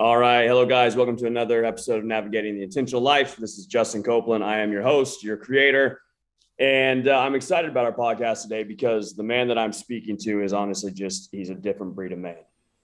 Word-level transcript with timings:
All 0.00 0.16
right. 0.16 0.46
Hello, 0.46 0.64
guys. 0.64 0.96
Welcome 0.96 1.18
to 1.18 1.26
another 1.26 1.62
episode 1.62 1.98
of 1.98 2.04
Navigating 2.04 2.54
the 2.54 2.62
Intentional 2.62 3.02
Life. 3.02 3.36
This 3.36 3.58
is 3.58 3.66
Justin 3.66 4.02
Copeland. 4.02 4.42
I 4.42 4.60
am 4.60 4.72
your 4.72 4.80
host, 4.80 5.22
your 5.22 5.36
creator. 5.36 6.00
And 6.58 7.06
uh, 7.06 7.18
I'm 7.18 7.34
excited 7.34 7.70
about 7.70 7.84
our 7.84 7.92
podcast 7.92 8.40
today 8.44 8.62
because 8.62 9.12
the 9.12 9.22
man 9.22 9.48
that 9.48 9.58
I'm 9.58 9.74
speaking 9.74 10.16
to 10.22 10.42
is 10.42 10.54
honestly 10.54 10.90
just, 10.90 11.28
he's 11.32 11.50
a 11.50 11.54
different 11.54 11.94
breed 11.94 12.12
of 12.12 12.18
man. 12.18 12.38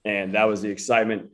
And 0.05 0.35
that 0.35 0.43
was 0.43 0.61
the 0.61 0.69
excitement 0.69 1.31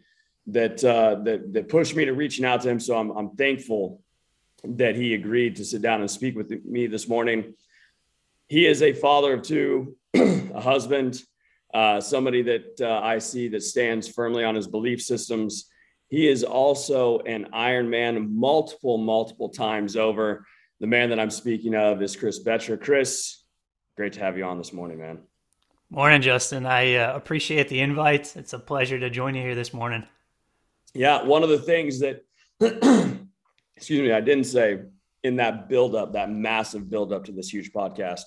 that, 0.48 0.82
uh, 0.86 1.16
that, 1.26 1.52
that 1.52 1.68
pushed 1.68 1.98
me 1.98 2.06
to 2.06 2.14
reaching 2.14 2.46
out 2.46 2.62
to 2.62 2.70
him. 2.70 2.80
So 2.80 2.98
I'm, 2.98 3.12
I'm 3.12 3.32
thankful 3.32 4.02
that 4.64 4.96
he 4.96 5.16
agreed 5.16 5.58
to 5.58 5.66
sit 5.66 5.82
down 5.82 6.00
and 6.00 6.10
speak 6.10 6.38
with 6.38 6.50
me 6.64 6.88
this 6.88 7.10
morning. 7.10 7.56
He 8.48 8.68
is 8.68 8.82
a 8.82 8.94
father 8.94 9.34
of 9.34 9.42
two, 9.42 9.98
a 10.14 10.62
husband, 10.62 11.22
uh, 11.74 12.00
somebody 12.00 12.42
that 12.44 12.80
uh, 12.80 13.02
I 13.04 13.18
see 13.18 13.50
that 13.50 13.64
stands 13.64 14.08
firmly 14.08 14.46
on 14.46 14.56
his 14.56 14.68
belief 14.68 15.02
systems 15.02 15.72
he 16.13 16.27
is 16.27 16.44
also 16.44 17.22
an 17.22 17.48
Ironman 17.55 18.30
multiple, 18.30 18.99
multiple 18.99 19.49
times 19.49 19.98
over. 19.98 20.45
The 20.80 20.85
man 20.85 21.09
that 21.09 21.20
I'm 21.20 21.31
speaking 21.31 21.73
of 21.73 22.04
is 22.04 22.16
Chris 22.16 22.38
Betcher. 22.38 22.77
Chris, 22.77 23.41
great 23.98 24.13
to 24.13 24.20
have 24.20 24.38
you 24.38 24.44
on 24.44 24.59
this 24.59 24.73
morning, 24.73 24.99
man. 24.99 25.21
Morning, 25.90 26.21
Justin. 26.21 26.68
I 26.68 26.98
uh, 26.98 27.16
appreciate 27.16 27.68
the 27.68 27.80
invite. 27.80 28.35
It's 28.35 28.54
a 28.54 28.59
pleasure 28.59 28.99
to 28.99 29.09
join 29.09 29.34
you 29.34 29.41
here 29.41 29.55
this 29.55 29.73
morning. 29.73 30.05
Yeah, 30.94 31.23
one 31.23 31.41
of 31.41 31.49
the 31.49 31.57
things 31.57 31.99
that, 32.02 32.23
excuse 33.76 33.99
me, 33.99 34.12
I 34.12 34.21
didn't 34.21 34.43
say 34.43 34.82
in 35.23 35.38
that 35.38 35.68
buildup, 35.68 36.13
that 36.13 36.30
massive 36.30 36.91
buildup 36.91 37.26
to 37.26 37.32
this 37.32 37.52
huge 37.52 37.73
podcast, 37.73 38.26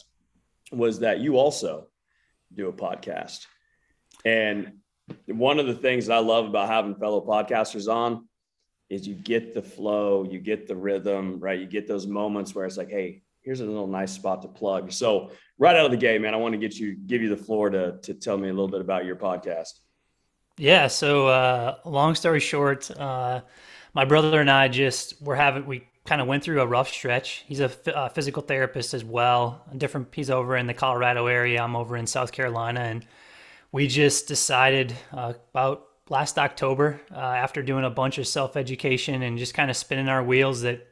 was 0.72 0.98
that 0.98 1.20
you 1.20 1.38
also 1.38 1.86
do 2.52 2.66
a 2.66 2.72
podcast. 2.72 3.46
And 4.24 4.72
one 5.26 5.58
of 5.58 5.66
the 5.66 5.74
things 5.74 6.08
I 6.08 6.18
love 6.18 6.46
about 6.46 6.68
having 6.68 6.94
fellow 6.94 7.20
podcasters 7.20 7.92
on 7.92 8.28
is 8.88 9.06
you 9.06 9.14
get 9.14 9.54
the 9.54 9.62
flow, 9.62 10.24
you 10.24 10.38
get 10.38 10.66
the 10.66 10.76
rhythm, 10.76 11.40
right? 11.40 11.58
You 11.58 11.66
get 11.66 11.88
those 11.88 12.06
moments 12.06 12.54
where 12.54 12.64
it's 12.64 12.76
like, 12.76 12.90
hey, 12.90 13.22
here's 13.42 13.60
a 13.60 13.64
little 13.64 13.86
nice 13.86 14.12
spot 14.12 14.42
to 14.42 14.48
plug. 14.48 14.92
So 14.92 15.30
right 15.58 15.76
out 15.76 15.84
of 15.84 15.90
the 15.90 15.96
gate, 15.96 16.20
man, 16.20 16.34
I 16.34 16.36
want 16.36 16.52
to 16.52 16.58
get 16.58 16.76
you 16.76 16.96
give 17.06 17.22
you 17.22 17.28
the 17.28 17.36
floor 17.36 17.70
to 17.70 17.98
to 18.02 18.14
tell 18.14 18.36
me 18.36 18.48
a 18.48 18.52
little 18.52 18.68
bit 18.68 18.80
about 18.80 19.04
your 19.04 19.16
podcast. 19.16 19.80
Yeah. 20.58 20.86
So 20.86 21.28
uh, 21.28 21.76
long 21.84 22.14
story 22.14 22.40
short, 22.40 22.90
uh, 22.90 23.42
my 23.94 24.04
brother 24.04 24.40
and 24.40 24.50
I 24.50 24.68
just 24.68 25.20
we're 25.22 25.36
having 25.36 25.66
we 25.66 25.86
kind 26.04 26.20
of 26.20 26.28
went 26.28 26.44
through 26.44 26.60
a 26.60 26.66
rough 26.66 26.88
stretch. 26.88 27.44
He's 27.46 27.60
a 27.60 27.68
physical 28.14 28.42
therapist 28.42 28.94
as 28.94 29.04
well. 29.04 29.64
A 29.72 29.76
Different. 29.76 30.14
He's 30.14 30.30
over 30.30 30.56
in 30.56 30.66
the 30.66 30.74
Colorado 30.74 31.26
area. 31.26 31.62
I'm 31.62 31.76
over 31.76 31.96
in 31.96 32.06
South 32.06 32.32
Carolina, 32.32 32.80
and 32.80 33.06
we 33.72 33.86
just 33.86 34.28
decided 34.28 34.94
uh, 35.12 35.34
about 35.50 35.86
last 36.08 36.38
October, 36.38 37.00
uh, 37.12 37.18
after 37.18 37.62
doing 37.62 37.84
a 37.84 37.90
bunch 37.90 38.18
of 38.18 38.26
self 38.26 38.56
education 38.56 39.22
and 39.22 39.38
just 39.38 39.54
kind 39.54 39.70
of 39.70 39.76
spinning 39.76 40.08
our 40.08 40.22
wheels, 40.22 40.62
that 40.62 40.86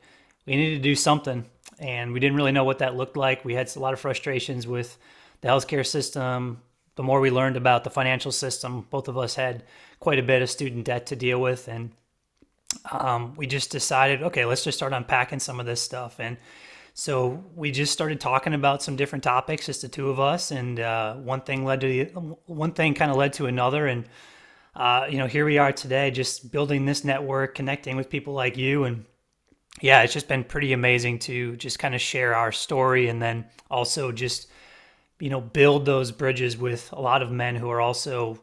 we 0.46 0.56
needed 0.56 0.76
to 0.76 0.82
do 0.82 0.94
something. 0.94 1.44
And 1.78 2.12
we 2.12 2.20
didn't 2.20 2.36
really 2.36 2.52
know 2.52 2.64
what 2.64 2.78
that 2.78 2.96
looked 2.96 3.16
like. 3.16 3.44
We 3.44 3.54
had 3.54 3.74
a 3.74 3.80
lot 3.80 3.92
of 3.92 4.00
frustrations 4.00 4.66
with 4.66 4.96
the 5.40 5.48
healthcare 5.48 5.86
system. 5.86 6.62
The 6.96 7.02
more 7.02 7.20
we 7.20 7.30
learned 7.30 7.56
about 7.56 7.82
the 7.82 7.90
financial 7.90 8.30
system, 8.30 8.86
both 8.90 9.08
of 9.08 9.18
us 9.18 9.34
had 9.34 9.64
quite 9.98 10.18
a 10.18 10.22
bit 10.22 10.42
of 10.42 10.50
student 10.50 10.84
debt 10.84 11.06
to 11.06 11.16
deal 11.16 11.40
with. 11.40 11.66
And 11.66 11.90
um, 12.92 13.34
we 13.34 13.46
just 13.46 13.70
decided, 13.70 14.22
okay, 14.22 14.44
let's 14.44 14.62
just 14.62 14.78
start 14.78 14.92
unpacking 14.92 15.40
some 15.40 15.58
of 15.58 15.66
this 15.66 15.80
stuff. 15.80 16.20
And 16.20 16.36
so 16.96 17.44
we 17.56 17.72
just 17.72 17.92
started 17.92 18.20
talking 18.20 18.54
about 18.54 18.80
some 18.80 18.94
different 18.94 19.24
topics, 19.24 19.66
just 19.66 19.82
the 19.82 19.88
two 19.88 20.10
of 20.10 20.20
us, 20.20 20.52
and 20.52 20.78
uh, 20.78 21.14
one 21.14 21.40
thing 21.40 21.64
led 21.64 21.80
to 21.80 21.88
the, 21.88 22.04
one 22.46 22.70
thing 22.70 22.94
kind 22.94 23.10
of 23.10 23.16
led 23.16 23.32
to 23.34 23.46
another, 23.46 23.88
and 23.88 24.04
uh, 24.76 25.06
you 25.10 25.18
know 25.18 25.26
here 25.26 25.44
we 25.44 25.58
are 25.58 25.72
today, 25.72 26.12
just 26.12 26.52
building 26.52 26.86
this 26.86 27.02
network, 27.02 27.56
connecting 27.56 27.96
with 27.96 28.08
people 28.08 28.32
like 28.32 28.56
you, 28.56 28.84
and 28.84 29.04
yeah, 29.80 30.02
it's 30.02 30.12
just 30.12 30.28
been 30.28 30.44
pretty 30.44 30.72
amazing 30.72 31.18
to 31.18 31.56
just 31.56 31.80
kind 31.80 31.96
of 31.96 32.00
share 32.00 32.32
our 32.36 32.52
story, 32.52 33.08
and 33.08 33.20
then 33.20 33.44
also 33.72 34.12
just 34.12 34.46
you 35.18 35.30
know 35.30 35.40
build 35.40 35.86
those 35.86 36.12
bridges 36.12 36.56
with 36.56 36.92
a 36.92 37.00
lot 37.00 37.22
of 37.22 37.32
men 37.32 37.56
who 37.56 37.70
are 37.70 37.80
also 37.80 38.40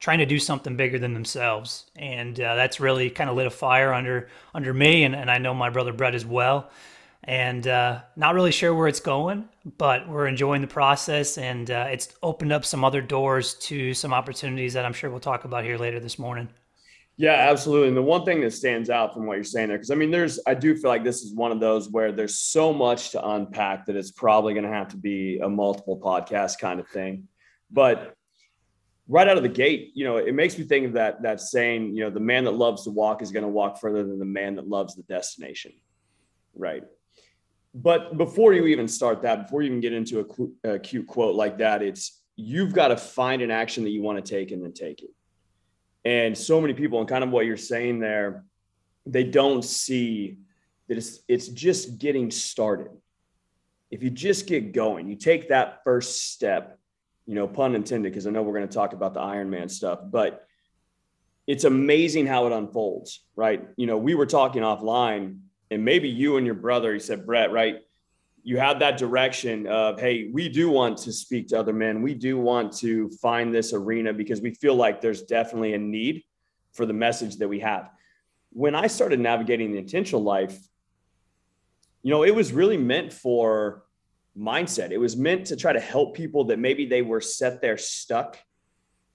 trying 0.00 0.18
to 0.18 0.26
do 0.26 0.38
something 0.38 0.76
bigger 0.78 0.98
than 0.98 1.12
themselves, 1.12 1.90
and 1.94 2.40
uh, 2.40 2.54
that's 2.54 2.80
really 2.80 3.10
kind 3.10 3.28
of 3.28 3.36
lit 3.36 3.46
a 3.46 3.50
fire 3.50 3.92
under 3.92 4.30
under 4.54 4.72
me, 4.72 5.04
and, 5.04 5.14
and 5.14 5.30
I 5.30 5.36
know 5.36 5.52
my 5.52 5.68
brother 5.68 5.92
Brett 5.92 6.14
as 6.14 6.24
well 6.24 6.70
and 7.24 7.66
uh, 7.68 8.00
not 8.16 8.34
really 8.34 8.50
sure 8.50 8.74
where 8.74 8.88
it's 8.88 9.00
going, 9.00 9.48
but 9.78 10.08
we're 10.08 10.26
enjoying 10.26 10.60
the 10.60 10.66
process, 10.66 11.38
and 11.38 11.70
uh, 11.70 11.86
it's 11.90 12.08
opened 12.22 12.52
up 12.52 12.64
some 12.64 12.84
other 12.84 13.00
doors 13.00 13.54
to 13.54 13.94
some 13.94 14.12
opportunities 14.12 14.74
that 14.74 14.84
I'm 14.84 14.92
sure 14.92 15.08
we'll 15.08 15.20
talk 15.20 15.44
about 15.44 15.64
here 15.64 15.78
later 15.78 16.00
this 16.00 16.18
morning. 16.18 16.48
Yeah, 17.16 17.34
absolutely. 17.34 17.88
And 17.88 17.96
the 17.96 18.02
one 18.02 18.24
thing 18.24 18.40
that 18.40 18.52
stands 18.52 18.90
out 18.90 19.14
from 19.14 19.26
what 19.26 19.34
you're 19.34 19.44
saying 19.44 19.68
there, 19.68 19.76
because 19.76 19.90
I 19.90 19.94
mean, 19.94 20.10
there's, 20.10 20.40
I 20.46 20.54
do 20.54 20.74
feel 20.74 20.90
like 20.90 21.04
this 21.04 21.22
is 21.22 21.32
one 21.34 21.52
of 21.52 21.60
those 21.60 21.88
where 21.90 22.10
there's 22.10 22.38
so 22.38 22.72
much 22.72 23.10
to 23.10 23.24
unpack 23.24 23.86
that 23.86 23.96
it's 23.96 24.10
probably 24.10 24.54
going 24.54 24.64
to 24.64 24.72
have 24.72 24.88
to 24.88 24.96
be 24.96 25.38
a 25.38 25.48
multiple 25.48 26.00
podcast 26.00 26.58
kind 26.58 26.80
of 26.80 26.88
thing. 26.88 27.28
But 27.70 28.16
right 29.06 29.28
out 29.28 29.36
of 29.36 29.42
the 29.42 29.48
gate, 29.50 29.92
you 29.94 30.04
know, 30.04 30.16
it 30.16 30.34
makes 30.34 30.58
me 30.58 30.64
think 30.64 30.86
of 30.86 30.92
that 30.94 31.22
that 31.22 31.40
saying, 31.40 31.94
you 31.94 32.02
know, 32.02 32.10
the 32.10 32.18
man 32.18 32.44
that 32.44 32.52
loves 32.52 32.84
to 32.84 32.90
walk 32.90 33.22
is 33.22 33.30
going 33.30 33.44
to 33.44 33.48
walk 33.48 33.78
further 33.78 34.02
than 34.02 34.18
the 34.18 34.24
man 34.24 34.56
that 34.56 34.66
loves 34.66 34.96
the 34.96 35.02
destination. 35.02 35.72
Right 36.56 36.82
but 37.74 38.18
before 38.18 38.52
you 38.52 38.66
even 38.66 38.86
start 38.86 39.22
that, 39.22 39.44
before 39.44 39.62
you 39.62 39.68
even 39.68 39.80
get 39.80 39.92
into 39.92 40.20
a, 40.64 40.70
a 40.74 40.78
cute 40.78 41.06
quote 41.06 41.34
like 41.34 41.58
that, 41.58 41.82
it's 41.82 42.22
you've 42.36 42.72
got 42.72 42.88
to 42.88 42.96
find 42.96 43.42
an 43.42 43.50
action 43.50 43.84
that 43.84 43.90
you 43.90 44.02
want 44.02 44.22
to 44.22 44.30
take 44.30 44.50
and 44.50 44.62
then 44.62 44.72
take 44.72 45.02
it. 45.02 45.10
And 46.04 46.36
so 46.36 46.60
many 46.60 46.74
people, 46.74 46.98
and 46.98 47.08
kind 47.08 47.24
of 47.24 47.30
what 47.30 47.46
you're 47.46 47.56
saying 47.56 48.00
there, 48.00 48.44
they 49.06 49.24
don't 49.24 49.64
see 49.64 50.38
that 50.88 50.98
it's 50.98 51.20
it's 51.28 51.48
just 51.48 51.98
getting 51.98 52.30
started. 52.30 52.90
If 53.90 54.02
you 54.02 54.10
just 54.10 54.46
get 54.46 54.72
going, 54.72 55.08
you 55.08 55.16
take 55.16 55.48
that 55.48 55.82
first 55.84 56.32
step, 56.32 56.78
you 57.26 57.34
know, 57.34 57.46
pun 57.46 57.74
intended, 57.74 58.12
because 58.12 58.26
I 58.26 58.30
know 58.30 58.42
we're 58.42 58.56
going 58.56 58.68
to 58.68 58.74
talk 58.74 58.92
about 58.92 59.14
the 59.14 59.20
Ironman 59.20 59.70
stuff, 59.70 60.00
but 60.04 60.46
it's 61.46 61.64
amazing 61.64 62.26
how 62.26 62.46
it 62.46 62.52
unfolds, 62.52 63.24
right? 63.36 63.66
You 63.76 63.86
know, 63.86 63.98
we 63.98 64.14
were 64.14 64.26
talking 64.26 64.62
offline 64.62 65.40
and 65.72 65.84
maybe 65.84 66.08
you 66.08 66.36
and 66.36 66.46
your 66.46 66.54
brother, 66.54 66.92
he 66.92 67.00
said, 67.00 67.26
Brett, 67.26 67.50
right? 67.50 67.76
You 68.44 68.58
had 68.58 68.80
that 68.80 68.98
direction 68.98 69.66
of, 69.66 70.00
hey, 70.00 70.30
we 70.32 70.48
do 70.48 70.68
want 70.68 70.98
to 70.98 71.12
speak 71.12 71.48
to 71.48 71.58
other 71.58 71.72
men. 71.72 72.02
We 72.02 72.14
do 72.14 72.38
want 72.38 72.72
to 72.78 73.08
find 73.22 73.54
this 73.54 73.72
arena 73.72 74.12
because 74.12 74.40
we 74.40 74.54
feel 74.54 74.74
like 74.74 75.00
there's 75.00 75.22
definitely 75.22 75.74
a 75.74 75.78
need 75.78 76.24
for 76.72 76.86
the 76.86 76.92
message 76.92 77.36
that 77.36 77.48
we 77.48 77.60
have. 77.60 77.88
When 78.50 78.74
I 78.74 78.88
started 78.88 79.20
navigating 79.20 79.72
the 79.72 79.78
intentional 79.78 80.22
life, 80.22 80.58
you 82.02 82.10
know, 82.10 82.24
it 82.24 82.34
was 82.34 82.52
really 82.52 82.76
meant 82.76 83.12
for 83.12 83.84
mindset. 84.36 84.90
It 84.90 84.98
was 84.98 85.16
meant 85.16 85.46
to 85.46 85.56
try 85.56 85.72
to 85.72 85.80
help 85.80 86.16
people 86.16 86.44
that 86.44 86.58
maybe 86.58 86.86
they 86.86 87.02
were 87.02 87.20
set 87.20 87.60
there 87.60 87.78
stuck 87.78 88.38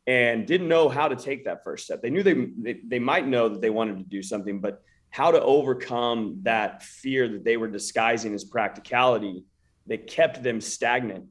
and 0.05 0.47
didn't 0.47 0.69
know 0.69 0.87
how 0.87 1.09
to 1.09 1.15
take 1.17 1.45
that 1.45 1.63
first 1.65 1.83
step. 1.83 2.01
They 2.01 2.09
knew 2.09 2.23
they, 2.23 2.47
they, 2.57 2.79
they 2.87 2.99
might 2.99 3.27
know 3.27 3.49
that 3.49 3.61
they 3.61 3.69
wanted 3.69 3.97
to 3.97 4.05
do 4.05 4.23
something, 4.23 4.61
but 4.61 4.81
how 5.09 5.31
to 5.31 5.41
overcome 5.41 6.39
that 6.43 6.83
fear 6.83 7.27
that 7.27 7.43
they 7.43 7.57
were 7.57 7.67
disguising 7.67 8.33
as 8.33 8.43
practicality 8.43 9.43
that 9.87 10.07
kept 10.07 10.43
them 10.43 10.61
stagnant 10.61 11.25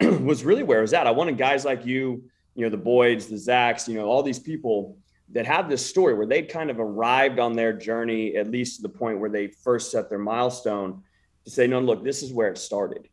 was 0.00 0.44
really 0.44 0.62
where 0.62 0.78
I 0.78 0.82
was 0.82 0.94
at. 0.94 1.06
I 1.06 1.10
wanted 1.10 1.38
guys 1.38 1.64
like 1.64 1.86
you, 1.86 2.24
you 2.54 2.64
know, 2.64 2.70
the 2.70 2.82
Boyds, 2.82 3.28
the 3.28 3.36
Zacks, 3.36 3.86
you 3.86 3.94
know, 3.94 4.06
all 4.06 4.22
these 4.22 4.38
people 4.38 4.96
that 5.30 5.46
have 5.46 5.68
this 5.68 5.84
story 5.84 6.14
where 6.14 6.26
they'd 6.26 6.48
kind 6.48 6.70
of 6.70 6.78
arrived 6.78 7.38
on 7.38 7.54
their 7.54 7.72
journey, 7.72 8.36
at 8.36 8.50
least 8.50 8.76
to 8.76 8.82
the 8.82 8.88
point 8.88 9.18
where 9.18 9.30
they 9.30 9.48
first 9.48 9.90
set 9.90 10.08
their 10.08 10.18
milestone 10.18 11.02
to 11.44 11.50
say, 11.50 11.66
no, 11.66 11.80
look, 11.80 12.04
this 12.04 12.22
is 12.22 12.32
where 12.32 12.48
it 12.48 12.58
started. 12.58 13.08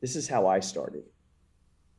This 0.00 0.16
is 0.16 0.28
how 0.28 0.46
I 0.46 0.60
started. 0.60 1.04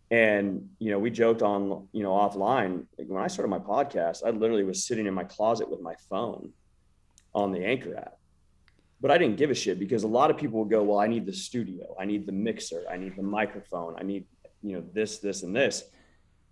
And, 0.09 0.69
you 0.79 0.91
know, 0.91 0.99
we 0.99 1.09
joked 1.09 1.41
on, 1.41 1.87
you 1.93 2.03
know, 2.03 2.11
offline. 2.11 2.85
Like 2.97 3.07
when 3.07 3.23
I 3.23 3.27
started 3.27 3.49
my 3.49 3.59
podcast, 3.59 4.25
I 4.25 4.31
literally 4.31 4.63
was 4.63 4.83
sitting 4.83 5.07
in 5.07 5.13
my 5.13 5.23
closet 5.23 5.69
with 5.69 5.79
my 5.79 5.95
phone 6.09 6.51
on 7.33 7.51
the 7.51 7.65
Anchor 7.65 7.95
app. 7.95 8.17
But 8.99 9.09
I 9.11 9.17
didn't 9.17 9.37
give 9.37 9.49
a 9.49 9.55
shit 9.55 9.79
because 9.79 10.03
a 10.03 10.07
lot 10.07 10.29
of 10.29 10.37
people 10.37 10.59
would 10.59 10.69
go, 10.69 10.83
well, 10.83 10.99
I 10.99 11.07
need 11.07 11.25
the 11.25 11.33
studio, 11.33 11.95
I 11.99 12.05
need 12.05 12.27
the 12.27 12.31
mixer, 12.31 12.83
I 12.89 12.97
need 12.97 13.15
the 13.15 13.23
microphone, 13.23 13.95
I 13.97 14.03
need, 14.03 14.25
you 14.61 14.75
know, 14.75 14.83
this, 14.93 15.17
this, 15.17 15.41
and 15.41 15.55
this. 15.55 15.83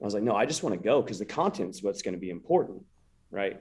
I 0.01 0.05
was 0.05 0.13
like, 0.13 0.23
no, 0.23 0.35
I 0.35 0.45
just 0.45 0.63
want 0.63 0.75
to 0.75 0.81
go 0.81 1.01
because 1.01 1.19
the 1.19 1.25
content's 1.25 1.83
what's 1.83 2.01
going 2.01 2.15
to 2.15 2.19
be 2.19 2.31
important. 2.31 2.83
Right. 3.29 3.59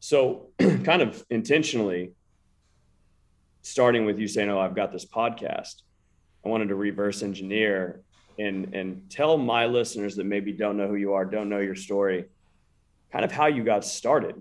So 0.00 0.48
kind 0.58 1.00
of 1.00 1.24
intentionally 1.30 2.12
starting 3.62 4.04
with 4.04 4.18
you 4.18 4.28
saying, 4.28 4.50
Oh, 4.50 4.60
I've 4.60 4.74
got 4.74 4.92
this 4.92 5.06
podcast. 5.06 5.82
I 6.44 6.48
wanted 6.48 6.68
to 6.68 6.74
reverse 6.74 7.22
engineer 7.22 8.02
and 8.38 8.74
and 8.74 9.10
tell 9.10 9.38
my 9.38 9.66
listeners 9.66 10.16
that 10.16 10.24
maybe 10.24 10.52
don't 10.52 10.76
know 10.76 10.86
who 10.86 10.94
you 10.96 11.14
are, 11.14 11.24
don't 11.24 11.48
know 11.48 11.58
your 11.58 11.74
story, 11.74 12.26
kind 13.10 13.24
of 13.24 13.32
how 13.32 13.46
you 13.46 13.64
got 13.64 13.84
started 13.84 14.36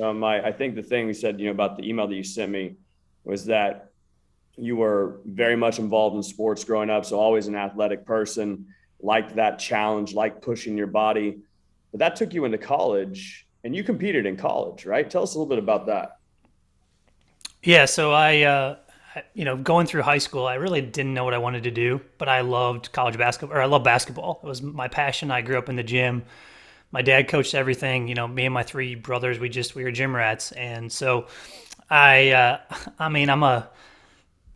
um, 0.00 0.22
I, 0.24 0.46
I 0.46 0.52
think 0.52 0.74
the 0.74 0.82
thing 0.82 1.06
we 1.06 1.14
said, 1.14 1.40
you 1.40 1.46
know, 1.46 1.52
about 1.52 1.76
the 1.76 1.88
email 1.88 2.06
that 2.06 2.14
you 2.14 2.24
sent 2.24 2.50
me 2.52 2.76
was 3.24 3.46
that 3.46 3.90
you 4.56 4.76
were 4.76 5.20
very 5.26 5.56
much 5.56 5.78
involved 5.78 6.16
in 6.16 6.22
sports 6.22 6.64
growing 6.64 6.90
up. 6.90 7.04
So 7.04 7.18
always 7.18 7.46
an 7.46 7.54
athletic 7.54 8.06
person, 8.06 8.66
liked 9.00 9.36
that 9.36 9.58
challenge, 9.58 10.14
like 10.14 10.40
pushing 10.40 10.76
your 10.76 10.86
body. 10.86 11.38
But 11.92 12.00
that 12.00 12.16
took 12.16 12.32
you 12.32 12.44
into 12.44 12.58
college 12.58 13.46
and 13.64 13.74
you 13.74 13.84
competed 13.84 14.26
in 14.26 14.36
college, 14.36 14.86
right? 14.86 15.08
Tell 15.08 15.22
us 15.22 15.34
a 15.34 15.38
little 15.38 15.48
bit 15.48 15.58
about 15.58 15.86
that. 15.86 16.18
Yeah, 17.62 17.84
so 17.84 18.12
I, 18.12 18.42
uh, 18.42 18.76
you 19.34 19.44
know, 19.44 19.56
going 19.56 19.86
through 19.86 20.02
high 20.02 20.18
school, 20.18 20.46
I 20.46 20.54
really 20.54 20.80
didn't 20.80 21.14
know 21.14 21.24
what 21.24 21.34
I 21.34 21.38
wanted 21.38 21.64
to 21.64 21.70
do, 21.70 22.00
but 22.18 22.28
I 22.28 22.42
loved 22.42 22.92
college 22.92 23.18
basketball, 23.18 23.58
or 23.58 23.60
I 23.60 23.66
love 23.66 23.82
basketball. 23.82 24.40
It 24.42 24.46
was 24.46 24.62
my 24.62 24.88
passion. 24.88 25.30
I 25.30 25.40
grew 25.42 25.58
up 25.58 25.68
in 25.68 25.76
the 25.76 25.82
gym. 25.82 26.24
My 26.92 27.02
dad 27.02 27.28
coached 27.28 27.54
everything. 27.54 28.08
You 28.08 28.14
know, 28.14 28.28
me 28.28 28.44
and 28.44 28.54
my 28.54 28.62
three 28.62 28.94
brothers, 28.94 29.38
we 29.38 29.48
just 29.48 29.74
we 29.74 29.84
were 29.84 29.90
gym 29.90 30.14
rats, 30.14 30.52
and 30.52 30.90
so 30.90 31.26
I, 31.90 32.30
uh, 32.30 32.60
I 32.98 33.08
mean, 33.08 33.30
I'm 33.30 33.42
a, 33.42 33.68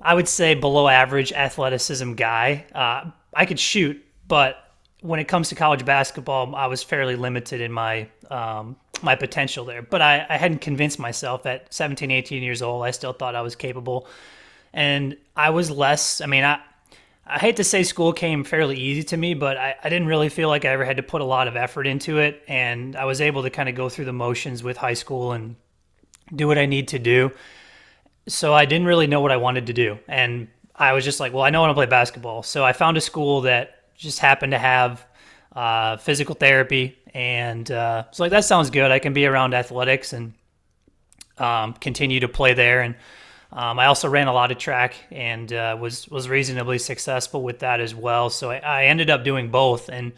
I 0.00 0.15
would 0.15 0.29
say 0.29 0.55
below 0.55 0.88
average 0.88 1.32
athleticism 1.32 2.15
guy. 2.15 2.65
Uh, 2.75 3.11
I 3.35 3.47
could 3.47 3.61
shoot, 3.61 4.03
but 4.27 4.56
when 5.03 5.21
it 5.21 5.29
comes 5.29 5.49
to 5.50 5.55
college 5.55 5.85
basketball, 5.85 6.55
I 6.55 6.67
was 6.67 6.82
fairly 6.82 7.17
limited 7.17 7.61
in 7.61 7.73
my 7.73 8.09
um, 8.31 8.76
my 9.03 9.15
potential 9.17 9.65
there. 9.65 9.83
But 9.83 10.03
I, 10.03 10.26
I 10.29 10.37
hadn't 10.37 10.61
convinced 10.61 10.99
myself 10.99 11.47
at 11.47 11.73
17, 11.73 12.11
18 12.11 12.43
years 12.43 12.62
old. 12.62 12.85
I 12.85 12.91
still 12.91 13.12
thought 13.12 13.35
I 13.35 13.43
was 13.43 13.56
capable, 13.56 14.06
and 14.73 15.17
I 15.37 15.50
was 15.50 15.71
less. 15.71 16.21
I 16.21 16.26
mean, 16.26 16.44
I 16.44 16.61
I 17.32 17.38
hate 17.38 17.56
to 17.56 17.65
say 17.65 17.85
school 17.85 18.12
came 18.12 18.43
fairly 18.43 18.77
easy 18.77 19.05
to 19.05 19.17
me, 19.17 19.35
but 19.35 19.56
I, 19.56 19.77
I 19.85 19.88
didn't 19.88 20.09
really 20.09 20.29
feel 20.29 20.49
like 20.49 20.65
I 20.65 20.69
ever 20.71 20.85
had 20.85 20.97
to 20.97 21.03
put 21.05 21.21
a 21.21 21.25
lot 21.25 21.47
of 21.47 21.56
effort 21.56 21.87
into 21.87 22.19
it, 22.19 22.43
and 22.49 22.97
I 22.97 23.05
was 23.05 23.21
able 23.21 23.44
to 23.44 23.50
kind 23.50 23.69
of 23.69 23.77
go 23.77 23.88
through 23.88 24.06
the 24.06 24.12
motions 24.12 24.65
with 24.65 24.77
high 24.77 24.94
school 24.94 25.32
and 25.32 25.55
do 26.35 26.49
what 26.49 26.59
I 26.59 26.67
need 26.67 26.88
to 26.88 26.99
do. 26.99 27.31
So 28.27 28.53
I 28.53 28.65
didn't 28.65 28.88
really 28.88 29.06
know 29.06 29.21
what 29.21 29.31
I 29.31 29.37
wanted 29.37 29.67
to 29.69 29.73
do, 29.73 29.99
and 30.09 30.49
I 30.75 30.93
was 30.93 31.05
just 31.05 31.21
like, 31.21 31.32
well, 31.32 31.44
I 31.44 31.50
know 31.50 31.61
I 31.61 31.67
want 31.67 31.71
to 31.71 31.79
play 31.79 31.87
basketball. 31.87 32.43
So 32.43 32.65
I 32.65 32.73
found 32.73 32.97
a 32.97 33.00
school 33.00 33.43
that 33.43 33.94
just 33.97 34.19
happened 34.19 34.50
to 34.53 34.59
have 34.59 35.06
uh, 35.55 35.99
physical 35.99 36.35
therapy, 36.35 36.99
and 37.15 37.71
uh, 37.71 38.05
so 38.11 38.25
like 38.25 38.31
that 38.31 38.44
sounds 38.44 38.71
good. 38.71 38.91
I 38.91 38.99
can 38.99 39.12
be 39.12 39.26
around 39.26 39.55
athletics 39.55 40.12
and 40.12 40.33
um, 41.38 41.75
continue 41.75 42.21
to 42.21 42.29
play 42.29 42.55
there. 42.55 42.81
And 42.81 42.97
um, 43.52 43.79
I 43.79 43.87
also 43.87 44.08
ran 44.08 44.29
a 44.29 44.32
lot 44.32 44.52
of 44.52 44.58
track 44.58 44.94
and 45.11 45.52
uh, 45.52 45.76
was 45.81 46.08
was 46.08 46.29
reasonably 46.29 46.79
successful 46.79 47.43
with 47.43 47.61
that 47.61 47.81
as 47.81 47.94
well. 47.94 48.31
So 48.31 48.50
I, 48.50 48.58
I, 48.58 48.85
ended 48.85 49.11
up 49.11 49.25
doing 49.25 49.50
both. 49.50 49.88
And 49.88 50.12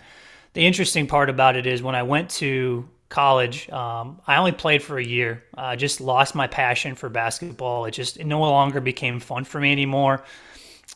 the 0.52 0.66
interesting 0.66 1.06
part 1.06 1.30
about 1.30 1.56
it 1.56 1.66
is 1.66 1.82
when 1.82 1.94
I 1.94 2.02
went 2.02 2.30
to 2.30 2.88
college, 3.08 3.70
um, 3.70 4.20
I 4.26 4.36
only 4.36 4.52
played 4.52 4.82
for 4.82 4.98
a 4.98 5.04
year. 5.04 5.44
I 5.54 5.76
just 5.76 6.00
lost 6.00 6.34
my 6.34 6.46
passion 6.46 6.94
for 6.94 7.08
basketball. 7.08 7.86
It 7.86 7.92
just 7.92 8.18
it 8.18 8.26
no 8.26 8.40
longer 8.40 8.80
became 8.80 9.18
fun 9.18 9.44
for 9.44 9.60
me 9.60 9.72
anymore 9.72 10.24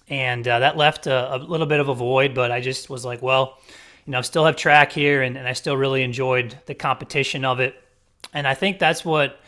and 0.09 0.47
uh, 0.47 0.61
that 0.61 0.77
left 0.77 1.07
a, 1.07 1.35
a, 1.35 1.39
little 1.39 1.67
bit 1.67 1.81
of 1.81 1.89
a 1.89 1.95
void. 1.95 2.35
But 2.35 2.53
I 2.53 2.61
just 2.61 2.89
was 2.89 3.05
like, 3.05 3.23
well, 3.23 3.59
you 4.07 4.13
know, 4.13 4.19
I 4.19 4.23
still 4.23 4.45
have 4.45 4.57
track 4.57 4.93
here, 4.93 5.23
and, 5.23 5.37
and 5.37 5.49
I 5.49 5.53
still 5.53 5.77
really 5.77 6.03
enjoyed 6.03 6.57
the 6.67 6.75
competition 6.75 7.45
of 7.45 7.61
it. 7.61 7.75
And 8.33 8.47
I 8.47 8.55
think 8.55 8.79
that's 8.79 9.05
what 9.05 9.41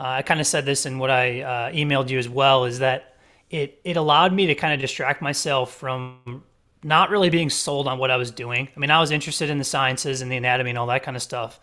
uh, 0.00 0.04
I 0.04 0.22
kind 0.22 0.40
of 0.40 0.46
said 0.46 0.64
this 0.64 0.86
in 0.86 0.98
what 0.98 1.10
I 1.10 1.42
uh, 1.42 1.72
emailed 1.72 2.08
you 2.08 2.18
as 2.18 2.28
well 2.28 2.64
is 2.64 2.78
that 2.78 3.16
it 3.50 3.80
it 3.84 3.98
allowed 3.98 4.32
me 4.32 4.46
to 4.46 4.54
kind 4.54 4.72
of 4.72 4.80
distract 4.80 5.20
myself 5.20 5.74
from 5.74 6.42
not 6.82 7.10
really 7.10 7.28
being 7.28 7.50
sold 7.50 7.86
on 7.86 7.98
what 7.98 8.10
I 8.10 8.16
was 8.16 8.30
doing. 8.30 8.68
I 8.74 8.80
mean, 8.80 8.90
I 8.90 8.98
was 8.98 9.10
interested 9.10 9.50
in 9.50 9.58
the 9.58 9.64
sciences 9.64 10.22
and 10.22 10.32
the 10.32 10.38
anatomy 10.38 10.70
and 10.70 10.78
all 10.78 10.86
that 10.86 11.02
kind 11.02 11.18
of 11.18 11.22
stuff, 11.22 11.60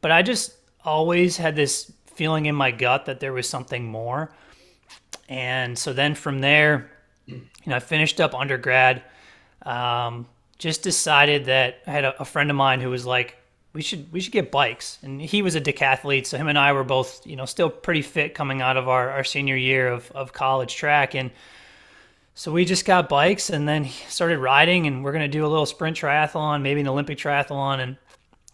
but 0.00 0.12
I 0.12 0.22
just 0.22 0.54
always 0.84 1.36
had 1.36 1.56
this 1.56 1.92
feeling 2.06 2.46
in 2.46 2.54
my 2.54 2.70
gut 2.70 3.06
that 3.06 3.18
there 3.18 3.32
was 3.32 3.48
something 3.48 3.84
more. 3.84 4.30
And 5.28 5.76
so 5.76 5.92
then 5.92 6.14
from 6.14 6.38
there, 6.38 6.92
you 7.26 7.42
know, 7.66 7.76
I 7.76 7.80
finished 7.80 8.20
up 8.20 8.34
undergrad. 8.34 9.02
Um, 9.62 10.28
just 10.58 10.82
decided 10.82 11.46
that 11.46 11.80
I 11.86 11.90
had 11.90 12.04
a, 12.04 12.22
a, 12.22 12.24
friend 12.24 12.50
of 12.50 12.56
mine 12.56 12.80
who 12.80 12.90
was 12.90 13.04
like, 13.06 13.36
we 13.72 13.82
should 13.82 14.12
we 14.12 14.20
should 14.20 14.32
get 14.32 14.50
bikes, 14.50 14.98
and 15.02 15.20
he 15.20 15.42
was 15.42 15.54
a 15.54 15.60
decathlete, 15.60 16.26
so 16.26 16.36
him 16.36 16.48
and 16.48 16.58
I 16.58 16.72
were 16.72 16.84
both 16.84 17.24
you 17.26 17.36
know 17.36 17.44
still 17.44 17.70
pretty 17.70 18.02
fit 18.02 18.34
coming 18.34 18.60
out 18.60 18.76
of 18.76 18.88
our, 18.88 19.10
our 19.10 19.24
senior 19.24 19.56
year 19.56 19.88
of 19.88 20.10
of 20.12 20.32
college 20.32 20.74
track, 20.74 21.14
and 21.14 21.30
so 22.34 22.50
we 22.50 22.64
just 22.64 22.84
got 22.84 23.08
bikes 23.08 23.50
and 23.50 23.68
then 23.68 23.86
started 24.08 24.38
riding, 24.38 24.86
and 24.86 25.04
we're 25.04 25.12
gonna 25.12 25.28
do 25.28 25.46
a 25.46 25.48
little 25.48 25.66
sprint 25.66 25.96
triathlon, 25.96 26.62
maybe 26.62 26.80
an 26.80 26.88
Olympic 26.88 27.18
triathlon, 27.18 27.80
and 27.80 27.96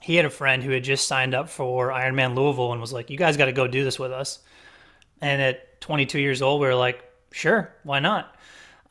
he 0.01 0.17
had 0.17 0.27
a 0.27 0.31
friend 0.31 0.63
who 0.63 0.71
had 0.71 0.85
just 0.85 1.09
signed 1.09 1.35
up 1.35 1.49
for 1.49 1.89
Ironman 1.89 2.37
Louisville 2.37 2.73
and 2.73 2.81
was 2.81 2.93
like, 2.93 3.11
you 3.11 3.17
guys 3.17 3.37
got 3.37 3.47
to 3.47 3.53
go 3.53 3.67
do 3.67 3.85
this 3.85 3.99
with 3.99 4.13
us, 4.13 4.41
and 5.21 5.41
at 5.41 5.81
22 5.81 6.21
years 6.21 6.43
old, 6.43 6.61
we 6.61 6.67
were 6.67 6.75
like, 6.75 7.03
sure, 7.33 7.75
why 7.85 8.01
not? 8.01 8.37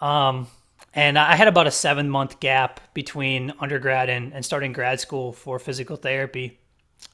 Um, 0.01 0.48
and 0.95 1.19
I 1.19 1.36
had 1.36 1.50
about 1.50 1.68
a 1.68 1.71
seven 1.71 2.09
month 2.09 2.39
gap 2.39 2.80
between 2.94 3.53
undergrad 3.59 4.09
and, 4.09 4.33
and 4.33 4.44
starting 4.44 4.74
grad 4.74 5.00
school 5.00 5.33
for 5.33 5.59
physical 5.59 5.97
therapy. 5.97 6.57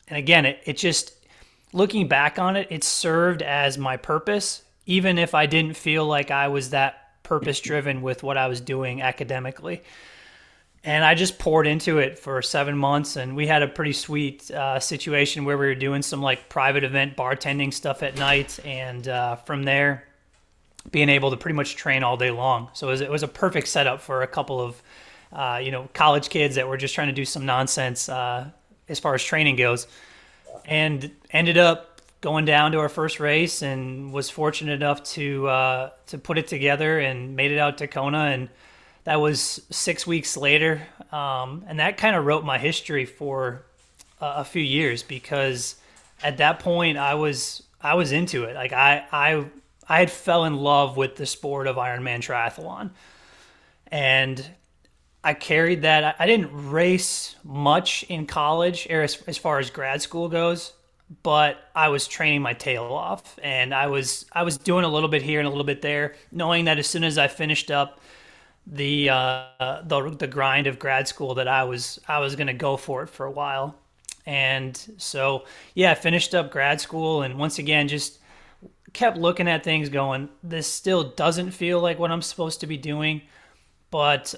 And 0.08 0.18
again, 0.18 0.46
it, 0.46 0.62
it 0.66 0.78
just, 0.78 1.16
looking 1.74 2.08
back 2.08 2.38
on 2.38 2.56
it, 2.56 2.68
it 2.70 2.84
served 2.84 3.42
as 3.42 3.78
my 3.78 3.98
purpose, 3.98 4.64
even 4.86 5.18
if 5.18 5.34
I 5.34 5.48
didn't 5.48 5.76
feel 5.76 6.06
like 6.06 6.30
I 6.30 6.48
was 6.48 6.70
that 6.70 7.24
purpose 7.24 7.60
driven 7.60 8.02
with 8.02 8.24
what 8.24 8.38
I 8.38 8.48
was 8.48 8.62
doing 8.62 9.02
academically. 9.02 9.82
And 10.84 11.06
I 11.06 11.14
just 11.14 11.38
poured 11.38 11.68
into 11.68 12.00
it 12.00 12.18
for 12.18 12.42
seven 12.42 12.76
months, 12.76 13.16
and 13.16 13.36
we 13.36 13.46
had 13.46 13.62
a 13.62 13.68
pretty 13.68 13.94
sweet 13.94 14.50
uh, 14.50 14.80
situation 14.80 15.46
where 15.46 15.58
we 15.58 15.68
were 15.68 15.76
doing 15.76 16.02
some 16.02 16.24
like 16.24 16.50
private 16.50 16.84
event 16.84 17.16
bartending 17.16 17.72
stuff 17.72 18.02
at 18.02 18.18
night. 18.18 18.60
And 18.66 19.08
uh, 19.08 19.36
from 19.36 19.64
there, 19.64 20.08
being 20.90 21.10
able 21.10 21.32
to 21.32 21.38
pretty 21.38 21.56
much 21.56 21.76
train 21.76 22.04
all 22.04 22.18
day 22.18 22.32
long. 22.32 22.70
So 22.74 22.88
it 22.88 22.92
was, 22.92 23.02
it 23.02 23.12
was 23.12 23.24
a 23.24 23.28
perfect 23.28 23.68
setup 23.68 24.02
for 24.02 24.24
a 24.24 24.28
couple 24.28 24.60
of, 24.60 24.82
uh, 25.32 25.60
you 25.64 25.72
know, 25.72 25.90
college 25.94 26.30
kids 26.30 26.56
that 26.56 26.68
were 26.68 26.78
just 26.78 26.96
trying 26.96 27.08
to 27.08 27.14
do 27.14 27.26
some 27.26 27.46
nonsense 27.46 28.10
uh, 28.10 28.50
as 28.90 29.00
far 29.00 29.14
as 29.14 29.24
training 29.24 29.56
goes, 29.56 29.88
and 30.66 31.12
ended 31.32 31.58
up 31.58 32.02
going 32.22 32.46
down 32.46 32.72
to 32.72 32.80
our 32.80 32.90
first 32.90 33.20
race 33.20 33.62
and 33.62 34.12
was 34.12 34.30
fortunate 34.30 34.74
enough 34.74 35.04
to 35.04 35.48
uh, 35.48 35.90
to 36.08 36.18
put 36.18 36.38
it 36.38 36.48
together 36.48 37.00
and 37.00 37.36
made 37.36 37.52
it 37.52 37.58
out 37.58 37.78
to 37.80 37.88
Kona 37.88 38.26
and 38.26 38.50
that 39.04 39.20
was 39.20 39.62
six 39.72 40.06
weeks 40.06 40.38
later, 40.38 40.82
um, 41.12 41.64
and 41.68 41.80
that 41.80 41.98
kind 41.98 42.16
of 42.16 42.26
wrote 42.26 42.44
my 42.44 42.60
history 42.60 43.06
for 43.06 43.64
a 44.20 44.44
few 44.44 44.62
years 44.62 45.02
because 45.02 45.76
at 46.24 46.38
that 46.38 46.60
point 46.60 46.98
I 46.98 47.16
was 47.16 47.64
I 47.82 47.96
was 47.96 48.12
into 48.12 48.44
it. 48.44 48.56
Like 48.56 48.74
I 48.74 49.04
I 49.12 49.46
I 49.92 50.00
had 50.00 50.10
fell 50.10 50.46
in 50.46 50.56
love 50.56 50.96
with 50.96 51.18
the 51.18 51.26
sport 51.26 51.68
of 51.68 51.76
Ironman 51.76 52.20
triathlon. 52.20 52.92
And 53.88 54.42
I 55.22 55.34
carried 55.34 55.82
that. 55.82 56.16
I 56.18 56.26
didn't 56.26 56.72
race 56.72 57.36
much 57.44 58.04
in 58.04 58.26
college 58.26 58.88
as, 58.88 59.22
as 59.28 59.38
far 59.38 59.60
as 59.60 59.70
grad 59.70 60.02
school 60.02 60.30
goes, 60.30 60.72
but 61.24 61.58
I 61.76 61.90
was 61.90 62.08
training 62.08 62.42
my 62.42 62.54
tail 62.54 62.86
off 62.86 63.38
and 63.44 63.74
I 63.74 63.88
was 63.88 64.28
I 64.32 64.44
was 64.44 64.58
doing 64.58 64.86
a 64.86 64.88
little 64.88 65.10
bit 65.10 65.24
here 65.24 65.42
and 65.42 65.46
a 65.48 65.50
little 65.50 65.66
bit 65.66 65.82
there, 65.82 66.16
knowing 66.32 66.64
that 66.66 66.80
as 66.80 66.88
soon 66.88 67.04
as 67.04 67.18
I 67.18 67.28
finished 67.28 67.70
up 67.70 68.00
the 68.66 69.10
uh, 69.10 69.82
the 69.84 70.16
the 70.18 70.28
grind 70.28 70.68
of 70.68 70.80
grad 70.80 71.10
school 71.10 71.36
that 71.36 71.50
I 71.50 71.66
was 71.66 72.00
I 72.08 72.20
was 72.20 72.38
going 72.38 72.48
to 72.48 72.54
go 72.54 72.78
for 72.78 73.04
it 73.04 73.10
for 73.10 73.26
a 73.26 73.32
while. 73.32 73.76
And 74.26 74.80
so 74.98 75.44
yeah, 75.74 75.92
I 75.92 75.96
finished 75.96 76.34
up 76.34 76.50
grad 76.50 76.80
school 76.80 77.24
and 77.24 77.38
once 77.38 77.60
again 77.60 77.90
just 77.90 78.21
kept 78.94 79.18
looking 79.18 79.48
at 79.48 79.64
things 79.64 79.90
going, 79.90 80.30
this 80.44 80.68
still 80.68 81.04
doesn't 81.04 81.52
feel 81.52 81.80
like 81.80 82.00
what 82.00 82.12
I'm 82.12 82.22
supposed 82.22 82.60
to 82.62 82.68
be 82.68 82.78
doing, 82.78 83.22
but 83.90 84.36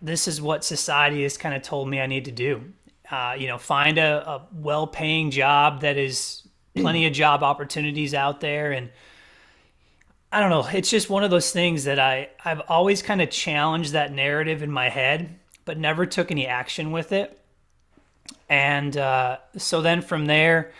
this 0.00 0.28
is 0.28 0.40
what 0.40 0.64
society 0.64 1.22
has 1.22 1.36
kind 1.36 1.54
of 1.54 1.62
told 1.62 1.88
me 1.88 2.00
I 2.00 2.06
need 2.06 2.26
to 2.26 2.32
do. 2.32 2.72
Uh, 3.10 3.36
you 3.38 3.46
know, 3.46 3.58
find 3.58 3.98
a, 3.98 4.28
a 4.28 4.46
well 4.52 4.86
paying 4.86 5.30
job 5.30 5.82
that 5.82 5.96
is 5.96 6.46
plenty 6.76 7.06
of 7.06 7.12
job 7.12 7.42
opportunities 7.42 8.14
out 8.14 8.40
there. 8.40 8.72
And 8.72 8.90
I 10.32 10.40
don't 10.40 10.50
know, 10.50 10.66
it's 10.66 10.90
just 10.90 11.10
one 11.10 11.22
of 11.22 11.30
those 11.30 11.52
things 11.52 11.84
that 11.84 11.98
I, 11.98 12.30
I've 12.44 12.60
always 12.68 13.02
kind 13.02 13.22
of 13.22 13.30
challenged 13.30 13.92
that 13.92 14.12
narrative 14.12 14.62
in 14.62 14.70
my 14.70 14.88
head, 14.88 15.38
but 15.64 15.78
never 15.78 16.06
took 16.06 16.30
any 16.30 16.46
action 16.46 16.90
with 16.90 17.12
it. 17.12 17.38
And 18.48 18.96
uh, 18.96 19.38
so 19.56 19.80
then 19.80 20.02
from 20.02 20.26
there, 20.26 20.72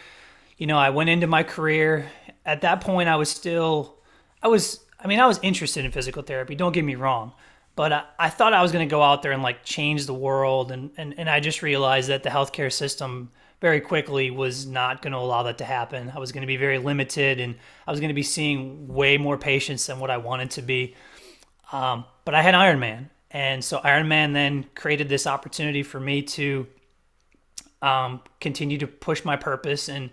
you 0.56 0.66
know, 0.66 0.78
I 0.78 0.90
went 0.90 1.11
into 1.11 1.26
my 1.26 1.42
career 1.42 2.11
at 2.44 2.60
that 2.62 2.80
point, 2.80 3.08
I 3.08 3.16
was 3.16 3.30
still, 3.30 3.96
I 4.42 4.48
was, 4.48 4.80
I 5.00 5.06
mean, 5.06 5.20
I 5.20 5.26
was 5.26 5.38
interested 5.42 5.84
in 5.84 5.90
physical 5.90 6.22
therapy. 6.22 6.54
Don't 6.54 6.72
get 6.72 6.84
me 6.84 6.94
wrong, 6.94 7.32
but 7.76 7.92
I, 7.92 8.04
I 8.18 8.28
thought 8.30 8.52
I 8.52 8.62
was 8.62 8.72
going 8.72 8.86
to 8.86 8.90
go 8.90 9.02
out 9.02 9.22
there 9.22 9.32
and 9.32 9.42
like 9.42 9.64
change 9.64 10.06
the 10.06 10.14
world, 10.14 10.70
and 10.70 10.90
and 10.96 11.14
and 11.18 11.28
I 11.28 11.40
just 11.40 11.62
realized 11.62 12.08
that 12.08 12.22
the 12.22 12.30
healthcare 12.30 12.72
system 12.72 13.30
very 13.60 13.80
quickly 13.80 14.30
was 14.30 14.66
not 14.66 15.00
going 15.00 15.12
to 15.12 15.18
allow 15.18 15.42
that 15.44 15.58
to 15.58 15.64
happen. 15.64 16.12
I 16.14 16.18
was 16.18 16.32
going 16.32 16.42
to 16.42 16.46
be 16.46 16.56
very 16.56 16.78
limited, 16.78 17.40
and 17.40 17.56
I 17.86 17.90
was 17.90 18.00
going 18.00 18.08
to 18.08 18.14
be 18.14 18.22
seeing 18.22 18.88
way 18.88 19.16
more 19.16 19.38
patients 19.38 19.86
than 19.86 19.98
what 19.98 20.10
I 20.10 20.18
wanted 20.18 20.50
to 20.52 20.62
be. 20.62 20.94
Um, 21.72 22.04
but 22.24 22.34
I 22.34 22.42
had 22.42 22.54
Ironman, 22.54 23.08
and 23.30 23.64
so 23.64 23.78
Ironman 23.78 24.32
then 24.32 24.66
created 24.74 25.08
this 25.08 25.26
opportunity 25.26 25.82
for 25.82 25.98
me 25.98 26.22
to 26.22 26.66
um, 27.82 28.22
continue 28.40 28.78
to 28.78 28.86
push 28.86 29.24
my 29.24 29.36
purpose 29.36 29.88
and 29.88 30.10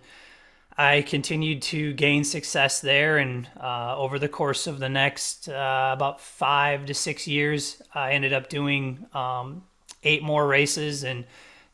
I 0.76 1.02
continued 1.02 1.62
to 1.62 1.92
gain 1.92 2.24
success 2.24 2.80
there, 2.80 3.18
and 3.18 3.48
uh, 3.60 3.96
over 3.96 4.18
the 4.18 4.28
course 4.28 4.66
of 4.66 4.78
the 4.78 4.88
next 4.88 5.48
uh, 5.48 5.90
about 5.92 6.20
five 6.20 6.86
to 6.86 6.94
six 6.94 7.28
years, 7.28 7.82
I 7.94 8.12
ended 8.12 8.32
up 8.32 8.48
doing 8.48 9.06
um, 9.12 9.64
eight 10.02 10.22
more 10.22 10.46
races 10.46 11.04
and 11.04 11.24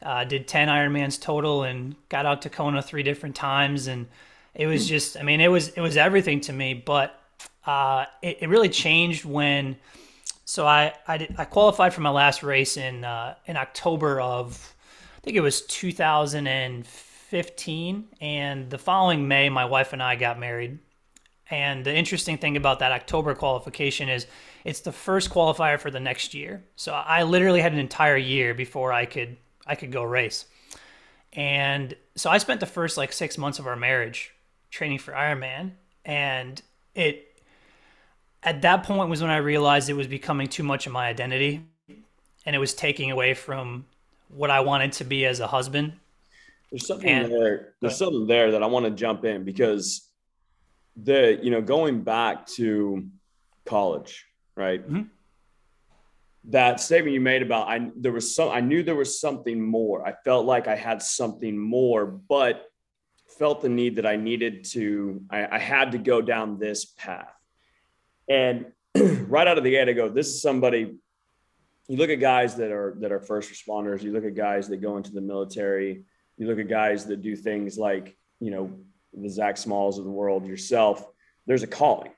Uh, 0.01 0.23
did 0.23 0.47
10 0.47 0.69
Ironmans 0.69 1.21
total 1.21 1.65
and 1.65 1.97
got 2.09 2.25
out 2.25 2.43
to 2.43 2.49
Kona 2.51 2.81
three 2.81 3.03
different 3.03 3.35
times. 3.35 3.89
And 3.89 4.07
it 4.55 4.69
was 4.69 4.85
hmm. 4.85 4.91
just, 4.91 5.17
I 5.17 5.23
mean, 5.25 5.41
it 5.41 5.49
was, 5.49 5.69
it 5.71 5.81
was 5.81 5.97
everything 5.97 6.41
to 6.43 6.53
me, 6.53 6.73
but 6.73 7.21
uh, 7.67 8.05
it, 8.23 8.39
it 8.43 8.49
really 8.49 8.69
changed 8.69 9.25
when, 9.25 9.77
so 10.45 10.69
I, 10.69 10.95
I, 11.09 11.19
did, 11.19 11.35
I 11.37 11.45
qualified 11.45 11.93
for 11.93 12.01
my 12.01 12.11
last 12.11 12.45
race 12.45 12.77
in, 12.77 13.05
uh, 13.05 13.35
in 13.47 13.57
October 13.57 14.21
of, 14.21 14.73
I 15.17 15.21
think 15.23 15.37
it 15.37 15.41
was 15.41 15.63
2015. 15.63 17.08
And 17.33 18.71
the 18.71 18.79
following 18.79 19.29
May, 19.29 19.49
my 19.51 19.65
wife 19.65 19.93
and 19.93 20.03
I 20.03 20.17
got 20.17 20.39
married. 20.39 20.79
And 21.51 21.85
the 21.85 21.95
interesting 21.95 22.39
thing 22.39 22.57
about 22.57 22.79
that 22.79 22.93
October 22.93 23.35
qualification 23.35 24.09
is 24.09 24.27
it's 24.65 24.81
the 24.81 24.93
first 24.93 25.31
qualifier 25.31 25.79
for 25.79 25.91
the 25.91 26.01
next 26.01 26.35
year. 26.35 26.65
So 26.77 26.93
I 26.93 27.23
literally 27.23 27.61
had 27.61 27.73
an 27.73 27.79
entire 27.79 28.17
year 28.17 28.55
before 28.55 28.93
I 28.93 29.07
could 29.07 29.37
I 29.67 29.75
could 29.75 29.93
go 29.93 30.03
race. 30.03 30.47
And 31.33 31.95
so 32.17 32.31
I 32.31 32.39
spent 32.39 32.61
the 32.61 32.67
first 32.67 32.97
like 32.97 33.13
6 33.13 33.37
months 33.37 33.59
of 33.59 33.67
our 33.67 33.77
marriage 33.77 34.35
training 34.71 34.99
for 34.99 35.13
Ironman 35.13 35.73
and 36.05 36.63
it 36.95 37.43
at 38.43 38.63
that 38.63 38.85
point 38.85 39.11
was 39.11 39.21
when 39.21 39.31
I 39.31 39.37
realized 39.39 39.91
it 39.91 39.95
was 39.95 40.07
becoming 40.07 40.47
too 40.47 40.63
much 40.63 40.87
of 40.87 40.93
my 40.93 41.07
identity 41.07 41.65
and 42.47 42.57
it 42.57 42.59
was 42.59 42.73
taking 42.73 43.11
away 43.11 43.35
from 43.35 43.85
what 44.29 44.51
I 44.51 44.61
wanted 44.61 44.93
to 44.93 45.05
be 45.05 45.27
as 45.27 45.41
a 45.41 45.47
husband. 45.47 45.93
There's 46.71 46.87
something 46.87 47.09
and, 47.09 47.33
there. 47.33 47.75
There's 47.81 47.97
something 47.97 48.27
there 48.27 48.53
that 48.53 48.63
I 48.63 48.67
want 48.67 48.85
to 48.87 48.91
jump 48.91 49.25
in 49.25 49.45
because 49.45 50.11
the 50.97 51.39
you 51.43 51.51
know 51.51 51.63
going 51.63 52.03
back 52.03 52.47
to 52.47 53.09
college 53.65 54.27
right? 54.59 54.85
Mm-hmm. 54.85 55.03
That 56.51 56.81
statement 56.81 57.15
you 57.15 57.21
made 57.21 57.43
about 57.43 57.69
I 57.69 57.91
there 57.97 58.13
was 58.13 58.35
some 58.35 58.51
I 58.51 58.61
knew 58.61 58.83
there 58.83 58.95
was 58.95 59.21
something 59.21 59.63
more. 59.63 60.07
I 60.07 60.15
felt 60.25 60.45
like 60.45 60.67
I 60.67 60.75
had 60.75 61.03
something 61.03 61.57
more, 61.57 62.07
but 62.07 62.67
felt 63.39 63.63
the 63.63 63.69
need 63.69 63.97
that 63.97 64.07
I 64.07 64.17
needed 64.17 64.65
to 64.73 65.23
I, 65.31 65.57
I 65.57 65.59
had 65.59 65.93
to 65.93 65.99
go 65.99 66.21
down 66.21 66.59
this 66.59 66.85
path. 66.85 67.33
And 68.29 68.67
right 68.95 69.47
out 69.47 69.59
of 69.59 69.65
the 69.65 69.71
gate, 69.71 69.89
I 69.89 69.93
go, 69.93 70.09
this 70.09 70.27
is 70.29 70.43
somebody. 70.43 70.97
You 71.87 71.97
look 71.97 72.11
at 72.11 72.21
guys 72.21 72.57
that 72.57 72.71
are 72.71 72.97
that 73.01 73.13
are 73.13 73.21
first 73.21 73.51
responders. 73.51 74.03
You 74.03 74.13
look 74.13 74.25
at 74.25 74.35
guys 74.35 74.69
that 74.69 74.79
go 74.79 74.97
into 74.97 75.13
the 75.13 75.23
military. 75.23 76.05
You 76.39 76.47
look 76.47 76.59
at 76.59 76.69
guys 76.69 77.05
that 77.07 77.23
do 77.23 77.37
things 77.37 77.77
like 77.77 78.17
you 78.41 78.51
know 78.51 78.73
the 79.13 79.29
Zach 79.29 79.57
Smalls 79.57 79.99
of 79.99 80.05
the 80.05 80.11
world, 80.11 80.47
yourself. 80.47 81.05
There's 81.47 81.63
a 81.63 81.67
calling. 81.67 82.13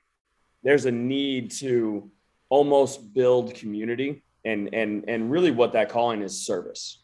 There's 0.63 0.85
a 0.85 0.91
need 0.91 1.51
to 1.59 2.11
almost 2.49 3.13
build 3.13 3.55
community 3.55 4.23
and 4.43 4.73
and 4.73 5.05
and 5.07 5.31
really 5.31 5.51
what 5.51 5.73
that 5.73 5.89
calling 5.89 6.21
is 6.21 6.45
service 6.45 7.03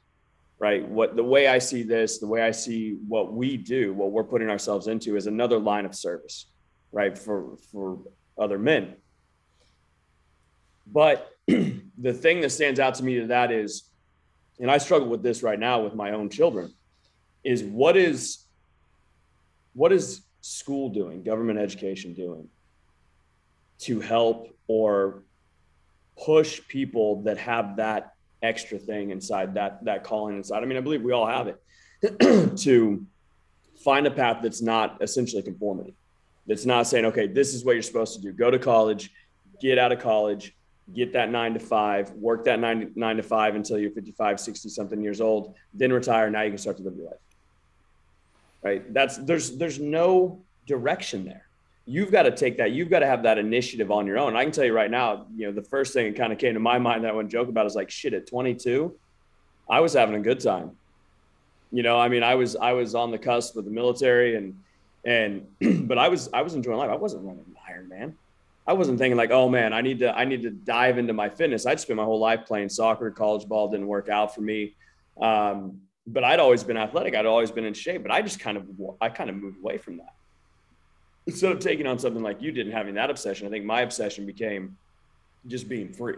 right 0.59 0.87
what 0.87 1.15
the 1.15 1.23
way 1.23 1.47
i 1.47 1.57
see 1.57 1.83
this 1.83 2.17
the 2.17 2.27
way 2.27 2.41
i 2.41 2.51
see 2.51 2.97
what 3.07 3.33
we 3.33 3.57
do 3.57 3.93
what 3.93 4.11
we're 4.11 4.23
putting 4.23 4.49
ourselves 4.49 4.87
into 4.87 5.15
is 5.15 5.27
another 5.27 5.57
line 5.57 5.85
of 5.85 5.95
service 5.95 6.47
right 6.91 7.17
for 7.17 7.57
for 7.71 7.99
other 8.37 8.59
men 8.59 8.95
but 10.85 11.31
the 11.47 12.13
thing 12.13 12.41
that 12.41 12.49
stands 12.49 12.79
out 12.79 12.95
to 12.95 13.03
me 13.03 13.19
to 13.19 13.27
that 13.27 13.51
is 13.51 13.89
and 14.59 14.71
i 14.71 14.77
struggle 14.77 15.07
with 15.07 15.23
this 15.23 15.43
right 15.43 15.59
now 15.59 15.79
with 15.79 15.93
my 15.93 16.11
own 16.11 16.29
children 16.29 16.73
is 17.47 17.63
what 17.63 17.95
is 17.95 18.45
what 19.73 19.93
is 19.93 20.21
school 20.41 20.89
doing 20.89 21.23
government 21.23 21.57
education 21.57 22.13
doing 22.13 22.49
to 23.79 24.01
help 24.01 24.53
or 24.67 25.23
push 26.21 26.59
people 26.67 27.21
that 27.21 27.37
have 27.37 27.77
that 27.77 28.13
extra 28.43 28.77
thing 28.77 29.11
inside 29.11 29.53
that 29.53 29.83
that 29.85 30.03
calling 30.03 30.35
inside. 30.35 30.61
I 30.61 30.65
mean, 30.65 30.77
I 30.77 30.81
believe 30.81 31.01
we 31.01 31.13
all 31.13 31.25
have 31.25 31.47
it 31.47 32.57
to 32.57 33.05
find 33.77 34.05
a 34.05 34.11
path 34.11 34.39
that's 34.43 34.61
not 34.61 34.97
essentially 35.01 35.41
conformity. 35.41 35.95
That's 36.47 36.65
not 36.65 36.85
saying, 36.87 37.05
okay, 37.05 37.27
this 37.27 37.53
is 37.53 37.63
what 37.63 37.73
you're 37.73 37.81
supposed 37.81 38.15
to 38.15 38.21
do. 38.21 38.33
Go 38.33 38.51
to 38.51 38.59
college, 38.59 39.11
get 39.61 39.77
out 39.77 39.93
of 39.93 39.99
college, 39.99 40.53
get 40.93 41.13
that 41.13 41.29
nine 41.29 41.53
to 41.53 41.59
five, 41.59 42.11
work 42.11 42.43
that 42.45 42.59
nine 42.59 42.91
nine 42.95 43.15
to 43.15 43.23
five 43.23 43.55
until 43.55 43.77
you're 43.77 43.91
55, 43.91 44.39
60 44.39 44.67
something 44.67 45.01
years 45.01 45.21
old, 45.21 45.55
then 45.73 45.93
retire. 45.93 46.29
Now 46.29 46.41
you 46.41 46.49
can 46.49 46.57
start 46.57 46.75
to 46.77 46.83
live 46.83 46.95
your 46.97 47.05
life. 47.05 47.19
Right. 48.63 48.93
That's 48.93 49.17
there's 49.17 49.57
there's 49.57 49.79
no 49.79 50.41
direction 50.65 51.25
there 51.25 51.47
you've 51.87 52.11
got 52.11 52.23
to 52.23 52.31
take 52.31 52.57
that. 52.57 52.71
You've 52.73 52.89
got 52.89 52.99
to 52.99 53.07
have 53.07 53.23
that 53.23 53.37
initiative 53.37 53.89
on 53.89 54.05
your 54.05 54.19
own. 54.19 54.35
I 54.35 54.43
can 54.43 54.51
tell 54.51 54.65
you 54.65 54.73
right 54.73 54.91
now, 54.91 55.25
you 55.35 55.47
know, 55.47 55.53
the 55.53 55.63
first 55.63 55.93
thing 55.93 56.11
that 56.11 56.19
kind 56.19 56.31
of 56.31 56.37
came 56.37 56.53
to 56.53 56.59
my 56.59 56.77
mind 56.77 57.05
that 57.05 57.15
I 57.15 57.23
joke 57.23 57.47
about 57.47 57.65
is 57.65 57.75
like, 57.75 57.89
shit, 57.89 58.13
at 58.13 58.27
22, 58.27 58.93
I 59.69 59.79
was 59.79 59.93
having 59.93 60.15
a 60.15 60.19
good 60.19 60.41
time. 60.41 60.71
You 61.71 61.83
know, 61.83 61.99
I 61.99 62.09
mean, 62.09 62.23
I 62.23 62.35
was 62.35 62.55
I 62.55 62.73
was 62.73 62.95
on 62.95 63.11
the 63.11 63.17
cusp 63.17 63.57
of 63.57 63.65
the 63.65 63.71
military 63.71 64.35
and 64.35 64.57
and 65.03 65.47
but 65.87 65.97
I 65.97 66.09
was 66.09 66.29
I 66.33 66.41
was 66.41 66.53
enjoying 66.53 66.77
life. 66.77 66.89
I 66.89 66.95
wasn't 66.95 67.23
running 67.23 67.43
Ironman. 67.69 68.13
I 68.65 68.73
wasn't 68.73 68.99
thinking 68.99 69.17
like, 69.17 69.31
oh 69.31 69.49
man, 69.49 69.73
I 69.73 69.81
need 69.81 69.99
to 69.99 70.15
I 70.15 70.23
need 70.23 70.43
to 70.43 70.49
dive 70.49 70.97
into 70.97 71.13
my 71.13 71.29
fitness. 71.29 71.65
I'd 71.65 71.79
spent 71.79 71.97
my 71.97 72.05
whole 72.05 72.19
life 72.19 72.45
playing 72.45 72.69
soccer. 72.69 73.11
College 73.11 73.47
ball 73.47 73.69
didn't 73.69 73.87
work 73.87 74.07
out 74.07 74.33
for 74.33 74.41
me. 74.41 74.75
Um, 75.21 75.81
but 76.07 76.23
I'd 76.23 76.39
always 76.39 76.63
been 76.63 76.77
athletic. 76.77 77.15
I'd 77.15 77.25
always 77.25 77.51
been 77.51 77.65
in 77.65 77.73
shape. 77.73 78.01
But 78.01 78.11
I 78.11 78.21
just 78.21 78.39
kind 78.39 78.57
of 78.57 78.65
I 79.01 79.09
kind 79.09 79.29
of 79.29 79.35
moved 79.35 79.59
away 79.59 79.77
from 79.77 79.97
that 79.97 80.13
instead 81.27 81.51
of 81.51 81.59
taking 81.59 81.85
on 81.85 81.99
something 81.99 82.23
like 82.23 82.41
you 82.41 82.51
did 82.51 82.65
and 82.65 82.75
having 82.75 82.95
that 82.95 83.09
obsession, 83.09 83.45
I 83.45 83.49
think 83.51 83.65
my 83.65 83.81
obsession 83.81 84.25
became 84.25 84.77
just 85.45 85.69
being 85.69 85.93
free, 85.93 86.15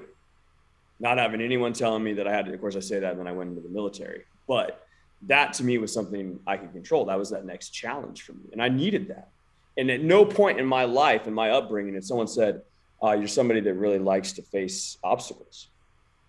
not 1.00 1.18
having 1.18 1.42
anyone 1.42 1.74
telling 1.74 2.04
me 2.04 2.14
that 2.14 2.28
I 2.28 2.32
had 2.32 2.46
to. 2.46 2.54
Of 2.54 2.62
course, 2.62 2.76
I 2.76 2.80
say 2.80 3.00
that, 3.00 3.12
and 3.12 3.20
then 3.20 3.28
I 3.28 3.32
went 3.32 3.50
into 3.50 3.62
the 3.62 3.70
military. 3.70 4.24
But 4.48 4.86
that 5.24 5.54
to 5.54 5.64
me 5.64 5.78
was 5.80 5.92
something 5.92 6.40
I 6.48 6.56
could 6.56 6.72
control. 6.72 7.06
That 7.06 7.18
was 7.18 7.32
that 7.32 7.44
next 7.44 7.70
challenge 7.70 8.22
for 8.22 8.34
me, 8.34 8.50
and 8.54 8.62
I 8.62 8.70
needed 8.70 9.10
that. 9.10 9.30
And 9.78 9.90
at 9.90 10.02
no 10.02 10.26
point 10.26 10.60
in 10.60 10.66
my 10.66 10.86
life, 10.86 11.28
in 11.28 11.34
my 11.34 11.52
upbringing, 11.52 11.96
if 11.96 12.06
someone 12.06 12.28
said, 12.28 12.62
uh, 13.04 13.14
"You're 13.14 13.28
somebody 13.28 13.60
that 13.62 13.74
really 13.74 14.00
likes 14.00 14.34
to 14.34 14.42
face 14.42 14.98
obstacles," 15.04 15.70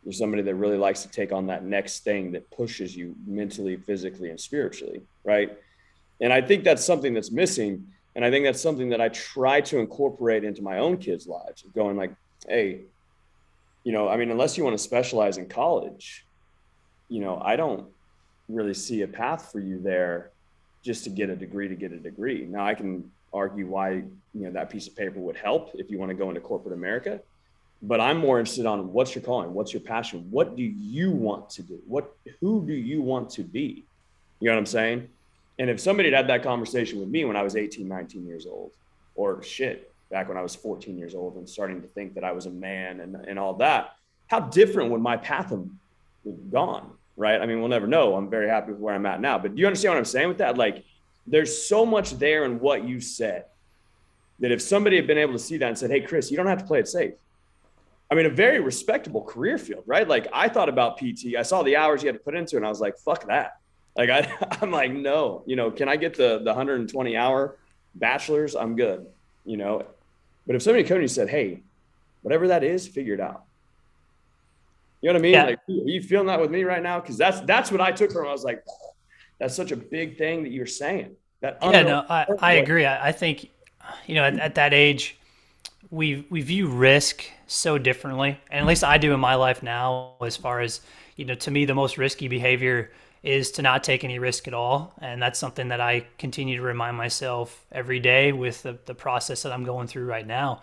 you're 0.05 0.13
somebody 0.13 0.43
that 0.43 0.55
really 0.55 0.79
likes 0.79 1.03
to 1.03 1.09
take 1.09 1.33
on 1.33 1.47
that 1.47 1.65
next 1.65 2.05
thing 2.05 2.33
that 2.33 2.51
pushes 2.51 2.97
you 2.97 3.15
mentally, 3.27 3.77
physically, 3.77 4.31
and 4.31 4.41
spiritually, 4.41 5.03
right? 5.25 5.57
And 6.21 6.33
I 6.33 6.41
think 6.41 6.65
that's 6.65 6.85
something 6.85 7.15
that's 7.15 7.31
missing 7.31 7.87
and 8.15 8.25
I 8.25 8.31
think 8.31 8.45
that's 8.45 8.61
something 8.61 8.89
that 8.91 9.01
I 9.01 9.09
try 9.09 9.61
to 9.63 9.79
incorporate 9.79 10.45
into 10.45 10.63
my 10.63 10.79
own 10.79 10.99
kids' 10.99 11.27
lives, 11.27 11.65
going 11.75 11.97
like, 11.97 12.13
hey, 12.49 12.83
you 13.85 13.93
know, 13.93 14.09
I 14.09 14.17
mean, 14.17 14.31
unless 14.31 14.59
you 14.59 14.65
want 14.65 14.75
to 14.75 14.83
specialize 14.83 15.39
in 15.39 15.47
college, 15.47 16.27
you 17.09 17.21
know, 17.21 17.41
I 17.43 17.57
don't 17.57 17.87
really 18.49 18.75
see 18.75 19.03
a 19.03 19.09
path 19.09 19.53
for 19.53 19.61
you 19.61 19.81
there 19.81 20.31
just 20.83 21.05
to 21.05 21.11
get 21.11 21.31
a 21.31 21.37
degree 21.37 21.69
to 21.69 21.75
get 21.75 21.93
a 21.93 21.99
degree. 21.99 22.47
Now 22.47 22.67
I 22.67 22.75
can 22.75 23.11
argue 23.33 23.67
why, 23.67 23.93
you 23.93 24.11
know, 24.35 24.51
that 24.51 24.71
piece 24.71 24.89
of 24.89 24.97
paper 24.97 25.21
would 25.21 25.37
help 25.37 25.71
if 25.75 25.91
you 25.91 25.99
want 25.99 26.11
to 26.11 26.15
go 26.15 26.29
into 26.29 26.41
corporate 26.41 26.75
America. 26.75 27.21
But 27.83 28.01
I'm 28.01 28.19
more 28.19 28.39
interested 28.39 28.67
on 28.67 28.93
what's 28.93 29.15
your 29.15 29.25
calling, 29.25 29.55
what's 29.55 29.73
your 29.73 29.81
passion, 29.81 30.27
what 30.31 30.57
do 30.57 30.63
you 30.63 31.11
want 31.11 31.49
to 31.51 31.63
do, 31.63 31.81
what 31.87 32.15
who 32.41 32.65
do 32.67 32.75
you 32.75 33.01
want 33.01 33.31
to 33.31 33.43
be? 33.43 33.85
You 34.39 34.49
know 34.49 34.55
what 34.55 34.59
I'm 34.59 34.67
saying? 34.67 35.09
And 35.59 35.71
if 35.71 35.81
somebody 35.81 36.11
had 36.11 36.17
had 36.17 36.29
that 36.29 36.43
conversation 36.43 37.01
with 37.01 37.09
me 37.09 37.25
when 37.25 37.37
I 37.37 37.43
was 37.43 37.57
18, 37.57 37.87
19 37.89 38.27
years 38.27 38.47
old, 38.47 38.71
or 39.15 39.43
shit, 39.43 39.93
back 40.11 40.29
when 40.29 40.37
I 40.37 40.43
was 40.43 40.55
14 40.55 40.99
years 40.99 41.15
old 41.15 41.37
and 41.37 41.49
starting 41.49 41.81
to 41.83 41.89
think 41.89 42.15
that 42.15 42.25
I 42.25 42.33
was 42.33 42.47
a 42.47 42.51
man 42.51 43.01
and, 43.01 43.17
and 43.17 43.39
all 43.39 43.55
that, 43.55 43.97
how 44.29 44.41
different 44.41 44.91
would 44.91 45.01
my 45.01 45.17
path 45.17 45.51
have 45.51 45.65
gone? 46.51 46.91
Right. 47.17 47.41
I 47.41 47.47
mean, 47.47 47.61
we'll 47.61 47.69
never 47.69 47.87
know. 47.87 48.15
I'm 48.15 48.31
very 48.31 48.49
happy 48.49 48.73
with 48.73 48.81
where 48.81 48.95
I'm 48.95 49.05
at 49.05 49.21
now. 49.21 49.39
But 49.39 49.55
do 49.55 49.61
you 49.61 49.67
understand 49.67 49.93
what 49.93 49.99
I'm 49.99 50.05
saying 50.07 50.29
with 50.29 50.39
that? 50.39 50.57
Like, 50.57 50.85
there's 51.27 51.67
so 51.67 51.85
much 51.85 52.13
there 52.13 52.45
in 52.45 52.59
what 52.61 52.85
you 52.89 53.01
said 53.01 53.45
that 54.39 54.51
if 54.51 54.63
somebody 54.63 54.97
had 54.97 55.07
been 55.07 55.19
able 55.19 55.35
to 55.35 55.39
see 55.39 55.59
that 55.59 55.69
and 55.69 55.77
said, 55.77 55.91
Hey, 55.91 56.01
Chris, 56.01 56.31
you 56.31 56.37
don't 56.37 56.47
have 56.47 56.59
to 56.59 56.65
play 56.65 56.81
it 56.81 56.89
safe. 56.89 57.13
I 58.11 58.15
mean, 58.17 58.27
a 58.27 58.31
very 58.31 58.59
respectable 58.59 59.23
career 59.23 59.57
field, 59.57 59.85
right? 59.87 60.07
Like, 60.07 60.27
I 60.33 60.49
thought 60.49 60.69
about 60.69 60.99
PT, 60.99 61.37
I 61.39 61.43
saw 61.43 61.63
the 61.63 61.77
hours 61.77 62.03
you 62.03 62.09
had 62.09 62.17
to 62.17 62.25
put 62.25 62.35
into 62.35 62.57
it, 62.57 62.59
and 62.59 62.67
I 62.67 62.69
was 62.69 62.81
like, 62.81 62.99
fuck 62.99 63.27
that. 63.29 63.61
Like 63.97 64.11
I, 64.11 64.33
I'm 64.63 64.71
like, 64.71 64.93
no, 64.93 65.43
you 65.47 65.57
know, 65.57 65.71
can 65.71 65.89
I 65.89 65.97
get 65.97 66.15
the 66.15 66.39
the 66.39 66.51
120 66.51 67.17
hour 67.17 67.57
bachelor's? 67.95 68.55
I'm 68.55 68.77
good, 68.77 69.07
you 69.45 69.57
know. 69.57 69.85
But 70.47 70.57
if 70.57 70.63
somebody 70.63 70.85
came 70.85 70.99
and 70.99 71.11
said, 71.11 71.29
hey, 71.29 71.63
whatever 72.23 72.49
that 72.49 72.65
is, 72.65 72.89
figure 72.89 73.15
it 73.15 73.21
out. 73.21 73.45
You 75.01 75.09
know 75.09 75.15
what 75.15 75.21
I 75.21 75.23
mean? 75.23 75.33
Yeah. 75.33 75.45
Like, 75.45 75.59
are 75.69 75.89
you 75.89 76.03
feeling 76.03 76.27
that 76.27 76.41
with 76.41 76.51
me 76.51 76.65
right 76.65 76.83
now? 76.83 77.01
Because 77.01 77.17
that's 77.17 77.41
that's 77.43 77.71
what 77.71 77.81
I 77.81 77.93
took 77.93 78.13
from. 78.13 78.27
I 78.27 78.33
was 78.33 78.45
like, 78.45 78.65
that's 79.39 79.55
such 79.55 79.73
a 79.73 79.77
big 79.77 80.19
thing 80.19 80.43
that 80.43 80.51
you're 80.51 80.67
saying. 80.67 81.17
That 81.41 81.59
yeah, 81.63 81.83
no, 81.83 82.05
I, 82.09 82.27
I 82.39 82.53
agree. 82.55 82.85
I, 82.85 83.09
I 83.09 83.13
think, 83.13 83.51
you 84.07 84.15
know, 84.15 84.25
at, 84.25 84.39
at 84.39 84.55
that 84.57 84.75
age, 84.75 85.17
we 85.89 86.27
we 86.29 86.43
view 86.43 86.69
risk 86.69 87.25
so 87.47 87.79
differently, 87.79 88.39
and 88.51 88.61
at 88.61 88.67
least 88.67 88.85
I 88.85 88.99
do 88.99 89.15
in 89.15 89.21
my 89.21 89.35
life 89.35 89.63
now. 89.63 90.15
As 90.21 90.37
far 90.37 90.61
as 90.61 90.81
you 91.17 91.25
know, 91.25 91.35
to 91.35 91.51
me, 91.51 91.65
the 91.65 91.75
most 91.75 91.99
risky 91.99 92.29
behavior 92.29 92.91
is 93.23 93.51
to 93.53 93.63
not 93.63 93.85
take 93.85 94.05
any 94.05 94.19
risk 94.19 94.49
at 94.49 94.55
all. 94.55 94.95
And 95.01 95.21
that's 95.21 95.39
something 95.39 95.69
that 95.69 95.81
I 95.81 96.07
continue 96.19 96.57
to 96.57 96.63
remind 96.63 96.97
myself 96.97 97.67
every 97.71 98.01
day 98.01 98.33
with 98.33 98.63
the, 98.63 98.79
the 98.87 98.95
process 98.95 99.43
that 99.43 99.53
I'm 99.53 99.65
going 99.65 99.87
through 99.87 100.07
right 100.07 100.27
now. 100.27 100.63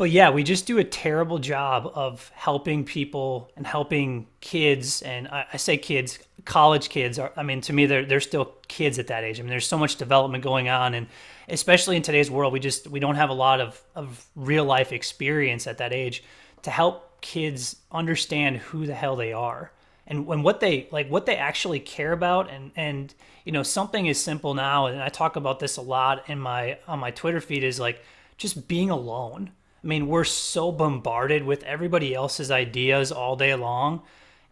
But 0.00 0.10
yeah, 0.10 0.30
we 0.30 0.42
just 0.42 0.64
do 0.64 0.78
a 0.78 0.84
terrible 0.84 1.38
job 1.38 1.92
of 1.94 2.32
helping 2.34 2.86
people 2.86 3.50
and 3.54 3.66
helping 3.66 4.26
kids. 4.40 5.02
And 5.02 5.28
I, 5.28 5.44
I 5.52 5.58
say 5.58 5.76
kids, 5.76 6.18
college 6.46 6.88
kids 6.88 7.18
are, 7.18 7.30
I 7.36 7.42
mean, 7.42 7.60
to 7.60 7.74
me, 7.74 7.84
they're, 7.84 8.06
they're 8.06 8.18
still 8.22 8.54
kids 8.66 8.98
at 8.98 9.08
that 9.08 9.24
age. 9.24 9.38
I 9.38 9.42
mean, 9.42 9.50
there's 9.50 9.66
so 9.66 9.76
much 9.76 9.96
development 9.96 10.42
going 10.42 10.70
on. 10.70 10.94
And 10.94 11.06
especially 11.50 11.96
in 11.96 12.02
today's 12.02 12.30
world, 12.30 12.50
we 12.50 12.60
just, 12.60 12.88
we 12.88 12.98
don't 12.98 13.16
have 13.16 13.28
a 13.28 13.34
lot 13.34 13.60
of, 13.60 13.78
of 13.94 14.26
real 14.34 14.64
life 14.64 14.90
experience 14.90 15.66
at 15.66 15.76
that 15.76 15.92
age 15.92 16.24
to 16.62 16.70
help 16.70 17.20
kids 17.20 17.76
understand 17.92 18.56
who 18.56 18.86
the 18.86 18.94
hell 18.94 19.16
they 19.16 19.34
are 19.34 19.70
and 20.06 20.26
when 20.26 20.42
what 20.42 20.60
they 20.60 20.88
like 20.90 21.10
what 21.10 21.26
they 21.26 21.36
actually 21.36 21.78
care 21.78 22.12
about 22.12 22.48
and 22.50 22.70
and 22.74 23.14
you 23.44 23.52
know 23.52 23.62
something 23.62 24.06
is 24.06 24.18
simple 24.18 24.54
now 24.54 24.86
and 24.86 25.02
i 25.02 25.10
talk 25.10 25.36
about 25.36 25.60
this 25.60 25.76
a 25.76 25.82
lot 25.82 26.26
in 26.30 26.38
my 26.38 26.78
on 26.88 26.98
my 26.98 27.10
twitter 27.10 27.42
feed 27.42 27.62
is 27.62 27.78
like 27.78 28.02
just 28.38 28.66
being 28.66 28.88
alone 28.88 29.50
I 29.82 29.86
mean, 29.86 30.08
we're 30.08 30.24
so 30.24 30.70
bombarded 30.72 31.44
with 31.44 31.62
everybody 31.62 32.14
else's 32.14 32.50
ideas 32.50 33.10
all 33.12 33.36
day 33.36 33.54
long. 33.54 34.02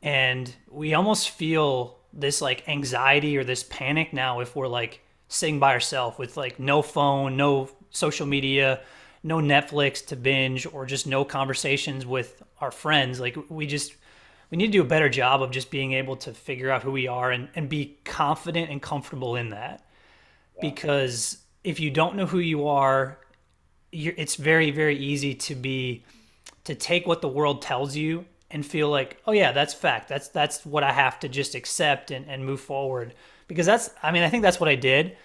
And 0.02 0.52
we 0.70 0.94
almost 0.94 1.30
feel 1.30 1.98
this 2.12 2.40
like 2.40 2.68
anxiety 2.68 3.36
or 3.36 3.44
this 3.44 3.64
panic 3.64 4.12
now 4.12 4.40
if 4.40 4.56
we're 4.56 4.68
like 4.68 5.00
sitting 5.28 5.58
by 5.58 5.72
ourselves 5.72 6.18
with 6.18 6.36
like 6.36 6.58
no 6.58 6.80
phone, 6.80 7.36
no 7.36 7.68
social 7.90 8.26
media, 8.26 8.80
no 9.22 9.38
Netflix 9.38 10.06
to 10.06 10.16
binge, 10.16 10.66
or 10.72 10.86
just 10.86 11.06
no 11.06 11.24
conversations 11.24 12.06
with 12.06 12.42
our 12.60 12.70
friends. 12.70 13.20
Like, 13.20 13.36
we 13.48 13.66
just, 13.66 13.94
we 14.50 14.56
need 14.56 14.66
to 14.66 14.72
do 14.72 14.82
a 14.82 14.86
better 14.86 15.08
job 15.08 15.42
of 15.42 15.50
just 15.50 15.70
being 15.70 15.92
able 15.92 16.16
to 16.16 16.32
figure 16.32 16.70
out 16.70 16.82
who 16.82 16.92
we 16.92 17.08
are 17.08 17.30
and, 17.30 17.48
and 17.54 17.68
be 17.68 17.98
confident 18.04 18.70
and 18.70 18.80
comfortable 18.80 19.36
in 19.36 19.50
that. 19.50 19.84
Yeah. 20.56 20.70
Because 20.70 21.38
if 21.64 21.80
you 21.80 21.90
don't 21.90 22.16
know 22.16 22.26
who 22.26 22.38
you 22.38 22.68
are, 22.68 23.18
it's 23.92 24.36
very 24.36 24.70
very 24.70 24.96
easy 24.96 25.34
to 25.34 25.54
be 25.54 26.04
to 26.64 26.74
take 26.74 27.06
what 27.06 27.22
the 27.22 27.28
world 27.28 27.62
tells 27.62 27.96
you 27.96 28.24
and 28.50 28.64
feel 28.64 28.88
like 28.88 29.20
oh 29.26 29.32
yeah 29.32 29.52
that's 29.52 29.74
fact. 29.74 30.08
That's 30.08 30.28
that's 30.28 30.64
what 30.66 30.82
i 30.84 30.92
have 30.92 31.18
to 31.20 31.28
just 31.28 31.54
accept 31.54 32.10
and, 32.10 32.26
and 32.28 32.44
move 32.44 32.60
forward. 32.60 33.14
Because 33.46 33.66
that's 33.66 33.90
i 34.02 34.10
mean 34.12 34.22
i 34.22 34.28
think 34.28 34.42
that's 34.42 34.60
what 34.60 34.68
i 34.68 34.74
did. 34.74 35.16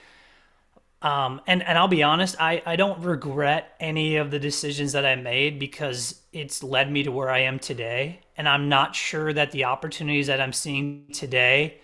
Um, 1.02 1.42
and 1.48 1.62
and 1.64 1.78
I'll 1.78 1.90
be 1.90 2.02
honest, 2.02 2.38
I, 2.40 2.64
I 2.66 2.78
don't 2.78 3.04
regret 3.04 3.76
any 3.82 4.16
of 4.16 4.32
the 4.32 4.40
decisions 4.40 4.94
that 4.94 5.06
I 5.06 5.16
made 5.16 5.60
because 5.60 6.22
it's 6.32 6.64
led 6.64 6.90
me 6.90 7.04
to 7.04 7.12
where 7.12 7.30
I 7.30 7.40
am 7.40 7.60
today. 7.60 8.22
And 8.38 8.48
I'm 8.48 8.70
not 8.70 8.96
sure 8.96 9.34
that 9.34 9.52
the 9.52 9.66
opportunities 9.66 10.28
that 10.28 10.40
I'm 10.40 10.54
seeing 10.54 11.08
today 11.12 11.82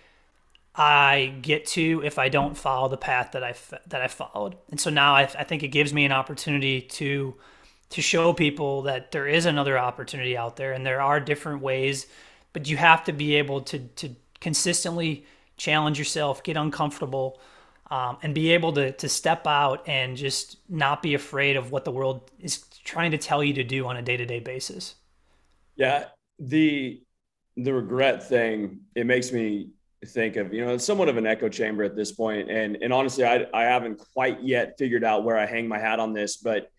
I 0.80 1.34
get 1.42 1.66
to 1.66 2.00
if 2.06 2.18
I 2.18 2.30
don't 2.30 2.56
follow 2.56 2.88
the 2.88 2.96
path 2.96 3.32
that 3.32 3.44
I 3.44 3.54
that 3.88 4.00
I 4.00 4.08
followed. 4.08 4.56
And 4.70 4.80
so 4.80 4.88
now 4.88 5.14
I, 5.14 5.22
I 5.24 5.44
think 5.44 5.62
it 5.62 5.68
gives 5.68 5.92
me 5.92 6.06
an 6.06 6.12
opportunity 6.12 6.80
to 6.80 7.36
to 7.90 8.00
show 8.00 8.32
people 8.32 8.82
that 8.82 9.12
there 9.12 9.26
is 9.26 9.44
another 9.44 9.78
opportunity 9.78 10.38
out 10.38 10.56
there 10.56 10.72
and 10.72 10.86
there 10.86 11.02
are 11.02 11.20
different 11.20 11.60
ways, 11.60 12.06
but 12.54 12.66
you 12.66 12.78
have 12.78 13.04
to 13.04 13.12
be 13.12 13.34
able 13.36 13.60
to 13.62 13.78
to 13.78 14.16
consistently 14.40 15.26
challenge 15.58 15.98
yourself, 15.98 16.42
get 16.42 16.56
uncomfortable, 16.56 17.38
um, 17.90 18.16
and 18.22 18.34
be 18.34 18.50
able 18.52 18.72
to 18.72 18.92
to 18.92 19.08
step 19.08 19.46
out 19.46 19.86
and 19.86 20.16
just 20.16 20.56
not 20.70 21.02
be 21.02 21.12
afraid 21.12 21.56
of 21.56 21.72
what 21.72 21.84
the 21.84 21.92
world 21.92 22.30
is 22.40 22.64
trying 22.84 23.10
to 23.10 23.18
tell 23.18 23.44
you 23.44 23.52
to 23.52 23.64
do 23.64 23.86
on 23.86 23.98
a 23.98 24.02
day 24.02 24.16
to 24.16 24.24
day 24.24 24.40
basis. 24.40 24.94
Yeah, 25.76 26.08
the 26.38 27.02
the 27.56 27.72
regret 27.74 28.26
thing 28.28 28.80
it 28.94 29.06
makes 29.06 29.32
me 29.32 29.70
think 30.06 30.36
of 30.36 30.52
you 30.54 30.64
know 30.64 30.74
it's 30.74 30.84
somewhat 30.84 31.08
of 31.08 31.18
an 31.18 31.26
echo 31.26 31.48
chamber 31.48 31.84
at 31.84 31.94
this 31.94 32.12
point. 32.12 32.50
And 32.50 32.78
and 32.80 32.92
honestly 32.92 33.24
I, 33.24 33.46
I 33.52 33.64
haven't 33.64 33.98
quite 34.14 34.42
yet 34.42 34.76
figured 34.78 35.04
out 35.04 35.24
where 35.24 35.36
i 35.36 35.44
hang 35.44 35.68
my 35.68 35.78
hat 35.78 36.00
on 36.00 36.14
this 36.14 36.38
but 36.38 36.70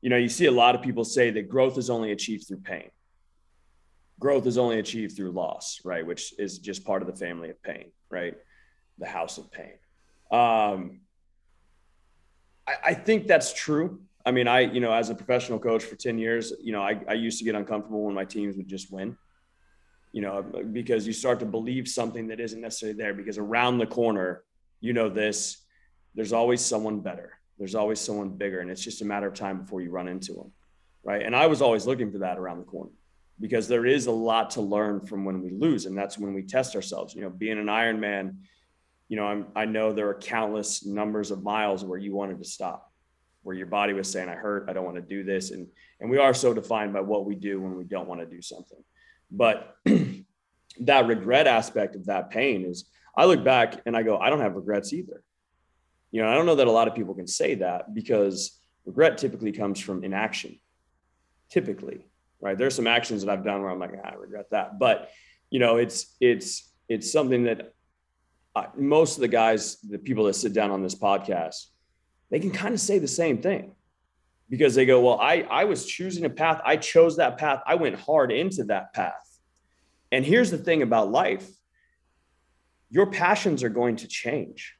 you 0.00 0.10
know 0.10 0.16
you 0.16 0.28
see 0.28 0.46
a 0.46 0.52
lot 0.52 0.74
of 0.74 0.82
people 0.82 1.04
say 1.04 1.30
that 1.30 1.48
growth 1.48 1.76
is 1.76 1.90
only 1.90 2.12
achieved 2.12 2.46
through 2.46 2.60
pain. 2.60 2.90
Growth 4.20 4.46
is 4.46 4.58
only 4.58 4.78
achieved 4.78 5.16
through 5.16 5.32
loss 5.32 5.80
right? 5.84 6.06
Which 6.06 6.34
is 6.38 6.58
just 6.58 6.84
part 6.84 7.02
of 7.02 7.08
the 7.08 7.16
family 7.16 7.50
of 7.50 7.60
pain 7.62 7.90
right? 8.10 8.34
The 8.98 9.06
house 9.06 9.38
of 9.38 9.50
pain. 9.50 9.74
Um 10.30 11.00
i, 12.66 12.74
I 12.84 12.94
think 12.94 13.26
that's 13.26 13.52
true. 13.52 14.00
I 14.24 14.30
mean 14.30 14.46
i 14.46 14.60
you 14.60 14.78
know 14.78 14.92
as 14.92 15.10
a 15.10 15.16
professional 15.16 15.58
coach 15.58 15.82
for 15.82 15.96
10 15.96 16.16
years 16.16 16.52
you 16.62 16.72
know 16.72 16.82
I, 16.82 17.00
I 17.08 17.14
used 17.14 17.38
to 17.40 17.44
get 17.44 17.56
uncomfortable 17.56 18.04
when 18.04 18.14
my 18.14 18.24
teams 18.24 18.56
would 18.56 18.68
just 18.68 18.92
win 18.92 19.16
you 20.12 20.22
know, 20.22 20.42
because 20.72 21.06
you 21.06 21.12
start 21.12 21.40
to 21.40 21.46
believe 21.46 21.88
something 21.88 22.28
that 22.28 22.40
isn't 22.40 22.60
necessarily 22.60 22.96
there 22.96 23.14
because 23.14 23.38
around 23.38 23.78
the 23.78 23.86
corner, 23.86 24.42
you 24.80 24.92
know, 24.92 25.08
this, 25.08 25.64
there's 26.14 26.32
always 26.32 26.60
someone 26.60 27.00
better. 27.00 27.38
There's 27.58 27.74
always 27.74 28.00
someone 28.00 28.30
bigger. 28.30 28.60
And 28.60 28.70
it's 28.70 28.82
just 28.82 29.02
a 29.02 29.04
matter 29.04 29.26
of 29.26 29.34
time 29.34 29.60
before 29.60 29.80
you 29.80 29.90
run 29.90 30.08
into 30.08 30.32
them. 30.32 30.52
Right. 31.04 31.22
And 31.22 31.34
I 31.34 31.46
was 31.46 31.62
always 31.62 31.86
looking 31.86 32.10
for 32.10 32.18
that 32.18 32.38
around 32.38 32.58
the 32.58 32.64
corner 32.64 32.90
because 33.40 33.68
there 33.68 33.86
is 33.86 34.06
a 34.06 34.12
lot 34.12 34.50
to 34.50 34.60
learn 34.60 35.06
from 35.06 35.24
when 35.24 35.42
we 35.42 35.50
lose. 35.50 35.86
And 35.86 35.96
that's 35.96 36.18
when 36.18 36.34
we 36.34 36.42
test 36.42 36.74
ourselves, 36.74 37.14
you 37.14 37.22
know, 37.22 37.30
being 37.30 37.58
an 37.58 37.66
Ironman, 37.66 38.36
you 39.08 39.16
know, 39.16 39.24
I'm, 39.24 39.46
I 39.54 39.64
know 39.64 39.92
there 39.92 40.08
are 40.08 40.14
countless 40.14 40.84
numbers 40.84 41.30
of 41.30 41.42
miles 41.42 41.84
where 41.84 41.98
you 41.98 42.14
wanted 42.14 42.38
to 42.38 42.44
stop, 42.44 42.92
where 43.42 43.56
your 43.56 43.66
body 43.66 43.92
was 43.92 44.10
saying, 44.10 44.28
I 44.28 44.34
hurt, 44.34 44.66
I 44.68 44.72
don't 44.72 44.84
want 44.84 44.96
to 44.96 45.02
do 45.02 45.24
this. 45.24 45.50
And, 45.50 45.66
and 46.00 46.10
we 46.10 46.18
are 46.18 46.34
so 46.34 46.52
defined 46.52 46.92
by 46.92 47.00
what 47.00 47.24
we 47.24 47.34
do 47.34 47.60
when 47.60 47.76
we 47.76 47.84
don't 47.84 48.08
want 48.08 48.20
to 48.20 48.26
do 48.26 48.42
something. 48.42 48.78
But 49.30 49.76
that 50.80 51.06
regret 51.06 51.46
aspect 51.46 51.94
of 51.94 52.06
that 52.06 52.30
pain 52.30 52.64
is 52.64 52.88
I 53.16 53.24
look 53.24 53.44
back 53.44 53.80
and 53.84 53.96
I 53.96 54.02
go, 54.02 54.18
I 54.18 54.30
don't 54.30 54.40
have 54.40 54.54
regrets 54.54 54.92
either. 54.92 55.22
You 56.10 56.22
know, 56.22 56.28
I 56.28 56.34
don't 56.34 56.46
know 56.46 56.54
that 56.54 56.66
a 56.66 56.72
lot 56.72 56.88
of 56.88 56.94
people 56.94 57.14
can 57.14 57.26
say 57.26 57.56
that 57.56 57.94
because 57.94 58.58
regret 58.86 59.18
typically 59.18 59.52
comes 59.52 59.80
from 59.80 60.04
inaction. 60.04 60.58
Typically, 61.50 62.06
right? 62.40 62.56
There's 62.56 62.74
some 62.74 62.86
actions 62.86 63.24
that 63.24 63.32
I've 63.32 63.44
done 63.44 63.62
where 63.62 63.70
I'm 63.70 63.78
like, 63.78 63.92
ah, 64.02 64.10
I 64.10 64.14
regret 64.14 64.50
that. 64.50 64.78
But 64.78 65.10
you 65.50 65.58
know, 65.58 65.76
it's 65.76 66.14
it's 66.20 66.70
it's 66.88 67.10
something 67.10 67.44
that 67.44 67.72
I, 68.54 68.68
most 68.76 69.16
of 69.16 69.22
the 69.22 69.28
guys, 69.28 69.78
the 69.80 69.98
people 69.98 70.24
that 70.24 70.34
sit 70.34 70.52
down 70.52 70.70
on 70.70 70.82
this 70.82 70.94
podcast, 70.94 71.66
they 72.30 72.38
can 72.38 72.50
kind 72.50 72.74
of 72.74 72.80
say 72.80 72.98
the 72.98 73.08
same 73.08 73.40
thing 73.40 73.72
because 74.50 74.74
they 74.74 74.86
go, 74.86 75.00
well, 75.00 75.20
I, 75.20 75.46
I 75.50 75.64
was 75.64 75.86
choosing 75.86 76.24
a 76.24 76.30
path. 76.30 76.60
I 76.64 76.76
chose 76.76 77.16
that 77.16 77.38
path. 77.38 77.62
I 77.66 77.74
went 77.74 78.00
hard 78.00 78.32
into 78.32 78.64
that 78.64 78.92
path. 78.94 79.24
And 80.10 80.24
here's 80.24 80.50
the 80.50 80.58
thing 80.58 80.82
about 80.82 81.10
life 81.10 81.48
your 82.90 83.10
passions 83.10 83.62
are 83.62 83.68
going 83.68 83.96
to 83.96 84.08
change. 84.08 84.74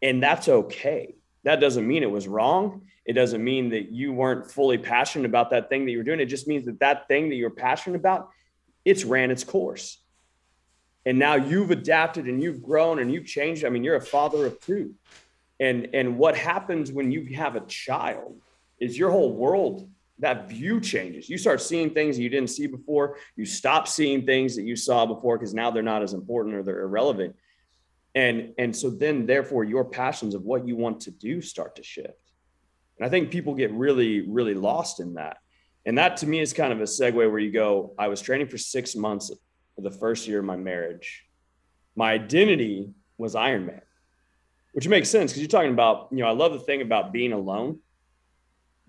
And 0.00 0.22
that's 0.22 0.48
okay. 0.48 1.14
That 1.44 1.60
doesn't 1.60 1.86
mean 1.86 2.02
it 2.02 2.10
was 2.10 2.26
wrong. 2.26 2.86
It 3.04 3.12
doesn't 3.12 3.44
mean 3.44 3.70
that 3.70 3.90
you 3.90 4.14
weren't 4.14 4.50
fully 4.50 4.78
passionate 4.78 5.26
about 5.26 5.50
that 5.50 5.68
thing 5.68 5.84
that 5.84 5.90
you 5.90 5.98
were 5.98 6.04
doing. 6.04 6.20
It 6.20 6.26
just 6.26 6.48
means 6.48 6.64
that 6.66 6.80
that 6.80 7.06
thing 7.06 7.28
that 7.28 7.34
you're 7.34 7.50
passionate 7.50 7.96
about, 7.96 8.30
it's 8.84 9.04
ran 9.04 9.30
its 9.30 9.44
course. 9.44 10.02
And 11.04 11.18
now 11.18 11.34
you've 11.34 11.70
adapted 11.70 12.26
and 12.26 12.42
you've 12.42 12.62
grown 12.62 12.98
and 12.98 13.12
you've 13.12 13.26
changed. 13.26 13.64
I 13.64 13.68
mean, 13.68 13.84
you're 13.84 13.96
a 13.96 14.00
father 14.00 14.46
of 14.46 14.60
two 14.60 14.94
and 15.60 15.90
and 15.92 16.18
what 16.18 16.36
happens 16.36 16.90
when 16.90 17.12
you 17.12 17.36
have 17.36 17.54
a 17.54 17.60
child 17.60 18.40
is 18.80 18.98
your 18.98 19.10
whole 19.10 19.32
world 19.32 19.88
that 20.18 20.48
view 20.48 20.80
changes. 20.80 21.30
You 21.30 21.38
start 21.38 21.62
seeing 21.62 21.90
things 21.90 22.18
you 22.18 22.28
didn't 22.28 22.50
see 22.50 22.66
before. 22.66 23.16
You 23.36 23.46
stop 23.46 23.88
seeing 23.88 24.26
things 24.26 24.56
that 24.56 24.64
you 24.64 24.76
saw 24.76 25.06
before 25.06 25.38
because 25.38 25.54
now 25.54 25.70
they're 25.70 25.82
not 25.82 26.02
as 26.02 26.12
important 26.12 26.56
or 26.56 26.62
they're 26.62 26.82
irrelevant. 26.82 27.36
And 28.14 28.54
and 28.58 28.74
so 28.74 28.90
then 28.90 29.26
therefore 29.26 29.64
your 29.64 29.84
passions 29.84 30.34
of 30.34 30.42
what 30.42 30.66
you 30.66 30.76
want 30.76 31.00
to 31.02 31.10
do 31.10 31.40
start 31.40 31.76
to 31.76 31.82
shift. 31.82 32.32
And 32.98 33.06
i 33.06 33.08
think 33.08 33.30
people 33.30 33.54
get 33.54 33.70
really 33.72 34.22
really 34.22 34.54
lost 34.54 34.98
in 34.98 35.14
that. 35.14 35.36
And 35.86 35.96
that 35.98 36.18
to 36.18 36.26
me 36.26 36.40
is 36.40 36.52
kind 36.52 36.72
of 36.72 36.80
a 36.80 36.84
segue 36.84 37.14
where 37.14 37.38
you 37.38 37.52
go 37.52 37.94
i 37.98 38.08
was 38.08 38.20
training 38.20 38.48
for 38.48 38.58
six 38.58 38.96
months 38.96 39.30
for 39.76 39.82
the 39.82 39.90
first 39.90 40.26
year 40.26 40.40
of 40.40 40.44
my 40.44 40.56
marriage. 40.56 41.26
My 41.94 42.12
identity 42.12 42.90
was 43.16 43.34
ironman 43.34 43.82
which 44.72 44.88
makes 44.88 45.08
sense 45.08 45.32
because 45.32 45.42
you're 45.42 45.48
talking 45.48 45.72
about, 45.72 46.08
you 46.10 46.18
know, 46.18 46.28
I 46.28 46.32
love 46.32 46.52
the 46.52 46.60
thing 46.60 46.82
about 46.82 47.12
being 47.12 47.32
alone 47.32 47.80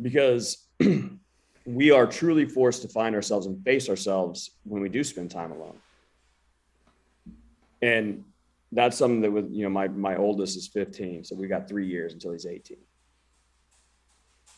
because 0.02 0.67
we 1.65 1.91
are 1.91 2.08
truly 2.08 2.46
forced 2.46 2.82
to 2.84 2.88
find 2.88 3.15
ourselves 3.15 3.46
and 3.46 3.63
face 3.63 3.89
ourselves 3.89 4.52
when 4.63 4.82
we 4.82 4.89
do 4.89 5.04
spend 5.04 5.32
time 5.32 5.52
alone. 5.52 5.78
And 7.82 8.24
that's 8.72 8.98
something 8.98 9.22
that 9.22 9.32
with, 9.32 9.52
you 9.52 9.63
know, 9.63 9.70
my, 9.70 9.88
my 9.88 10.15
oldest 10.15 10.56
is 10.56 10.67
15. 10.67 11.24
So 11.24 11.36
we 11.36 11.48
got 11.48 11.67
three 11.67 11.88
years 11.88 12.13
until 12.13 12.32
he's 12.32 12.46
18. 12.46 12.78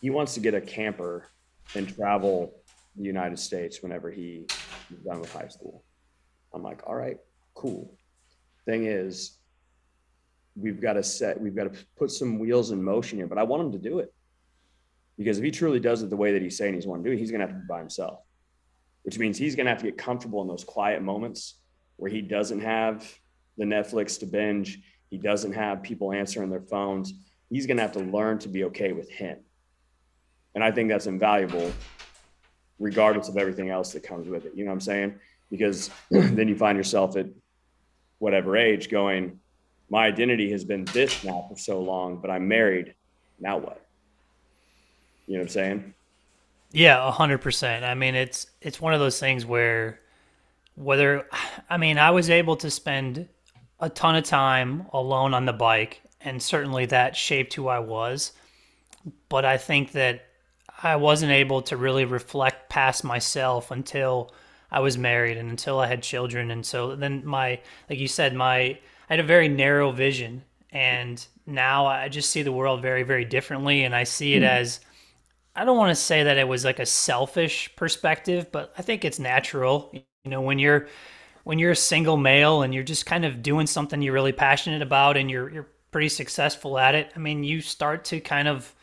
He 0.02 0.10
wants 0.10 0.34
to 0.34 0.40
get 0.40 0.54
a 0.54 0.62
camper 0.62 1.28
and 1.76 1.94
travel 1.96 2.54
the 2.96 3.04
United 3.04 3.40
States 3.40 3.82
whenever 3.82 4.12
he 4.12 4.46
done 5.06 5.20
with 5.20 5.34
high 5.34 5.48
school. 5.48 5.84
I'm 6.54 6.62
like, 6.62 6.82
all 6.86 6.96
right, 6.96 7.18
cool. 7.56 7.98
Thing 8.66 8.86
is, 8.86 9.38
we've 10.56 10.82
got 10.82 10.94
to 10.94 11.04
set, 11.04 11.40
we've 11.40 11.56
got 11.56 11.74
to 11.74 11.80
put 11.98 12.12
some 12.12 12.40
wheels 12.40 12.72
in 12.72 12.84
motion 12.84 13.18
here. 13.18 13.28
But 13.28 13.38
I 13.38 13.44
want 13.44 13.64
him 13.64 13.72
to 13.74 13.78
do 13.78 14.00
it 14.00 14.14
because 15.18 15.38
if 15.38 15.44
he 15.44 15.52
truly 15.52 15.80
does 15.80 16.02
it 16.02 16.10
the 16.10 16.18
way 16.18 16.34
that 16.34 16.42
he's 16.42 16.58
saying 16.58 16.74
he's 16.74 16.88
want 16.88 17.04
to 17.04 17.10
do 17.10 17.16
it, 17.16 17.20
he's 17.20 17.32
going 17.32 17.42
to 17.42 17.48
have 17.48 17.56
to 17.56 17.62
be 17.62 17.68
by 17.68 17.80
himself, 17.80 18.20
which 19.04 19.20
means 19.20 19.38
he's 19.38 19.56
going 19.56 19.66
to 19.66 19.72
have 19.72 19.80
to 19.80 19.86
get 19.86 19.98
comfortable 19.98 20.42
in 20.42 20.48
those 20.48 20.64
quiet 20.64 21.02
moments 21.02 21.56
where 21.98 22.12
he 22.12 22.22
doesn't 22.22 22.60
have 22.60 23.08
the 23.58 23.66
Netflix 23.66 24.20
to 24.20 24.26
binge. 24.26 24.80
He 25.10 25.18
doesn't 25.18 25.54
have 25.54 25.84
people 25.84 26.12
answering 26.12 26.50
their 26.50 26.62
phones. 26.62 27.14
He's 27.50 27.68
going 27.68 27.78
to 27.78 27.84
have 27.84 27.92
to 27.94 28.00
learn 28.00 28.40
to 28.40 28.50
be 28.50 28.64
okay 28.66 28.94
with 28.94 29.10
him. 29.10 29.38
And 30.56 30.64
I 30.64 30.72
think 30.72 30.90
that's 30.90 31.08
invaluable 31.08 31.72
regardless 32.80 33.30
of 33.30 33.38
everything 33.38 33.70
else 33.70 33.94
that 33.94 34.04
comes 34.04 34.28
with 34.28 34.46
it. 34.46 34.54
You 34.56 34.66
know 34.66 34.72
what 34.72 34.76
I'm 34.76 34.82
saying? 34.82 35.16
Because 35.52 35.90
then 36.12 36.48
you 36.48 36.56
find 36.56 36.78
yourself 36.78 37.16
at 37.16 37.28
whatever 38.18 38.58
age 38.58 38.90
going, 38.90 39.40
my 39.90 40.06
identity 40.06 40.52
has 40.52 40.64
been 40.64 40.86
this 40.86 41.24
now 41.24 41.46
for 41.50 41.58
so 41.58 41.82
long, 41.82 42.18
but 42.18 42.32
I'm 42.32 42.48
married. 42.48 42.96
Now 43.40 43.58
what? 43.58 43.86
You 45.28 45.36
know 45.36 45.40
what 45.40 45.44
I'm 45.44 45.50
saying? 45.50 45.94
Yeah, 46.72 47.08
a 47.08 47.12
hundred 47.12 47.40
percent. 47.40 47.86
I 47.86 47.94
mean, 47.94 48.16
it's 48.16 48.48
it's 48.62 48.82
one 48.82 48.94
of 48.94 49.00
those 49.00 49.20
things 49.20 49.46
where 49.46 50.00
whether 50.76 51.28
I 51.70 51.78
mean, 51.78 51.98
I 51.98 52.12
was 52.12 52.30
able 52.30 52.56
to 52.58 52.72
spend 52.72 53.28
a 53.80 53.90
ton 53.90 54.16
of 54.16 54.24
time 54.24 54.88
alone 54.92 55.34
on 55.34 55.46
the 55.46 55.54
bike, 55.54 56.02
and 56.22 56.42
certainly 56.42 56.86
that 56.88 57.16
shaped 57.16 57.54
who 57.54 57.68
I 57.68 57.80
was. 57.80 58.32
But 59.30 59.46
I 59.46 59.58
think 59.58 59.92
that 59.92 60.26
I 60.82 60.96
wasn't 60.96 61.32
able 61.32 61.62
to 61.64 61.78
really 61.78 62.06
reflect 62.06 62.70
past 62.70 63.04
myself 63.04 63.72
until 63.72 64.34
I 64.72 64.80
was 64.80 64.98
married 64.98 65.38
and 65.38 65.50
until 65.50 65.80
I 65.80 65.88
had 65.88 66.02
children. 66.02 66.52
And 66.52 66.66
so 66.66 66.96
then 66.96 67.26
my, 67.26 67.60
like 67.90 68.00
you 68.00 68.08
said, 68.08 68.34
my, 68.34 68.80
I 69.14 69.18
had 69.18 69.26
a 69.26 69.28
very 69.28 69.48
narrow 69.48 69.92
vision. 69.92 70.44
And 70.72 71.24
now 71.46 71.86
I 71.86 72.10
just 72.10 72.32
see 72.32 72.42
the 72.42 72.52
world 72.52 72.82
very, 72.82 73.04
very 73.04 73.26
differently. 73.26 73.84
And 73.84 73.96
I 73.96 74.06
see 74.06 74.34
it 74.34 74.42
mm. 74.42 74.48
as, 74.48 74.80
I 75.56 75.66
don't 75.66 75.78
want 75.78 75.92
to 75.92 76.02
say 76.02 76.24
that 76.24 76.40
it 76.40 76.48
was 76.48 76.66
like 76.66 76.80
a 76.80 76.86
selfish 76.88 77.70
perspective, 77.76 78.52
but 78.52 78.74
I 78.76 78.82
think 78.82 79.06
it's 79.06 79.20
natural. 79.20 79.92
You 79.94 80.32
know, 80.32 80.42
when 80.42 80.58
you're, 80.58 80.88
when 81.44 81.60
you're 81.60 81.70
a 81.70 81.76
single 81.76 82.18
male 82.18 82.64
and 82.64 82.74
you're 82.74 82.82
just 82.82 83.06
kind 83.06 83.24
of 83.24 83.44
doing 83.44 83.68
something 83.68 84.02
you're 84.02 84.16
really 84.16 84.32
passionate 84.32 84.82
about 84.82 85.16
and 85.16 85.30
you're, 85.30 85.48
you're 85.48 85.70
pretty 85.92 86.10
successful 86.10 86.80
at 86.80 86.96
it, 86.96 87.12
I 87.16 87.20
mean, 87.20 87.44
you 87.44 87.62
start 87.62 88.06
to 88.06 88.20
kind 88.20 88.48
of, 88.48 88.74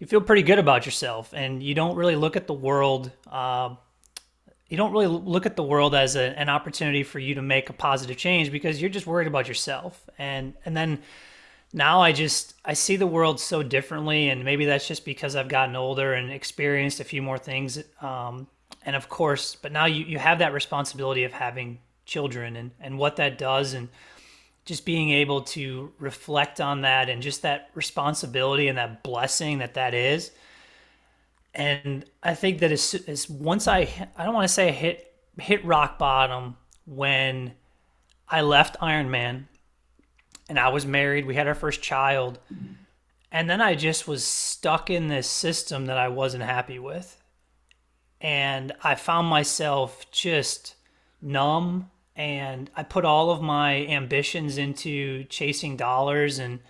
you 0.00 0.08
feel 0.08 0.20
pretty 0.20 0.42
good 0.42 0.58
about 0.58 0.84
yourself 0.84 1.32
and 1.32 1.62
you 1.62 1.76
don't 1.76 1.94
really 1.94 2.16
look 2.16 2.34
at 2.34 2.48
the 2.48 2.54
world 2.54 3.12
uh, 3.30 3.76
you 4.70 4.76
don't 4.76 4.92
really 4.92 5.06
look 5.06 5.44
at 5.44 5.56
the 5.56 5.62
world 5.62 5.94
as 5.94 6.16
a, 6.16 6.38
an 6.38 6.48
opportunity 6.48 7.02
for 7.02 7.18
you 7.18 7.34
to 7.34 7.42
make 7.42 7.68
a 7.68 7.72
positive 7.72 8.16
change 8.16 8.50
because 8.50 8.80
you're 8.80 8.90
just 8.90 9.06
worried 9.06 9.26
about 9.26 9.48
yourself 9.48 10.08
and 10.16 10.54
and 10.64 10.76
then 10.76 10.98
now 11.72 12.00
i 12.00 12.12
just 12.12 12.54
i 12.64 12.72
see 12.72 12.96
the 12.96 13.06
world 13.06 13.38
so 13.38 13.62
differently 13.62 14.30
and 14.30 14.44
maybe 14.44 14.64
that's 14.64 14.88
just 14.88 15.04
because 15.04 15.36
i've 15.36 15.48
gotten 15.48 15.76
older 15.76 16.14
and 16.14 16.32
experienced 16.32 17.00
a 17.00 17.04
few 17.04 17.20
more 17.20 17.38
things 17.38 17.82
um, 18.00 18.46
and 18.86 18.96
of 18.96 19.08
course 19.08 19.56
but 19.56 19.72
now 19.72 19.84
you, 19.84 20.04
you 20.04 20.18
have 20.18 20.38
that 20.38 20.54
responsibility 20.54 21.24
of 21.24 21.32
having 21.32 21.78
children 22.06 22.56
and 22.56 22.70
and 22.80 22.96
what 22.96 23.16
that 23.16 23.36
does 23.36 23.74
and 23.74 23.88
just 24.64 24.84
being 24.84 25.10
able 25.10 25.42
to 25.42 25.92
reflect 25.98 26.60
on 26.60 26.82
that 26.82 27.08
and 27.08 27.22
just 27.22 27.42
that 27.42 27.70
responsibility 27.74 28.68
and 28.68 28.78
that 28.78 29.02
blessing 29.02 29.58
that 29.58 29.74
that 29.74 29.94
is. 29.94 30.30
And 31.54 32.04
I 32.22 32.34
think 32.34 32.60
that 32.60 32.70
as, 32.72 32.94
as 33.08 33.28
once 33.28 33.66
I, 33.66 33.88
I 34.16 34.24
don't 34.24 34.34
want 34.34 34.46
to 34.46 34.54
say 34.54 34.70
hit, 34.70 35.12
hit 35.38 35.64
rock 35.64 35.98
bottom 35.98 36.56
when 36.84 37.54
I 38.28 38.42
left 38.42 38.78
Ironman 38.80 39.44
and 40.48 40.58
I 40.58 40.68
was 40.68 40.86
married, 40.86 41.26
we 41.26 41.34
had 41.34 41.48
our 41.48 41.54
first 41.54 41.82
child. 41.82 42.38
And 43.32 43.48
then 43.48 43.60
I 43.60 43.74
just 43.74 44.08
was 44.08 44.24
stuck 44.24 44.90
in 44.90 45.08
this 45.08 45.28
system 45.28 45.86
that 45.86 45.98
I 45.98 46.08
wasn't 46.08 46.44
happy 46.44 46.78
with. 46.78 47.16
And 48.20 48.72
I 48.82 48.96
found 48.96 49.28
myself 49.28 50.10
just 50.10 50.74
numb 51.22 51.90
and 52.16 52.70
I 52.76 52.82
put 52.82 53.04
all 53.04 53.30
of 53.30 53.40
my 53.40 53.86
ambitions 53.86 54.58
into 54.58 55.24
chasing 55.24 55.76
dollars 55.76 56.38
and 56.38 56.60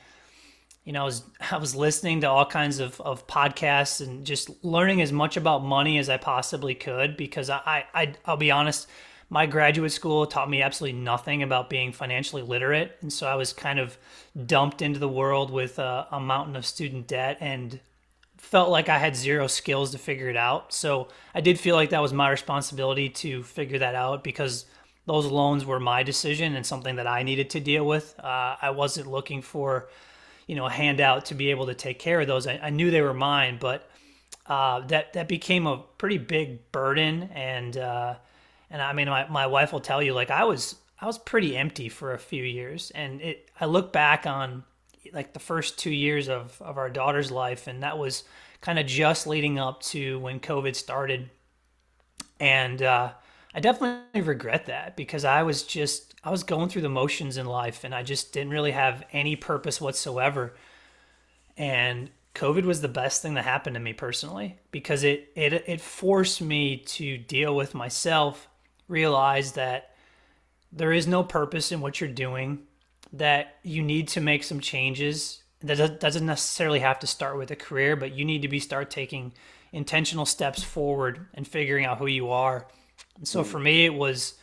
you 0.85 0.93
know, 0.93 1.03
I 1.03 1.05
was 1.05 1.23
I 1.51 1.57
was 1.57 1.75
listening 1.75 2.21
to 2.23 2.29
all 2.29 2.47
kinds 2.47 2.79
of, 2.79 3.01
of 3.01 3.27
podcasts 3.27 4.05
and 4.05 4.25
just 4.25 4.65
learning 4.65 5.03
as 5.03 5.13
much 5.13 5.37
about 5.37 5.63
money 5.65 5.99
as 5.99 6.09
I 6.09 6.17
possibly 6.17 6.75
could 6.75 7.17
because 7.17 7.51
I, 7.51 7.85
I 7.95 8.15
I'll 8.25 8.37
be 8.37 8.51
honest, 8.51 8.89
my 9.29 9.47
graduate 9.47 9.93
school 9.93 10.27
taught 10.27 10.51
me 10.51 10.63
absolutely 10.63 10.99
nothing 10.99 11.43
about 11.43 11.71
being 11.71 11.93
financially 11.93 12.43
literate, 12.43 12.97
and 13.03 13.13
so 13.13 13.27
I 13.27 13.35
was 13.35 13.53
kind 13.53 13.79
of 13.79 13.99
dumped 14.47 14.83
into 14.83 14.99
the 14.99 15.09
world 15.09 15.51
with 15.51 15.79
a, 15.79 16.07
a 16.11 16.21
mountain 16.21 16.57
of 16.57 16.67
student 16.67 17.07
debt 17.07 17.39
and 17.41 17.81
felt 18.41 18.71
like 18.71 18.89
I 18.89 18.99
had 18.99 19.15
zero 19.15 19.47
skills 19.47 19.91
to 19.91 19.99
figure 19.99 20.31
it 20.31 20.37
out. 20.37 20.73
So 20.73 21.09
I 21.35 21.43
did 21.43 21.61
feel 21.61 21.77
like 21.77 21.91
that 21.91 22.01
was 22.01 22.13
my 22.13 22.31
responsibility 22.31 23.11
to 23.11 23.43
figure 23.43 23.79
that 23.79 23.95
out 23.95 24.25
because 24.25 24.65
those 25.07 25.27
loans 25.27 25.65
were 25.67 25.79
my 25.79 26.03
decision 26.03 26.57
and 26.57 26.65
something 26.65 26.97
that 26.97 27.07
I 27.07 27.23
needed 27.23 27.51
to 27.51 27.61
deal 27.61 27.85
with. 27.85 28.19
Uh, 28.19 28.57
I 28.61 28.71
wasn't 28.71 29.09
looking 29.09 29.43
for, 29.43 29.89
you 30.51 30.57
know, 30.57 30.67
a 30.67 30.71
handout 30.71 31.27
to 31.27 31.35
be 31.37 31.53
able 31.53 31.67
to 31.67 31.75
take 31.75 32.01
care 32.01 32.21
of 32.21 32.27
those. 32.27 32.49
I, 32.49 32.59
I 32.61 32.71
knew 32.71 32.91
they 32.91 33.03
were 33.03 33.15
mine, 33.15 33.59
but 33.61 33.89
uh, 34.47 34.81
that 34.89 35.13
that 35.13 35.29
became 35.29 35.65
a 35.69 35.85
pretty 35.97 36.19
big 36.19 36.73
burden. 36.73 37.31
And 37.33 37.77
uh, 37.77 38.17
and 38.69 38.83
I 38.83 38.93
mean, 38.93 39.09
my, 39.09 39.29
my 39.29 39.47
wife 39.47 39.73
will 39.73 39.79
tell 39.79 40.03
you, 40.03 40.13
like 40.13 40.33
I 40.33 40.43
was 40.43 40.75
I 41.01 41.07
was 41.07 41.19
pretty 41.19 41.57
empty 41.57 41.89
for 41.89 42.15
a 42.15 42.19
few 42.19 42.43
years, 42.43 42.91
and 42.97 43.23
it 43.23 43.49
I 43.61 43.67
look 43.67 43.93
back 43.93 44.27
on 44.27 44.65
like 45.13 45.35
the 45.35 45.39
first 45.39 45.79
two 45.79 45.93
years 45.93 46.29
of 46.29 46.61
of 46.61 46.79
our 46.79 46.91
daughter's 46.91 47.31
life, 47.31 47.69
and 47.69 47.85
that 47.85 47.97
was 47.97 48.25
kind 48.61 48.81
of 48.81 48.87
just 48.87 49.29
leading 49.29 49.61
up 49.61 49.81
to 49.83 50.19
when 50.19 50.41
COVID 50.41 50.75
started, 50.75 51.31
and 52.41 52.83
uh, 52.83 53.13
I 53.55 53.61
definitely 53.61 54.21
regret 54.21 54.67
that 54.67 54.97
because 54.97 55.25
I 55.25 55.45
was 55.45 55.63
just 55.63 56.10
I 56.23 56.31
was 56.31 56.43
going 56.43 56.69
through 56.69 56.83
the 56.83 56.89
motions 56.89 57.37
in 57.37 57.47
life 57.47 57.85
and 57.85 57.95
I 57.95 58.03
just 58.03 58.33
didn't 58.33 58.53
really 58.53 58.73
have 58.73 59.05
any 59.13 59.37
purpose 59.37 59.81
whatsoever. 59.81 60.55
And 61.57 62.11
COVID 62.35 62.65
was 62.65 62.81
the 62.81 62.89
best 62.89 63.23
thing 63.23 63.35
that 63.35 63.45
happened 63.45 63.75
to 63.75 63.81
me 63.81 63.93
personally 63.93 64.59
because 64.71 65.03
it 65.05 65.33
it 65.35 65.53
it 65.67 65.81
forced 65.81 66.41
me 66.41 66.79
to 66.79 67.19
deal 67.19 67.57
with 67.57 67.75
myself, 67.75 68.49
realize 68.89 69.53
that 69.53 69.95
there 70.73 70.93
is 70.93 71.07
no 71.07 71.25
purpose 71.25 71.73
in 71.73 71.81
what 71.81 72.01
you're 72.01 72.11
doing, 72.11 72.61
that 73.13 73.57
you 73.63 73.83
need 73.83 74.09
to 74.09 74.21
make 74.21 74.45
some 74.45 74.61
changes. 74.61 75.43
That 75.63 76.01
doesn't 76.01 76.25
necessarily 76.25 76.79
have 76.79 77.01
to 77.01 77.07
start 77.07 77.37
with 77.37 77.51
a 77.51 77.57
career, 77.57 77.97
but 77.97 78.15
you 78.15 78.25
need 78.25 78.43
to 78.43 78.49
be 78.49 78.61
start 78.61 78.91
taking 78.91 79.33
intentional 79.73 80.25
steps 80.25 80.63
forward 80.63 81.27
and 81.35 81.47
figuring 81.47 81.85
out 81.85 81.99
who 81.99 82.07
you 82.07 82.31
are 82.31 82.67
and 83.21 83.29
so 83.29 83.45
for 83.45 83.59
me, 83.59 83.85
it 83.85 83.95
was 83.95 84.35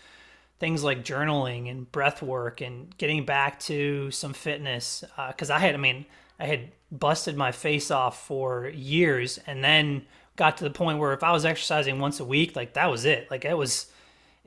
things 0.59 0.83
like 0.83 1.03
journaling 1.03 1.69
and 1.69 1.91
breath 1.91 2.21
work 2.21 2.61
and 2.61 2.95
getting 2.97 3.25
back 3.25 3.59
to 3.61 4.09
some 4.11 4.33
fitness. 4.33 5.03
Because 5.27 5.49
uh, 5.49 5.55
I 5.55 5.59
had, 5.59 5.75
I 5.75 5.77
mean, 5.77 6.05
I 6.39 6.45
had 6.45 6.71
busted 6.91 7.35
my 7.35 7.51
face 7.51 7.91
off 7.91 8.25
for 8.25 8.67
years 8.69 9.39
and 9.45 9.63
then 9.63 10.05
got 10.35 10.57
to 10.57 10.63
the 10.63 10.69
point 10.69 10.99
where 10.99 11.13
if 11.13 11.23
I 11.23 11.31
was 11.31 11.45
exercising 11.45 11.99
once 11.99 12.19
a 12.19 12.25
week, 12.25 12.55
like 12.55 12.73
that 12.73 12.89
was 12.89 13.05
it. 13.05 13.29
Like 13.29 13.45
it 13.45 13.57
was, 13.57 13.87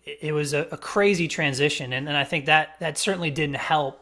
it 0.05 0.33
was 0.33 0.53
a, 0.53 0.67
a 0.73 0.77
crazy 0.77 1.29
transition. 1.29 1.93
And, 1.93 2.09
and 2.09 2.17
I 2.17 2.25
think 2.25 2.47
that 2.47 2.81
that 2.81 2.99
certainly 2.99 3.31
didn't 3.31 3.57
help 3.57 4.01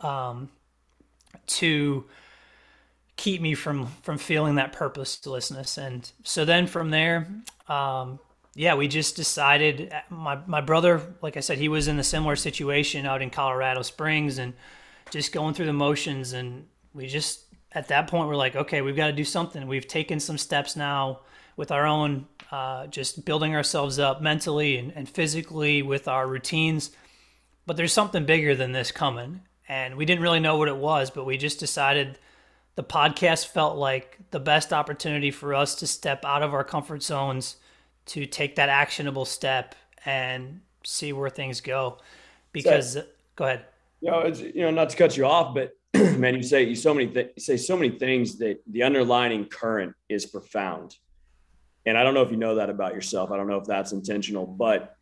um, 0.00 0.48
to 1.46 2.04
keep 3.16 3.40
me 3.40 3.54
from 3.54 3.86
from 4.02 4.18
feeling 4.18 4.56
that 4.56 4.72
purposelessness. 4.72 5.78
And 5.78 6.10
so 6.22 6.44
then 6.44 6.66
from 6.66 6.90
there, 6.90 7.26
um, 7.68 8.18
yeah, 8.56 8.74
we 8.74 8.88
just 8.88 9.16
decided. 9.16 9.92
Uh, 9.92 10.00
my 10.08 10.38
my 10.46 10.62
brother, 10.62 11.02
like 11.20 11.36
I 11.36 11.40
said, 11.40 11.58
he 11.58 11.68
was 11.68 11.88
in 11.88 11.98
a 11.98 12.04
similar 12.04 12.36
situation 12.36 13.04
out 13.04 13.20
in 13.20 13.28
Colorado 13.28 13.82
Springs, 13.82 14.38
and 14.38 14.54
just 15.10 15.30
going 15.30 15.52
through 15.52 15.66
the 15.66 15.74
motions. 15.74 16.32
And 16.32 16.66
we 16.94 17.06
just 17.06 17.44
at 17.72 17.88
that 17.88 18.08
point 18.08 18.28
we're 18.28 18.36
like, 18.36 18.56
okay, 18.56 18.80
we've 18.80 18.96
got 18.96 19.08
to 19.08 19.12
do 19.12 19.24
something. 19.24 19.66
We've 19.66 19.86
taken 19.86 20.18
some 20.18 20.38
steps 20.38 20.74
now 20.74 21.20
with 21.56 21.70
our 21.70 21.86
own, 21.86 22.26
uh, 22.50 22.86
just 22.86 23.26
building 23.26 23.54
ourselves 23.54 23.98
up 23.98 24.22
mentally 24.22 24.78
and, 24.78 24.90
and 24.96 25.06
physically 25.06 25.82
with 25.82 26.08
our 26.08 26.26
routines. 26.26 26.90
But 27.66 27.76
there's 27.76 27.92
something 27.92 28.24
bigger 28.24 28.54
than 28.54 28.72
this 28.72 28.90
coming, 28.90 29.42
and 29.68 29.96
we 29.96 30.06
didn't 30.06 30.22
really 30.22 30.40
know 30.40 30.56
what 30.56 30.68
it 30.68 30.76
was, 30.76 31.10
but 31.10 31.26
we 31.26 31.36
just 31.36 31.60
decided 31.60 32.18
the 32.74 32.84
podcast 32.84 33.48
felt 33.48 33.76
like 33.76 34.18
the 34.30 34.40
best 34.40 34.72
opportunity 34.72 35.30
for 35.30 35.52
us 35.52 35.74
to 35.76 35.86
step 35.86 36.24
out 36.24 36.42
of 36.42 36.54
our 36.54 36.64
comfort 36.64 37.02
zones 37.02 37.56
to 38.06 38.26
take 38.26 38.56
that 38.56 38.68
actionable 38.68 39.24
step 39.24 39.74
and 40.04 40.60
see 40.84 41.12
where 41.12 41.30
things 41.30 41.60
go. 41.60 41.98
Because 42.52 42.94
so, 42.94 43.04
go 43.34 43.44
ahead. 43.44 43.66
You 44.00 44.10
know, 44.10 44.20
it's, 44.20 44.40
you 44.40 44.62
know, 44.62 44.70
not 44.70 44.90
to 44.90 44.96
cut 44.96 45.16
you 45.16 45.26
off, 45.26 45.54
but 45.54 45.72
man, 46.18 46.34
you 46.34 46.42
say 46.42 46.62
you 46.62 46.74
so 46.74 46.94
many 46.94 47.08
th- 47.08 47.32
you 47.36 47.42
say 47.42 47.56
so 47.56 47.76
many 47.76 47.98
things 47.98 48.38
that 48.38 48.60
the 48.66 48.82
underlining 48.82 49.46
current 49.46 49.94
is 50.08 50.26
profound. 50.26 50.96
And 51.84 51.96
I 51.96 52.02
don't 52.02 52.14
know 52.14 52.22
if 52.22 52.30
you 52.30 52.36
know 52.36 52.56
that 52.56 52.70
about 52.70 52.94
yourself. 52.94 53.30
I 53.30 53.36
don't 53.36 53.46
know 53.46 53.58
if 53.58 53.64
that's 53.64 53.92
intentional, 53.92 54.46
but 54.46 54.96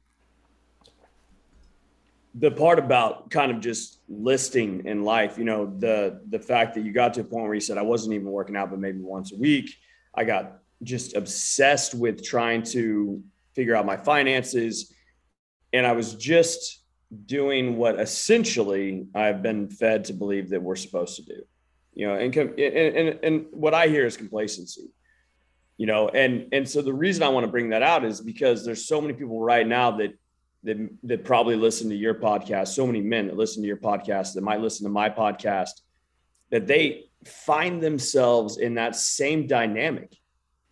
the 2.34 2.50
part 2.50 2.78
about 2.78 3.30
kind 3.30 3.50
of 3.52 3.60
just 3.60 4.00
listing 4.08 4.86
in 4.86 5.02
life, 5.04 5.38
you 5.38 5.44
know, 5.44 5.72
the 5.78 6.20
the 6.30 6.38
fact 6.38 6.74
that 6.74 6.84
you 6.84 6.92
got 6.92 7.14
to 7.14 7.20
a 7.20 7.24
point 7.24 7.44
where 7.44 7.54
you 7.54 7.60
said 7.60 7.78
I 7.78 7.82
wasn't 7.82 8.14
even 8.14 8.26
working 8.26 8.56
out, 8.56 8.70
but 8.70 8.78
maybe 8.78 9.00
once 9.00 9.32
a 9.32 9.36
week. 9.36 9.74
I 10.16 10.24
got 10.24 10.60
just 10.84 11.16
obsessed 11.16 11.94
with 11.94 12.22
trying 12.24 12.62
to 12.62 13.22
figure 13.54 13.74
out 13.74 13.86
my 13.86 13.96
finances. 13.96 14.92
And 15.72 15.86
I 15.86 15.92
was 15.92 16.14
just 16.14 16.82
doing 17.26 17.76
what 17.76 17.98
essentially 18.00 19.06
I've 19.14 19.42
been 19.42 19.68
fed 19.68 20.04
to 20.06 20.12
believe 20.12 20.50
that 20.50 20.62
we're 20.62 20.76
supposed 20.76 21.16
to 21.16 21.22
do. 21.22 21.42
You 21.94 22.08
know, 22.08 22.14
and, 22.14 22.34
and, 22.36 22.58
and, 22.60 23.18
and 23.22 23.46
what 23.50 23.72
I 23.74 23.86
hear 23.88 24.04
is 24.06 24.16
complacency. 24.16 24.90
you 25.76 25.86
know 25.86 26.08
and 26.08 26.48
and 26.52 26.68
so 26.68 26.82
the 26.82 26.92
reason 26.92 27.22
i 27.22 27.28
want 27.28 27.44
to 27.44 27.50
bring 27.50 27.70
that 27.70 27.82
out 27.82 28.04
is 28.04 28.20
because 28.20 28.64
there's 28.64 28.86
so 28.86 29.00
many 29.00 29.14
people 29.14 29.40
right 29.40 29.66
now 29.66 29.90
that 29.90 30.12
that 30.62 30.76
that 31.02 31.24
probably 31.24 31.56
listen 31.56 31.88
to 31.90 31.96
your 31.96 32.14
podcast 32.14 32.68
so 32.68 32.86
many 32.86 33.00
men 33.00 33.26
that 33.26 33.36
listen 33.36 33.62
to 33.62 33.66
your 33.66 33.76
podcast 33.76 34.34
that 34.34 34.42
might 34.42 34.60
listen 34.60 34.84
to 34.84 34.90
my 34.90 35.10
podcast 35.10 35.82
that 36.50 36.66
they 36.66 37.04
find 37.24 37.82
themselves 37.82 38.58
in 38.58 38.74
that 38.74 38.94
same 38.94 39.46
dynamic 39.46 40.14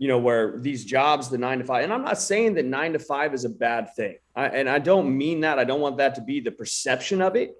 you 0.02 0.08
know 0.08 0.18
where 0.18 0.58
these 0.58 0.84
jobs 0.84 1.28
the 1.28 1.38
9 1.38 1.58
to 1.60 1.64
5 1.64 1.84
and 1.84 1.92
i'm 1.92 2.04
not 2.04 2.20
saying 2.20 2.54
that 2.54 2.64
9 2.64 2.94
to 2.94 2.98
5 2.98 3.34
is 3.34 3.44
a 3.44 3.48
bad 3.66 3.94
thing 3.94 4.16
I, 4.34 4.46
and 4.48 4.68
i 4.68 4.78
don't 4.78 5.16
mean 5.16 5.40
that 5.40 5.58
i 5.58 5.64
don't 5.64 5.80
want 5.80 5.98
that 5.98 6.14
to 6.16 6.22
be 6.22 6.40
the 6.40 6.50
perception 6.50 7.22
of 7.22 7.36
it 7.36 7.54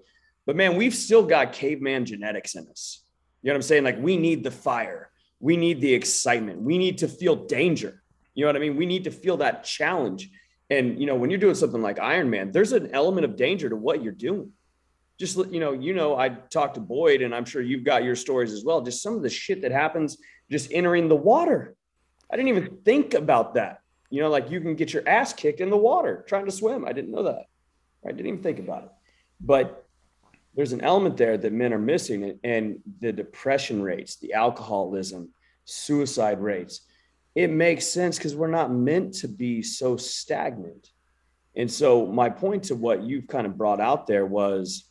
but 0.47 0.57
man 0.57 0.77
we've 0.77 0.95
still 0.95 1.25
got 1.25 1.53
caveman 1.53 2.05
genetics 2.05 2.55
in 2.55 2.67
us 2.69 3.05
you 3.43 3.49
know 3.49 3.55
what 3.55 3.59
i'm 3.59 3.63
saying 3.63 3.85
like 3.85 3.99
we 3.99 4.17
need 4.17 4.43
the 4.43 4.51
fire 4.51 5.13
we 5.43 5.57
need 5.57 5.81
the 5.81 5.93
excitement. 5.93 6.63
We 6.63 6.79
need 6.79 6.99
to 6.99 7.09
feel 7.09 7.35
danger. 7.35 8.01
You 8.35 8.45
know 8.45 8.49
what 8.49 8.57
I 8.57 8.61
mean? 8.61 8.77
We 8.77 8.87
need 8.87 9.05
to 9.05 9.11
feel 9.11 9.39
that 9.39 9.65
challenge. 9.65 10.31
And 10.71 10.99
you 10.99 11.05
know, 11.05 11.17
when 11.17 11.31
you're 11.31 11.41
doing 11.41 11.57
something 11.57 11.83
like 11.83 11.99
Ironman, 11.99 12.53
there's 12.53 12.73
an 12.73 12.95
element 12.95 13.25
of 13.25 13.37
danger 13.37 13.69
to 13.69 13.77
what 13.77 14.03
you're 14.03 14.13
doing. 14.13 14.53
Just 15.19 15.37
you 15.51 15.59
know, 15.59 15.73
you 15.73 15.95
know, 15.95 16.17
I 16.17 16.29
talked 16.29 16.77
to 16.77 16.81
Boyd, 16.81 17.23
and 17.23 17.35
I'm 17.35 17.45
sure 17.45 17.61
you've 17.61 17.83
got 17.83 18.05
your 18.05 18.15
stories 18.15 18.53
as 18.53 18.65
well. 18.65 18.81
Just 18.81 19.03
some 19.03 19.17
of 19.17 19.23
the 19.23 19.29
shit 19.29 19.63
that 19.63 19.73
happens 19.73 20.17
just 20.49 20.73
entering 20.73 21.09
the 21.09 21.17
water. 21.17 21.75
I 22.33 22.37
didn't 22.37 22.49
even 22.49 22.79
think 22.85 23.15
about 23.15 23.55
that. 23.55 23.81
You 24.11 24.23
know, 24.23 24.31
like 24.31 24.51
you 24.51 24.61
can 24.61 24.75
get 24.75 24.93
your 24.93 25.07
ass 25.09 25.33
kicked 25.33 25.61
in 25.61 25.71
the 25.71 25.77
water 25.77 26.25
trying 26.27 26.47
to 26.47 26.53
swim. 26.53 26.85
I 26.85 26.93
didn't 26.93 27.13
know 27.13 27.25
that. 27.25 27.47
I 28.05 28.13
didn't 28.13 28.27
even 28.27 28.43
think 28.43 28.59
about 28.59 28.85
it. 28.85 28.91
But 29.41 29.83
there's 30.55 30.73
an 30.73 30.83
element 30.83 31.17
there 31.17 31.37
that 31.39 31.53
men 31.53 31.73
are 31.73 31.79
missing 31.79 32.39
and 32.45 32.81
the 33.01 33.13
depression 33.13 33.83
rates 33.83 34.17
the 34.17 34.35
alcoholism 34.35 35.29
suicide 35.65 36.41
rates 36.41 36.83
it 37.35 37.51
makes 37.51 37.87
sense 37.87 38.19
because 38.19 38.37
we're 38.37 38.49
not 38.49 38.71
meant 38.71 39.15
to 39.15 39.29
be 39.29 39.63
so 39.63 39.97
stagnant 39.97 40.91
and 41.57 41.71
so 41.71 42.07
my 42.07 42.29
point 42.29 42.65
to 42.65 42.75
what 42.75 43.03
you've 43.03 43.27
kind 43.27 43.47
of 43.47 43.57
brought 43.57 43.81
out 43.81 44.07
there 44.07 44.27
was 44.27 44.89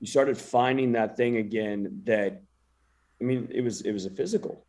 you 0.00 0.06
started 0.06 0.36
finding 0.36 0.92
that 0.92 1.16
thing 1.16 1.36
again 1.36 2.02
that 2.04 2.42
i 3.20 3.24
mean 3.24 3.48
it 3.50 3.62
was 3.62 3.80
it 3.82 3.92
was 3.92 4.06
a 4.06 4.10
physical 4.10 4.66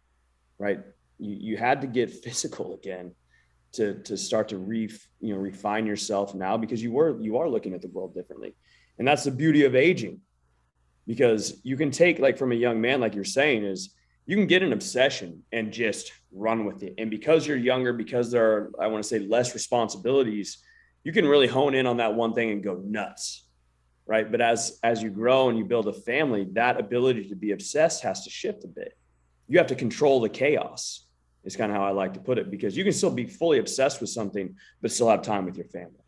right 0.57 0.81
you, 1.23 1.51
you 1.51 1.57
had 1.57 1.81
to 1.81 1.87
get 1.87 2.11
physical 2.11 2.73
again 2.73 3.13
to 3.73 3.95
to 4.03 4.15
start 4.15 4.49
to 4.49 4.57
re 4.57 4.89
you 5.19 5.33
know 5.33 5.39
refine 5.39 5.85
yourself 5.85 6.35
now 6.35 6.57
because 6.57 6.81
you 6.81 6.91
were 6.91 7.19
you 7.21 7.37
are 7.37 7.49
looking 7.49 7.73
at 7.73 7.81
the 7.81 7.89
world 7.89 8.13
differently. 8.13 8.55
And 8.99 9.07
that's 9.07 9.23
the 9.23 9.31
beauty 9.31 9.65
of 9.65 9.75
aging 9.75 10.21
because 11.07 11.59
you 11.63 11.75
can 11.75 11.91
take 11.91 12.19
like 12.19 12.37
from 12.37 12.51
a 12.51 12.55
young 12.55 12.79
man 12.79 13.01
like 13.01 13.15
you're 13.15 13.23
saying 13.23 13.63
is 13.63 13.95
you 14.25 14.37
can 14.37 14.47
get 14.47 14.63
an 14.63 14.71
obsession 14.71 15.43
and 15.51 15.73
just 15.73 16.11
run 16.31 16.65
with 16.65 16.83
it. 16.83 16.93
And 16.97 17.09
because 17.09 17.45
you're 17.45 17.57
younger 17.57 17.93
because 17.93 18.31
there 18.31 18.51
are 18.51 18.71
i 18.79 18.87
want 18.87 19.03
to 19.03 19.07
say 19.07 19.19
less 19.19 19.53
responsibilities 19.53 20.59
you 21.03 21.11
can 21.11 21.25
really 21.25 21.47
hone 21.47 21.73
in 21.73 21.85
on 21.85 21.97
that 21.97 22.13
one 22.13 22.33
thing 22.33 22.51
and 22.51 22.63
go 22.63 22.75
nuts 22.75 23.43
right? 24.05 24.29
But 24.29 24.41
as 24.41 24.79
as 24.83 25.01
you 25.01 25.09
grow 25.09 25.49
and 25.49 25.57
you 25.57 25.65
build 25.65 25.87
a 25.87 25.93
family 25.93 26.47
that 26.53 26.79
ability 26.79 27.29
to 27.29 27.35
be 27.35 27.51
obsessed 27.51 28.03
has 28.03 28.23
to 28.23 28.29
shift 28.29 28.63
a 28.63 28.67
bit. 28.67 28.97
You 29.47 29.57
have 29.57 29.67
to 29.67 29.75
control 29.75 30.21
the 30.21 30.29
chaos 30.29 31.02
is 31.43 31.55
kind 31.55 31.71
of 31.71 31.77
how 31.77 31.85
i 31.85 31.91
like 31.91 32.13
to 32.13 32.19
put 32.19 32.37
it 32.37 32.49
because 32.49 32.75
you 32.75 32.83
can 32.83 32.93
still 32.93 33.11
be 33.11 33.25
fully 33.25 33.59
obsessed 33.59 34.01
with 34.01 34.09
something 34.09 34.55
but 34.81 34.91
still 34.91 35.09
have 35.09 35.21
time 35.21 35.45
with 35.45 35.57
your 35.57 35.67
family 35.67 36.03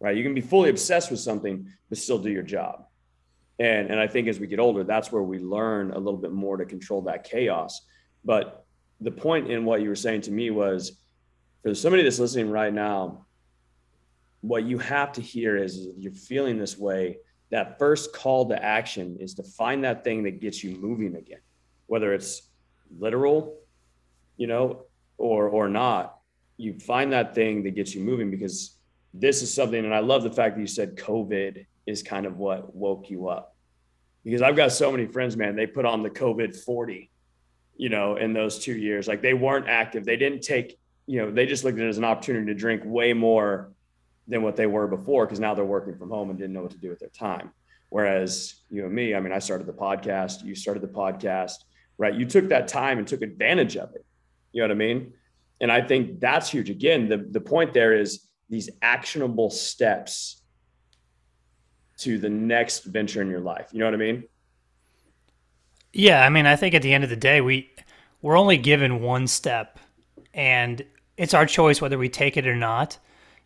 right? 0.00 0.16
You 0.16 0.22
can 0.22 0.34
be 0.34 0.40
fully 0.40 0.70
obsessed 0.70 1.10
with 1.10 1.20
something, 1.20 1.68
but 1.88 1.98
still 1.98 2.18
do 2.18 2.30
your 2.30 2.42
job. 2.42 2.86
And, 3.58 3.90
and 3.90 3.98
I 3.98 4.06
think 4.06 4.28
as 4.28 4.38
we 4.38 4.46
get 4.46 4.58
older, 4.58 4.84
that's 4.84 5.10
where 5.10 5.22
we 5.22 5.38
learn 5.38 5.92
a 5.92 5.98
little 5.98 6.20
bit 6.20 6.32
more 6.32 6.56
to 6.56 6.66
control 6.66 7.02
that 7.02 7.24
chaos. 7.24 7.86
But 8.24 8.66
the 9.00 9.10
point 9.10 9.50
in 9.50 9.64
what 9.64 9.80
you 9.80 9.88
were 9.88 9.96
saying 9.96 10.22
to 10.22 10.30
me 10.30 10.50
was 10.50 11.00
for 11.62 11.74
somebody 11.74 12.02
that's 12.02 12.18
listening 12.18 12.50
right 12.50 12.72
now, 12.72 13.26
what 14.42 14.64
you 14.64 14.78
have 14.78 15.12
to 15.12 15.22
hear 15.22 15.56
is, 15.56 15.76
is 15.76 15.86
if 15.86 15.94
you're 15.98 16.12
feeling 16.12 16.58
this 16.58 16.76
way, 16.76 17.18
that 17.50 17.78
first 17.78 18.12
call 18.12 18.48
to 18.48 18.62
action 18.62 19.16
is 19.20 19.34
to 19.34 19.42
find 19.42 19.84
that 19.84 20.04
thing 20.04 20.24
that 20.24 20.40
gets 20.40 20.62
you 20.62 20.76
moving 20.76 21.16
again, 21.16 21.40
whether 21.86 22.12
it's 22.12 22.42
literal, 22.98 23.58
you 24.36 24.46
know, 24.46 24.82
or 25.18 25.48
or 25.48 25.68
not. 25.68 26.18
You 26.56 26.78
find 26.78 27.12
that 27.12 27.34
thing 27.34 27.62
that 27.64 27.74
gets 27.74 27.94
you 27.94 28.02
moving 28.02 28.30
because 28.30 28.76
this 29.12 29.42
is 29.42 29.52
something, 29.52 29.84
and 29.84 29.94
I 29.94 30.00
love 30.00 30.22
the 30.22 30.30
fact 30.30 30.56
that 30.56 30.60
you 30.60 30.66
said 30.66 30.96
COVID 30.96 31.66
is 31.86 32.02
kind 32.02 32.26
of 32.26 32.36
what 32.36 32.74
woke 32.74 33.10
you 33.10 33.28
up. 33.28 33.54
Because 34.24 34.42
I've 34.42 34.56
got 34.56 34.72
so 34.72 34.90
many 34.90 35.06
friends, 35.06 35.36
man, 35.36 35.54
they 35.54 35.66
put 35.66 35.84
on 35.84 36.02
the 36.02 36.10
COVID 36.10 36.56
40, 36.56 37.10
you 37.76 37.88
know, 37.88 38.16
in 38.16 38.32
those 38.32 38.58
two 38.58 38.76
years. 38.76 39.06
Like 39.06 39.22
they 39.22 39.34
weren't 39.34 39.68
active. 39.68 40.04
They 40.04 40.16
didn't 40.16 40.42
take, 40.42 40.78
you 41.06 41.20
know, 41.20 41.30
they 41.30 41.46
just 41.46 41.62
looked 41.62 41.78
at 41.78 41.84
it 41.84 41.88
as 41.88 41.98
an 41.98 42.04
opportunity 42.04 42.46
to 42.46 42.54
drink 42.54 42.82
way 42.84 43.12
more 43.12 43.70
than 44.26 44.42
what 44.42 44.56
they 44.56 44.66
were 44.66 44.88
before 44.88 45.26
because 45.26 45.38
now 45.38 45.54
they're 45.54 45.64
working 45.64 45.96
from 45.96 46.10
home 46.10 46.30
and 46.30 46.38
didn't 46.38 46.52
know 46.52 46.62
what 46.62 46.72
to 46.72 46.78
do 46.78 46.90
with 46.90 46.98
their 46.98 47.08
time. 47.10 47.52
Whereas 47.88 48.62
you 48.68 48.84
and 48.84 48.92
me, 48.92 49.14
I 49.14 49.20
mean, 49.20 49.32
I 49.32 49.38
started 49.38 49.66
the 49.66 49.72
podcast, 49.72 50.44
you 50.44 50.54
started 50.54 50.82
the 50.82 50.88
podcast, 50.88 51.58
right? 51.98 52.14
You 52.14 52.26
took 52.26 52.48
that 52.48 52.66
time 52.66 52.98
and 52.98 53.06
took 53.06 53.22
advantage 53.22 53.76
of 53.76 53.94
it. 53.94 54.04
You 54.56 54.62
know 54.62 54.68
what 54.68 54.72
I 54.72 54.78
mean? 54.78 55.12
And 55.60 55.70
I 55.70 55.82
think 55.82 56.18
that's 56.18 56.48
huge. 56.48 56.70
Again, 56.70 57.10
the, 57.10 57.18
the 57.18 57.42
point 57.42 57.74
there 57.74 57.92
is 57.92 58.26
these 58.48 58.70
actionable 58.80 59.50
steps 59.50 60.40
to 61.98 62.16
the 62.16 62.30
next 62.30 62.84
venture 62.84 63.20
in 63.20 63.28
your 63.28 63.40
life. 63.40 63.68
You 63.72 63.80
know 63.80 63.84
what 63.84 63.92
I 63.92 63.98
mean? 63.98 64.24
Yeah, 65.92 66.24
I 66.24 66.30
mean, 66.30 66.46
I 66.46 66.56
think 66.56 66.74
at 66.74 66.80
the 66.80 66.94
end 66.94 67.04
of 67.04 67.10
the 67.10 67.16
day, 67.16 67.42
we 67.42 67.70
we're 68.22 68.38
only 68.38 68.56
given 68.56 69.02
one 69.02 69.26
step, 69.26 69.78
and 70.32 70.82
it's 71.18 71.34
our 71.34 71.44
choice 71.44 71.82
whether 71.82 71.98
we 71.98 72.08
take 72.08 72.38
it 72.38 72.46
or 72.46 72.56
not. 72.56 72.96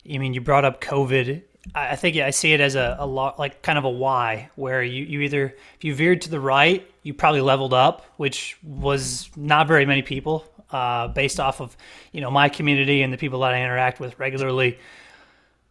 I 0.09 0.17
mean, 0.17 0.33
you 0.33 0.39
brought 0.39 0.63
up 0.63 0.79
COVID. 0.79 1.43
I 1.75 1.97
think 1.97 2.15
I 2.15 2.29
see 2.29 2.53
it 2.53 2.61
as 2.61 2.75
a, 2.75 2.95
a 2.99 3.05
lot 3.05 3.37
like 3.37 3.61
kind 3.63 3.77
of 3.77 3.83
a 3.83 3.89
Y, 3.89 4.49
where 4.55 4.81
you, 4.81 5.03
you 5.03 5.21
either 5.21 5.57
if 5.75 5.83
you 5.83 5.93
veered 5.93 6.21
to 6.21 6.29
the 6.29 6.39
right, 6.39 6.89
you 7.03 7.13
probably 7.13 7.41
leveled 7.41 7.73
up, 7.73 8.05
which 8.15 8.57
was 8.63 9.29
not 9.35 9.67
very 9.67 9.85
many 9.85 10.01
people 10.01 10.50
uh, 10.71 11.07
based 11.09 11.39
off 11.39 11.61
of 11.61 11.75
you 12.11 12.21
know 12.21 12.31
my 12.31 12.49
community 12.49 13.01
and 13.01 13.11
the 13.11 13.17
people 13.17 13.41
that 13.41 13.53
I 13.53 13.61
interact 13.61 13.99
with 13.99 14.17
regularly. 14.19 14.77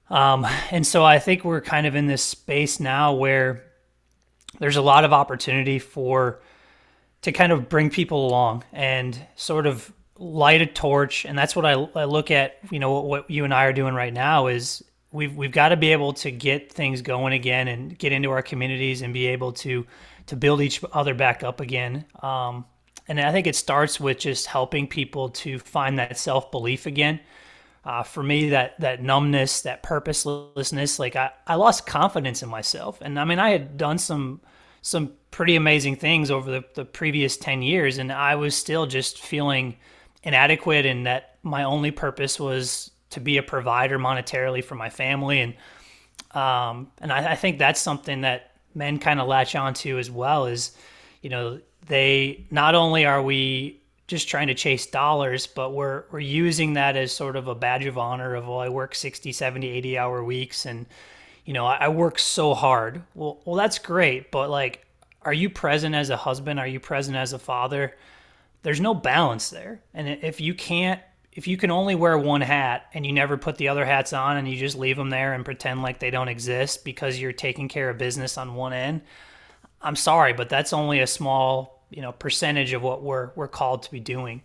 Um, 0.09 0.47
and 0.71 0.87
so 0.87 1.05
I 1.05 1.19
think 1.19 1.45
we're 1.45 1.61
kind 1.61 1.87
of 1.87 1.95
in 1.95 2.07
this 2.07 2.23
space 2.23 2.81
now 2.81 3.15
where 3.15 3.65
there's 4.59 4.77
a 4.77 4.83
lot 4.83 5.05
of 5.05 5.13
opportunity 5.13 5.79
for 5.79 6.41
to 7.23 7.33
kind 7.33 7.53
of 7.53 7.69
bring 7.69 7.91
people 7.91 8.27
along 8.27 8.65
and 8.73 9.19
sort 9.37 9.67
of 9.67 9.93
light 10.19 10.63
a 10.63 10.67
torch. 10.67 11.25
And 11.25 11.37
that's 11.37 11.55
what 11.55 11.65
I, 11.65 11.73
I 11.73 12.05
look 12.05 12.31
at. 12.31 12.59
You 12.71 12.79
know 12.79 12.93
what, 12.93 13.05
what 13.05 13.31
you 13.31 13.45
and 13.45 13.55
I 13.55 13.65
are 13.65 13.73
doing 13.73 13.95
right 13.95 14.13
now 14.13 14.49
is 14.49 14.83
we've 15.13 15.35
we've 15.35 15.53
got 15.53 15.71
to 15.71 15.77
be 15.77 15.93
able 15.93 16.13
to 16.15 16.31
get 16.31 16.73
things 16.73 17.03
going 17.03 17.33
again 17.33 17.69
and 17.69 17.99
get 17.99 18.13
into 18.13 18.31
our 18.31 18.43
communities 18.43 19.03
and 19.03 19.15
be 19.15 19.29
able 19.29 19.53
to 19.53 19.87
to 20.27 20.37
build 20.37 20.61
each 20.61 20.83
other 20.93 21.15
back 21.15 21.43
up 21.43 21.61
again. 21.61 22.05
Um, 22.23 22.65
and 23.11 23.21
I 23.21 23.33
think 23.33 23.49
it 23.49 23.57
starts 23.57 23.99
with 23.99 24.21
just 24.21 24.47
helping 24.47 24.87
people 24.87 25.31
to 25.31 25.59
find 25.59 25.99
that 25.99 26.17
self 26.17 26.53
belief 26.53 26.87
again. 26.87 27.19
Uh, 27.85 28.05
for 28.05 28.23
me, 28.23 28.51
that 28.51 28.79
that 28.79 29.03
numbness, 29.03 29.63
that 29.63 29.83
purposelessness, 29.83 31.01
like 31.01 31.17
I, 31.17 31.33
I 31.45 31.57
lost 31.57 31.87
confidence 31.87 32.41
in 32.45 32.49
myself. 32.49 33.01
And 33.01 33.19
I 33.19 33.25
mean, 33.25 33.41
I 33.41 33.51
had 33.51 33.77
done 33.77 33.99
some 33.99 34.41
some 34.81 35.15
pretty 35.33 35.57
amazing 35.57 35.97
things 35.97 36.31
over 36.31 36.53
the, 36.53 36.65
the 36.75 36.85
previous 36.85 37.37
10 37.37 37.63
years, 37.63 37.99
and 37.99 38.13
I 38.13 38.37
was 38.37 38.55
still 38.55 38.87
just 38.87 39.19
feeling 39.19 39.77
inadequate 40.23 40.87
and 40.87 41.07
that 41.07 41.37
my 41.43 41.65
only 41.65 41.91
purpose 41.91 42.39
was 42.39 42.93
to 43.11 43.19
be 43.19 43.39
a 43.39 43.43
provider 43.43 43.99
monetarily 43.99 44.63
for 44.63 44.77
my 44.77 44.89
family. 44.89 45.41
And 45.41 45.55
um, 46.31 46.93
and 47.01 47.13
I, 47.13 47.33
I 47.33 47.35
think 47.35 47.59
that's 47.59 47.81
something 47.81 48.21
that 48.21 48.53
men 48.73 49.01
kind 49.01 49.19
of 49.19 49.27
latch 49.27 49.57
onto 49.57 49.99
as 49.99 50.13
well 50.13 50.47
is, 50.47 50.77
you 51.23 51.31
know, 51.31 51.61
they 51.91 52.47
not 52.53 52.77
only 52.77 53.05
are 53.05 53.21
we 53.21 53.81
just 54.07 54.29
trying 54.29 54.47
to 54.47 54.55
chase 54.55 54.87
dollars, 54.87 55.49
but 55.49 55.75
we're 55.75 56.05
we're 56.13 56.21
using 56.21 56.75
that 56.75 56.97
as 56.97 57.13
sort 57.13 57.35
of 57.35 57.49
a 57.49 57.55
badge 57.55 57.85
of 57.85 57.99
honor 57.99 58.37
of 58.37 58.47
well, 58.47 58.61
I 58.61 58.69
work 58.69 58.95
60, 58.95 59.33
70, 59.33 59.69
80 59.69 59.99
hour 59.99 60.23
weeks 60.23 60.67
and 60.67 60.87
you 61.45 61.53
know, 61.53 61.67
I, 61.67 61.77
I 61.77 61.89
work 61.89 62.21
so 62.21 62.55
hard. 62.55 63.03
Well 63.17 63.41
well 63.45 63.57
that's 63.57 63.81
great, 63.81 64.31
but 64.31 64.49
like 64.49 64.87
are 65.23 65.33
you 65.33 65.51
present 65.51 65.97
as 65.97 66.11
a 66.11 66.17
husband? 66.17 66.61
Are 66.61 66.67
you 66.67 66.79
present 66.79 67.17
as 67.17 67.33
a 67.33 67.39
father? 67.41 67.97
There's 68.63 68.81
no 68.81 68.95
balance 68.95 69.51
there. 69.51 69.81
And 69.93 70.09
if 70.09 70.41
you 70.41 70.55
can't 70.55 71.01
if 71.33 71.49
you 71.49 71.57
can 71.57 71.73
only 71.73 71.97
wear 71.97 72.17
one 72.17 72.41
hat 72.41 72.87
and 72.95 73.05
you 73.05 73.13
never 73.13 73.37
put 73.37 73.57
the 73.57 73.69
other 73.69 73.85
hats 73.85 74.13
on 74.13 74.37
and 74.37 74.49
you 74.49 74.57
just 74.57 74.77
leave 74.77 74.97
them 74.97 75.11
there 75.11 75.33
and 75.33 75.45
pretend 75.45 75.83
like 75.83 75.99
they 75.99 76.11
don't 76.11 76.29
exist 76.29 76.85
because 76.85 77.19
you're 77.19 77.33
taking 77.33 77.69
care 77.69 77.91
of 77.91 77.99
business 77.99 78.39
on 78.39 78.55
one 78.55 78.73
end, 78.73 79.03
I'm 79.83 79.97
sorry, 79.97 80.33
but 80.33 80.49
that's 80.49 80.73
only 80.73 81.01
a 81.01 81.07
small, 81.07 81.80
you 81.91 82.03
know, 82.03 82.13
percentage 82.13 82.73
of 82.73 82.83
what 82.83 83.03
we're 83.03 83.33
we're 83.37 83.49
called 83.49 83.83
to 83.85 83.91
be 83.91 84.01
doing. 84.01 84.43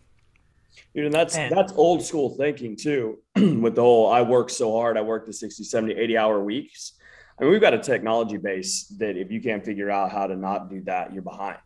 You 0.93 1.03
know, 1.03 1.10
that's 1.10 1.36
and, 1.36 1.55
that's 1.55 1.71
old 1.73 2.03
school 2.03 2.36
thinking 2.36 2.75
too, 2.75 3.19
with 3.36 3.75
the 3.75 3.81
whole 3.81 4.12
I 4.12 4.21
work 4.21 4.49
so 4.49 4.71
hard, 4.73 4.97
I 4.97 5.01
work 5.01 5.25
the 5.25 5.34
60, 5.34 5.63
70, 5.63 5.93
80 5.93 6.17
hour 6.17 6.43
weeks. 6.43 6.93
I 7.39 7.43
mean, 7.43 7.51
we've 7.51 7.62
got 7.62 7.73
a 7.73 7.79
technology 7.79 8.38
base 8.38 8.86
that 8.97 9.17
if 9.17 9.31
you 9.31 9.41
can't 9.41 9.63
figure 9.63 9.89
out 9.89 10.12
how 10.12 10.27
to 10.27 10.36
not 10.36 10.69
do 10.69 10.81
that, 10.81 11.13
you're 11.13 11.21
behind. 11.21 11.60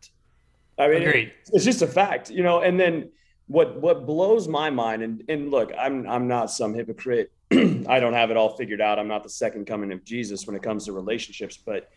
I 0.78 0.88
mean, 0.88 1.30
it's 1.52 1.64
just 1.64 1.82
a 1.82 1.86
fact, 1.86 2.30
you 2.30 2.42
know, 2.42 2.60
and 2.60 2.80
then 2.80 3.10
what 3.50 3.80
what 3.80 4.06
blows 4.06 4.46
my 4.46 4.70
mind 4.70 5.02
and 5.02 5.24
and 5.28 5.50
look 5.50 5.72
i'm 5.76 6.08
i'm 6.08 6.28
not 6.28 6.52
some 6.52 6.72
hypocrite 6.72 7.32
i 7.50 7.98
don't 7.98 8.12
have 8.12 8.30
it 8.30 8.36
all 8.36 8.56
figured 8.56 8.80
out 8.80 8.96
i'm 8.96 9.08
not 9.08 9.24
the 9.24 9.28
second 9.28 9.66
coming 9.66 9.90
of 9.90 10.04
jesus 10.04 10.46
when 10.46 10.54
it 10.54 10.62
comes 10.62 10.84
to 10.84 10.92
relationships 10.92 11.56
but 11.56 11.90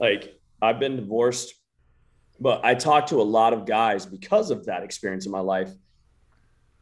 like 0.00 0.36
i've 0.60 0.80
been 0.80 0.96
divorced 0.96 1.54
but 2.40 2.64
i 2.64 2.74
talk 2.74 3.06
to 3.06 3.20
a 3.20 3.22
lot 3.22 3.52
of 3.52 3.66
guys 3.66 4.06
because 4.06 4.50
of 4.50 4.66
that 4.66 4.82
experience 4.82 5.26
in 5.26 5.32
my 5.32 5.40
life 5.40 5.70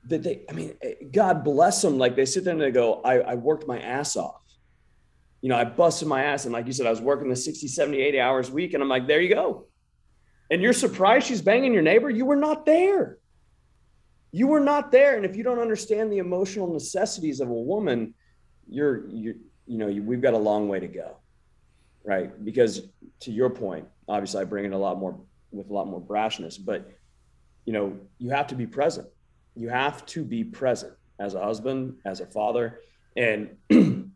that 0.07 0.23
they 0.23 0.45
i 0.49 0.53
mean 0.53 0.75
eh, 0.83 0.95
god 1.13 1.45
bless 1.45 1.81
them. 1.83 1.99
Like 1.99 2.17
they 2.17 2.27
sit 2.27 2.45
there 2.45 2.53
and 2.53 2.63
they 2.63 2.71
go 2.71 3.01
i, 3.03 3.19
I 3.19 3.35
worked 3.35 3.67
my 3.67 3.81
ass 3.81 4.17
off. 4.17 4.43
You 5.41 5.49
know 5.49 5.57
i 5.57 5.65
busted 5.65 6.09
my 6.09 6.25
ass. 6.25 6.45
And 6.45 6.53
like 6.53 6.67
you 6.67 6.73
said 6.73 6.87
i 6.87 6.91
was 6.91 7.01
working 7.01 7.29
the 7.29 7.37
60 7.37 7.69
70 7.69 8.01
80 8.01 8.21
hours 8.21 8.49
a 8.51 8.53
week. 8.53 8.75
And 8.75 8.83
i'm 8.83 8.89
like 8.89 9.07
there 9.07 9.21
you 9.21 9.35
go. 9.35 9.67
And 10.51 10.61
you're 10.61 10.73
surprised 10.73 11.27
she's 11.27 11.43
banging 11.43 11.73
your 11.73 11.83
neighbor? 11.83 12.11
You 12.11 12.27
were 12.27 12.37
not 12.37 12.67
there. 12.67 13.19
You 14.31 14.47
were 14.49 14.61
not 14.61 14.93
there. 14.93 15.17
And 15.17 15.25
if 15.25 15.37
you 15.37 15.43
don't 15.43 15.59
understand 15.59 16.13
the 16.13 16.19
emotional 16.19 16.73
necessities 16.73 17.41
of 17.41 17.49
a 17.49 17.53
woman 17.53 18.15
you're 18.69 19.09
you're, 19.09 19.35
you 19.67 19.79
know 19.79 19.89
you, 19.89 20.03
we've 20.03 20.23
got 20.23 20.35
a 20.35 20.39
long 20.39 20.69
way 20.69 20.81
to 20.81 20.89
go. 20.89 21.17
Right? 22.05 22.45
Because 22.45 22.83
to 23.21 23.33
your 23.33 23.49
point 23.49 23.87
obviously 24.07 24.43
i 24.43 24.45
bring 24.45 24.67
in 24.67 24.75
a 24.75 24.79
lot 24.79 24.99
more 24.99 25.19
with 25.57 25.71
a 25.71 25.73
lot 25.73 25.87
more 25.87 26.01
brashness 26.01 26.59
but 26.63 26.91
you 27.65 27.73
know 27.73 27.99
you 28.19 28.31
have 28.31 28.47
to 28.49 28.55
be 28.55 28.67
present. 28.67 29.09
You 29.57 29.69
have 29.69 30.05
to 30.07 30.25
be 30.25 30.45
present 30.45 30.95
as 31.19 31.35
a 31.35 31.41
husband 31.43 31.97
as 32.05 32.21
a 32.21 32.27
father 32.27 32.81
and 33.17 33.57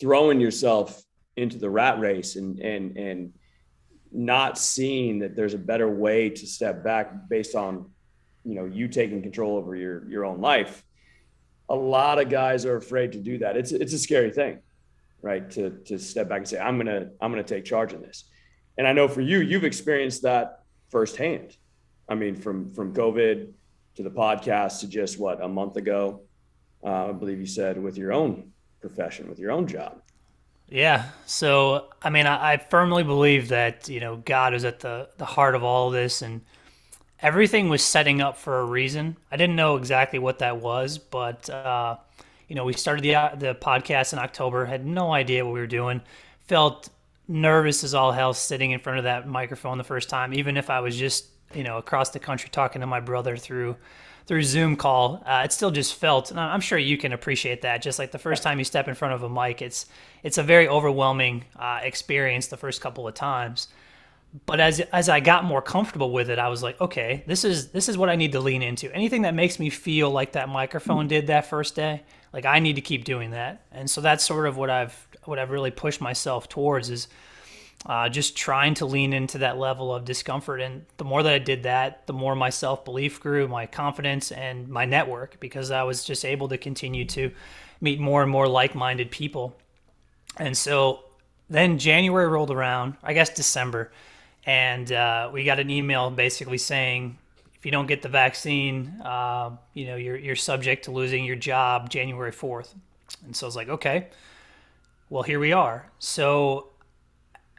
throwing 0.00 0.40
yourself 0.40 1.02
into 1.36 1.58
the 1.58 1.70
rat 1.70 1.98
race 1.98 2.36
and 2.36 2.60
and 2.60 2.96
and 2.96 3.32
not 4.12 4.58
seeing 4.58 5.20
that 5.20 5.34
there's 5.34 5.54
a 5.54 5.58
better 5.58 5.88
way 5.88 6.30
to 6.30 6.46
step 6.46 6.84
back 6.84 7.28
based 7.28 7.54
on 7.54 7.90
you 8.44 8.54
know 8.54 8.66
you 8.66 8.86
taking 8.86 9.22
control 9.22 9.56
over 9.56 9.74
your 9.74 10.08
your 10.08 10.24
own 10.24 10.40
life 10.40 10.84
a 11.70 11.74
lot 11.74 12.20
of 12.20 12.28
guys 12.28 12.66
are 12.66 12.76
afraid 12.76 13.12
to 13.12 13.18
do 13.18 13.38
that. 13.38 13.56
It's 13.56 13.72
it's 13.72 13.94
a 13.94 13.98
scary 13.98 14.30
thing 14.30 14.60
right 15.22 15.50
to 15.50 15.70
to 15.86 15.98
step 15.98 16.28
back 16.28 16.38
and 16.38 16.48
say 16.48 16.58
i'm 16.58 16.76
gonna 16.76 17.08
i'm 17.22 17.32
gonna 17.32 17.42
take 17.42 17.64
charge 17.64 17.94
of 17.94 18.02
this 18.02 18.24
and 18.78 18.86
i 18.86 18.92
know 18.92 19.08
for 19.08 19.20
you 19.20 19.40
you've 19.40 19.64
experienced 19.64 20.22
that 20.22 20.62
firsthand 20.88 21.56
i 22.08 22.14
mean 22.14 22.34
from 22.34 22.72
from 22.72 22.94
covid 22.94 23.50
to 23.94 24.02
the 24.02 24.10
podcast 24.10 24.80
to 24.80 24.88
just 24.88 25.18
what 25.18 25.42
a 25.42 25.48
month 25.48 25.76
ago 25.76 26.20
uh, 26.84 27.08
i 27.08 27.12
believe 27.12 27.38
you 27.38 27.46
said 27.46 27.82
with 27.82 27.96
your 27.96 28.12
own 28.12 28.50
profession 28.80 29.28
with 29.28 29.38
your 29.38 29.50
own 29.50 29.66
job 29.66 30.00
yeah. 30.66 31.10
So, 31.26 31.88
I 32.02 32.08
mean, 32.08 32.26
I, 32.26 32.54
I, 32.54 32.56
firmly 32.56 33.02
believe 33.02 33.48
that, 33.48 33.90
you 33.90 34.00
know, 34.00 34.16
God 34.16 34.54
is 34.54 34.64
at 34.64 34.80
the, 34.80 35.10
the 35.18 35.26
heart 35.26 35.54
of 35.54 35.62
all 35.62 35.88
of 35.88 35.92
this. 35.92 36.22
And 36.22 36.40
everything 37.24 37.70
was 37.70 37.82
setting 37.82 38.20
up 38.20 38.36
for 38.36 38.60
a 38.60 38.64
reason. 38.64 39.16
I 39.32 39.36
didn't 39.36 39.56
know 39.56 39.76
exactly 39.76 40.18
what 40.18 40.40
that 40.40 40.60
was, 40.60 40.98
but 40.98 41.48
uh, 41.50 41.96
you 42.48 42.54
know, 42.54 42.64
we 42.64 42.74
started 42.74 43.02
the 43.02 43.14
uh, 43.14 43.34
the 43.34 43.54
podcast 43.54 44.12
in 44.12 44.18
October. 44.18 44.66
Had 44.66 44.84
no 44.84 45.12
idea 45.12 45.44
what 45.44 45.54
we 45.54 45.60
were 45.60 45.66
doing. 45.66 46.02
Felt 46.46 46.90
nervous 47.28 47.84
as 47.84 47.94
all 47.94 48.12
hell 48.12 48.34
sitting 48.34 48.72
in 48.72 48.80
front 48.80 48.98
of 48.98 49.04
that 49.04 49.28
microphone 49.28 49.78
the 49.78 49.84
first 49.84 50.08
time, 50.08 50.34
even 50.34 50.56
if 50.56 50.70
I 50.70 50.80
was 50.80 50.96
just 50.96 51.26
you 51.54 51.64
know 51.64 51.78
across 51.78 52.10
the 52.10 52.18
country 52.18 52.48
talking 52.50 52.80
to 52.80 52.86
my 52.86 53.00
brother 53.00 53.36
through 53.36 53.76
through 54.26 54.42
Zoom 54.42 54.76
call. 54.76 55.22
Uh, 55.26 55.42
it 55.44 55.52
still 55.52 55.70
just 55.70 55.94
felt, 55.94 56.30
and 56.30 56.40
I'm 56.40 56.60
sure 56.60 56.78
you 56.78 56.96
can 56.96 57.12
appreciate 57.12 57.62
that. 57.62 57.82
Just 57.82 57.98
like 57.98 58.10
the 58.10 58.18
first 58.18 58.42
time 58.42 58.58
you 58.58 58.64
step 58.64 58.88
in 58.88 58.94
front 58.94 59.14
of 59.14 59.22
a 59.22 59.28
mic, 59.28 59.62
it's 59.62 59.86
it's 60.22 60.38
a 60.38 60.42
very 60.42 60.68
overwhelming 60.68 61.44
uh, 61.56 61.80
experience 61.82 62.46
the 62.46 62.56
first 62.56 62.80
couple 62.80 63.06
of 63.06 63.14
times 63.14 63.68
but 64.46 64.58
as 64.58 64.80
as 64.80 65.08
I 65.08 65.20
got 65.20 65.44
more 65.44 65.62
comfortable 65.62 66.10
with 66.10 66.28
it, 66.28 66.38
I 66.38 66.48
was 66.48 66.62
like, 66.62 66.80
okay, 66.80 67.22
this 67.26 67.44
is 67.44 67.68
this 67.68 67.88
is 67.88 67.96
what 67.96 68.08
I 68.08 68.16
need 68.16 68.32
to 68.32 68.40
lean 68.40 68.62
into. 68.62 68.92
Anything 68.92 69.22
that 69.22 69.34
makes 69.34 69.58
me 69.58 69.70
feel 69.70 70.10
like 70.10 70.32
that 70.32 70.48
microphone 70.48 71.06
did 71.06 71.28
that 71.28 71.46
first 71.46 71.76
day, 71.76 72.02
like 72.32 72.44
I 72.44 72.58
need 72.58 72.74
to 72.74 72.82
keep 72.82 73.04
doing 73.04 73.30
that. 73.30 73.64
And 73.70 73.88
so 73.88 74.00
that's 74.00 74.24
sort 74.24 74.46
of 74.46 74.56
what 74.56 74.70
I've 74.70 75.08
what 75.26 75.38
I've 75.38 75.50
really 75.50 75.70
pushed 75.70 76.00
myself 76.00 76.48
towards 76.48 76.90
is 76.90 77.08
uh, 77.86 78.08
just 78.08 78.36
trying 78.36 78.74
to 78.74 78.86
lean 78.86 79.12
into 79.12 79.38
that 79.38 79.58
level 79.58 79.94
of 79.94 80.04
discomfort. 80.04 80.60
And 80.60 80.86
the 80.96 81.04
more 81.04 81.22
that 81.22 81.32
I 81.32 81.38
did 81.38 81.64
that, 81.64 82.06
the 82.06 82.12
more 82.12 82.34
my 82.34 82.50
self 82.50 82.84
belief 82.84 83.20
grew, 83.20 83.46
my 83.48 83.66
confidence, 83.66 84.32
and 84.32 84.68
my 84.68 84.84
network 84.84 85.38
because 85.40 85.70
I 85.70 85.82
was 85.82 86.04
just 86.04 86.24
able 86.24 86.48
to 86.48 86.58
continue 86.58 87.04
to 87.06 87.30
meet 87.80 88.00
more 88.00 88.22
and 88.22 88.30
more 88.30 88.48
like 88.48 88.74
minded 88.74 89.10
people. 89.10 89.56
And 90.38 90.56
so 90.56 91.04
then 91.50 91.78
January 91.78 92.26
rolled 92.26 92.50
around, 92.50 92.94
I 93.02 93.12
guess 93.12 93.30
December 93.30 93.90
and 94.46 94.92
uh, 94.92 95.30
we 95.32 95.44
got 95.44 95.58
an 95.58 95.70
email 95.70 96.10
basically 96.10 96.58
saying 96.58 97.16
if 97.54 97.64
you 97.64 97.72
don't 97.72 97.86
get 97.86 98.02
the 98.02 98.08
vaccine, 98.08 99.00
uh, 99.02 99.50
you 99.72 99.86
know 99.86 99.96
you're 99.96 100.16
you're 100.16 100.36
subject 100.36 100.84
to 100.84 100.90
losing 100.90 101.24
your 101.24 101.36
job 101.36 101.88
January 101.88 102.32
fourth. 102.32 102.74
And 103.24 103.34
so 103.34 103.46
I 103.46 103.48
was 103.48 103.56
like, 103.56 103.68
okay, 103.68 104.08
well 105.14 105.22
here 105.22 105.38
we 105.38 105.52
are. 105.52 105.92
So 106.00 106.70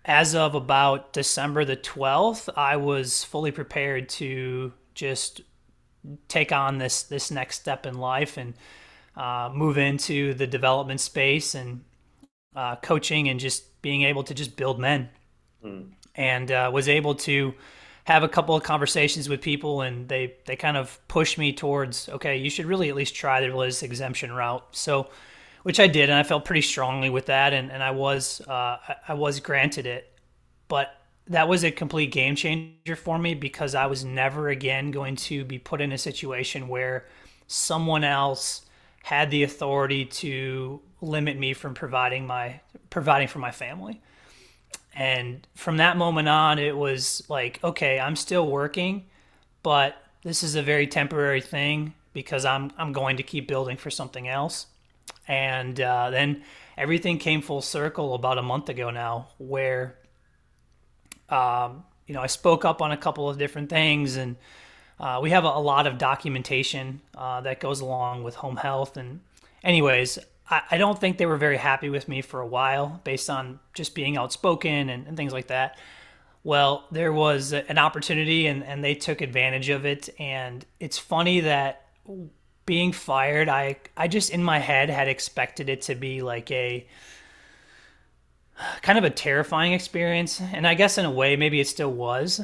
as 0.03 0.35
of 0.35 0.55
about 0.55 1.13
December 1.13 1.63
the 1.63 1.77
twelfth, 1.77 2.49
I 2.57 2.75
was 2.75 3.23
fully 3.23 3.51
prepared 3.51 4.09
to 4.09 4.73
just 4.93 5.39
take 6.27 6.51
on 6.51 6.79
this 6.79 7.03
this 7.03 7.31
next 7.31 7.61
step 7.61 7.85
in 7.85 7.93
life 7.97 8.35
and 8.35 8.55
uh, 9.15 9.49
move 9.53 9.77
into 9.77 10.33
the 10.33 10.45
development 10.45 10.99
space 10.99 11.55
and 11.55 11.85
uh, 12.57 12.75
coaching 12.75 13.29
and 13.29 13.39
just 13.39 13.81
being 13.81 14.01
able 14.03 14.23
to 14.25 14.33
just 14.33 14.57
build 14.57 14.77
men. 14.77 15.09
Mm 15.63 15.91
and 16.15 16.51
uh, 16.51 16.69
was 16.73 16.87
able 16.87 17.15
to 17.15 17.53
have 18.05 18.23
a 18.23 18.29
couple 18.29 18.55
of 18.55 18.63
conversations 18.63 19.27
with 19.27 19.41
people 19.41 19.81
and 19.81 20.07
they 20.07 20.35
they 20.45 20.55
kind 20.55 20.77
of 20.77 20.99
pushed 21.07 21.37
me 21.37 21.51
towards 21.51 22.07
okay 22.09 22.37
you 22.37 22.49
should 22.49 22.65
really 22.65 22.89
at 22.89 22.95
least 22.95 23.15
try 23.15 23.41
the 23.41 23.47
religious 23.47 23.83
exemption 23.83 24.31
route 24.31 24.63
so 24.71 25.07
which 25.65 25.79
I 25.79 25.87
did 25.87 26.11
and 26.11 26.19
I 26.19 26.21
felt 26.21 26.45
pretty 26.45 26.61
strongly 26.61 27.09
with 27.09 27.25
that 27.25 27.51
and, 27.51 27.71
and 27.71 27.81
I 27.81 27.89
was 27.89 28.39
uh, 28.41 28.77
I 29.07 29.15
was 29.15 29.39
granted 29.39 29.87
it 29.87 30.11
but 30.67 30.95
that 31.27 31.47
was 31.47 31.63
a 31.63 31.71
complete 31.71 32.11
game 32.11 32.35
changer 32.35 32.95
for 32.95 33.17
me 33.17 33.33
because 33.33 33.73
I 33.73 33.87
was 33.87 34.05
never 34.05 34.49
again 34.49 34.91
going 34.91 35.15
to 35.15 35.43
be 35.43 35.57
put 35.57 35.81
in 35.81 35.91
a 35.91 35.97
situation 35.97 36.67
where 36.67 37.07
someone 37.47 38.03
else 38.03 38.61
had 39.03 39.31
the 39.31 39.41
authority 39.41 40.05
to 40.05 40.81
limit 41.01 41.37
me 41.37 41.53
from 41.53 41.73
providing 41.73 42.27
my 42.27 42.59
providing 42.91 43.27
for 43.27 43.39
my 43.39 43.51
family 43.51 44.01
and 44.95 45.45
from 45.55 45.77
that 45.77 45.97
moment 45.97 46.29
on, 46.29 46.57
it 46.57 46.75
was 46.75 47.23
like, 47.27 47.59
okay, 47.63 47.99
I'm 47.99 48.15
still 48.15 48.47
working, 48.47 49.05
but 49.61 49.97
this 50.23 50.41
is 50.41 50.55
a 50.55 50.61
very 50.61 50.87
temporary 50.87 51.41
thing 51.41 51.93
because 52.13 52.45
I'm 52.45 52.71
I'm 52.77 52.93
going 52.93 53.17
to 53.17 53.23
keep 53.23 53.47
building 53.47 53.77
for 53.77 53.89
something 53.89 54.27
else. 54.27 54.67
And 55.27 55.79
uh, 55.79 56.09
then 56.09 56.43
everything 56.77 57.17
came 57.17 57.41
full 57.41 57.61
circle 57.61 58.13
about 58.13 58.37
a 58.37 58.43
month 58.43 58.69
ago 58.69 58.89
now, 58.89 59.29
where 59.37 59.95
um, 61.29 61.83
you 62.07 62.13
know 62.13 62.21
I 62.21 62.27
spoke 62.27 62.65
up 62.65 62.81
on 62.81 62.91
a 62.91 62.97
couple 62.97 63.29
of 63.29 63.37
different 63.37 63.69
things, 63.69 64.15
and 64.15 64.35
uh, 64.99 65.19
we 65.21 65.31
have 65.31 65.43
a, 65.43 65.59
lot 65.59 65.87
of 65.87 65.97
documentation 65.97 67.01
uh, 67.17 67.41
that 67.41 67.59
goes 67.59 67.81
along 67.81 68.23
with 68.23 68.35
home 68.35 68.57
health. 68.57 68.97
And 68.97 69.19
anyways, 69.63 70.19
I, 70.49 70.61
I 70.71 70.77
don't 70.77 70.99
think 70.99 71.17
they 71.17 71.25
were 71.25 71.37
very 71.37 71.57
happy 71.57 71.89
with 71.89 72.07
me 72.07 72.21
for 72.21 72.39
a 72.39 72.47
while 72.47 73.01
based 73.03 73.29
on 73.29 73.59
just 73.73 73.93
being 73.93 74.15
outspoken 74.17 74.89
and, 74.89 75.07
and 75.07 75.17
things 75.17 75.33
like 75.33 75.47
that. 75.47 75.77
Well, 76.43 76.85
there 76.91 77.11
was 77.11 77.53
an 77.53 77.77
opportunity 77.77 78.45
and, 78.45 78.63
and 78.63 78.83
they 78.83 78.93
took 78.93 79.21
advantage 79.21 79.69
of 79.69 79.85
it. 79.85 80.09
And 80.19 80.63
it's 80.79 80.97
funny 80.97 81.39
that 81.41 81.87
being 82.65 82.91
fired, 82.91 83.49
I, 83.49 83.77
I 83.95 84.07
just 84.07 84.29
in 84.29 84.43
my 84.43 84.59
head 84.59 84.89
had 84.89 85.07
expected 85.07 85.69
it 85.69 85.81
to 85.83 85.95
be 85.95 86.21
like 86.21 86.49
a 86.51 86.87
kind 88.81 88.97
of 88.97 89.03
a 89.03 89.09
terrifying 89.09 89.73
experience. 89.73 90.41
And 90.41 90.65
I 90.65 90.73
guess 90.73 90.97
in 90.97 91.05
a 91.05 91.11
way, 91.11 91.35
maybe 91.35 91.59
it 91.59 91.67
still 91.67 91.91
was. 91.91 92.41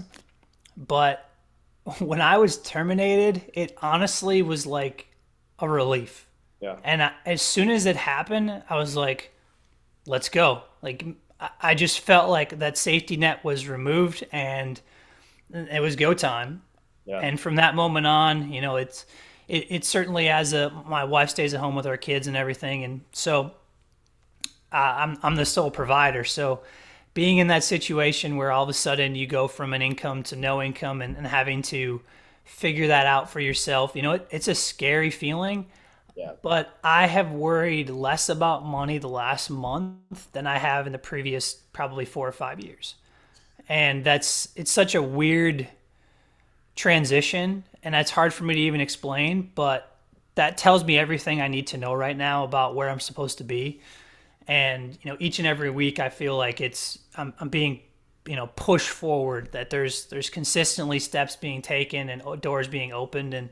But 0.77 1.29
when 1.99 2.21
I 2.21 2.37
was 2.37 2.61
terminated, 2.61 3.51
it 3.53 3.77
honestly 3.81 4.41
was 4.41 4.65
like 4.65 5.07
a 5.59 5.69
relief 5.69 6.27
yeah. 6.61 6.77
And 6.83 7.03
I, 7.03 7.11
as 7.25 7.41
soon 7.41 7.69
as 7.69 7.85
it 7.85 7.95
happened, 7.95 8.63
I 8.69 8.77
was 8.77 8.95
like, 8.95 9.33
let's 10.05 10.29
go. 10.29 10.61
Like, 10.81 11.03
I 11.59 11.73
just 11.73 11.99
felt 11.99 12.29
like 12.29 12.59
that 12.59 12.77
safety 12.77 13.17
net 13.17 13.43
was 13.43 13.67
removed 13.67 14.23
and 14.31 14.79
it 15.51 15.81
was 15.81 15.95
go 15.95 16.13
time. 16.13 16.61
Yeah. 17.05 17.19
And 17.19 17.39
from 17.39 17.55
that 17.55 17.73
moment 17.73 18.05
on, 18.05 18.53
you 18.53 18.61
know, 18.61 18.75
it's, 18.75 19.07
it, 19.51 19.67
it 19.69 19.85
certainly 19.85 20.29
as 20.29 20.53
a, 20.53 20.69
my 20.87 21.03
wife 21.03 21.29
stays 21.29 21.53
at 21.53 21.59
home 21.59 21.75
with 21.75 21.85
our 21.85 21.97
kids 21.97 22.27
and 22.27 22.37
everything. 22.37 22.83
And 22.83 23.01
so 23.11 23.51
uh, 24.71 24.75
I'm, 24.75 25.17
I'm 25.23 25.35
the 25.35 25.45
sole 25.45 25.71
provider. 25.71 26.23
So 26.23 26.61
being 27.13 27.37
in 27.37 27.47
that 27.47 27.63
situation 27.63 28.37
where 28.37 28.51
all 28.51 28.63
of 28.63 28.69
a 28.69 28.73
sudden 28.73 29.15
you 29.15 29.27
go 29.27 29.47
from 29.47 29.73
an 29.73 29.81
income 29.81 30.23
to 30.23 30.35
no 30.35 30.61
income 30.61 31.01
and, 31.01 31.17
and 31.17 31.27
having 31.27 31.61
to 31.63 32.01
figure 32.45 32.87
that 32.87 33.05
out 33.05 33.29
for 33.29 33.39
yourself, 33.39 33.95
you 33.95 34.01
know, 34.01 34.13
it, 34.13 34.27
it's 34.31 34.47
a 34.47 34.55
scary 34.55 35.11
feeling 35.11 35.67
yeah. 36.15 36.33
But 36.41 36.77
I 36.83 37.07
have 37.07 37.31
worried 37.31 37.89
less 37.89 38.29
about 38.29 38.65
money 38.65 38.97
the 38.97 39.07
last 39.07 39.49
month 39.49 40.31
than 40.33 40.45
I 40.45 40.57
have 40.57 40.85
in 40.85 40.93
the 40.93 40.99
previous 40.99 41.53
probably 41.53 42.05
four 42.05 42.27
or 42.27 42.31
five 42.31 42.59
years. 42.59 42.95
And 43.69 44.03
that's 44.03 44.49
it's 44.55 44.71
such 44.71 44.95
a 44.95 45.01
weird 45.01 45.67
transition, 46.75 47.63
and 47.83 47.93
that's 47.93 48.11
hard 48.11 48.33
for 48.33 48.43
me 48.43 48.55
to 48.55 48.61
even 48.61 48.81
explain, 48.81 49.51
but 49.55 49.95
that 50.35 50.57
tells 50.57 50.83
me 50.83 50.97
everything 50.97 51.41
I 51.41 51.47
need 51.47 51.67
to 51.67 51.77
know 51.77 51.93
right 51.93 52.15
now 52.15 52.43
about 52.43 52.75
where 52.75 52.89
I'm 52.89 52.99
supposed 52.99 53.39
to 53.39 53.43
be. 53.43 53.81
And 54.47 54.97
you 55.01 55.11
know, 55.11 55.17
each 55.19 55.39
and 55.39 55.47
every 55.47 55.69
week, 55.69 55.99
I 55.99 56.09
feel 56.09 56.37
like 56.37 56.61
it's 56.61 56.99
I'm, 57.15 57.33
I'm 57.39 57.49
being 57.49 57.81
you 58.25 58.35
know 58.35 58.47
pushed 58.47 58.89
forward. 58.89 59.51
That 59.51 59.69
there's 59.69 60.05
there's 60.05 60.29
consistently 60.29 60.99
steps 60.99 61.35
being 61.35 61.61
taken 61.61 62.09
and 62.09 62.41
doors 62.41 62.67
being 62.67 62.91
opened, 62.91 63.33
and 63.33 63.49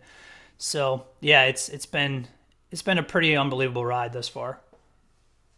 so 0.58 1.06
yeah, 1.22 1.44
it's 1.44 1.70
it's 1.70 1.86
been 1.86 2.28
it's 2.72 2.82
been 2.82 2.98
a 2.98 3.04
pretty 3.04 3.36
unbelievable 3.36 3.86
ride 3.86 4.14
thus 4.14 4.28
far. 4.28 4.60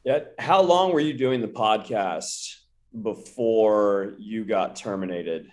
Yeah. 0.04 0.20
How 0.40 0.62
long 0.62 0.94
were 0.94 1.00
you 1.00 1.14
doing 1.14 1.42
the 1.42 1.48
podcast 1.48 2.58
before 3.02 4.16
you 4.18 4.44
got 4.44 4.76
terminated 4.76 5.52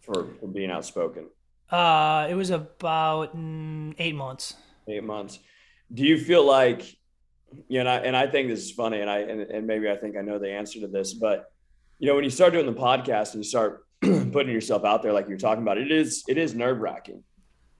for, 0.00 0.28
for 0.40 0.48
being 0.48 0.70
outspoken? 0.70 1.28
Uh, 1.70 2.26
it 2.30 2.34
was 2.34 2.50
about 2.50 3.36
mm, 3.36 3.94
eight 3.98 4.14
months. 4.14 4.54
Eight 4.86 5.04
months. 5.04 5.38
Do 5.92 6.04
you 6.04 6.18
feel 6.18 6.44
like, 6.44 6.96
you 7.68 7.82
know, 7.82 7.90
and 7.90 8.16
I, 8.16 8.26
think 8.26 8.48
this 8.48 8.60
is 8.60 8.70
funny, 8.70 9.00
and 9.00 9.10
I 9.10 9.18
and, 9.20 9.40
and 9.40 9.66
maybe 9.66 9.90
I 9.90 9.96
think 9.96 10.16
I 10.16 10.20
know 10.20 10.38
the 10.38 10.50
answer 10.50 10.80
to 10.80 10.86
this, 10.86 11.14
but 11.14 11.50
you 11.98 12.06
know, 12.06 12.14
when 12.14 12.24
you 12.24 12.30
start 12.30 12.52
doing 12.52 12.66
the 12.66 12.72
podcast 12.72 13.34
and 13.34 13.42
you 13.42 13.48
start 13.48 13.84
putting 14.00 14.50
yourself 14.50 14.84
out 14.84 15.02
there, 15.02 15.12
like 15.12 15.28
you're 15.28 15.38
talking 15.38 15.62
about, 15.62 15.78
it 15.78 15.90
is 15.90 16.24
it 16.28 16.38
is 16.38 16.54
nerve 16.54 16.78
wracking 16.78 17.22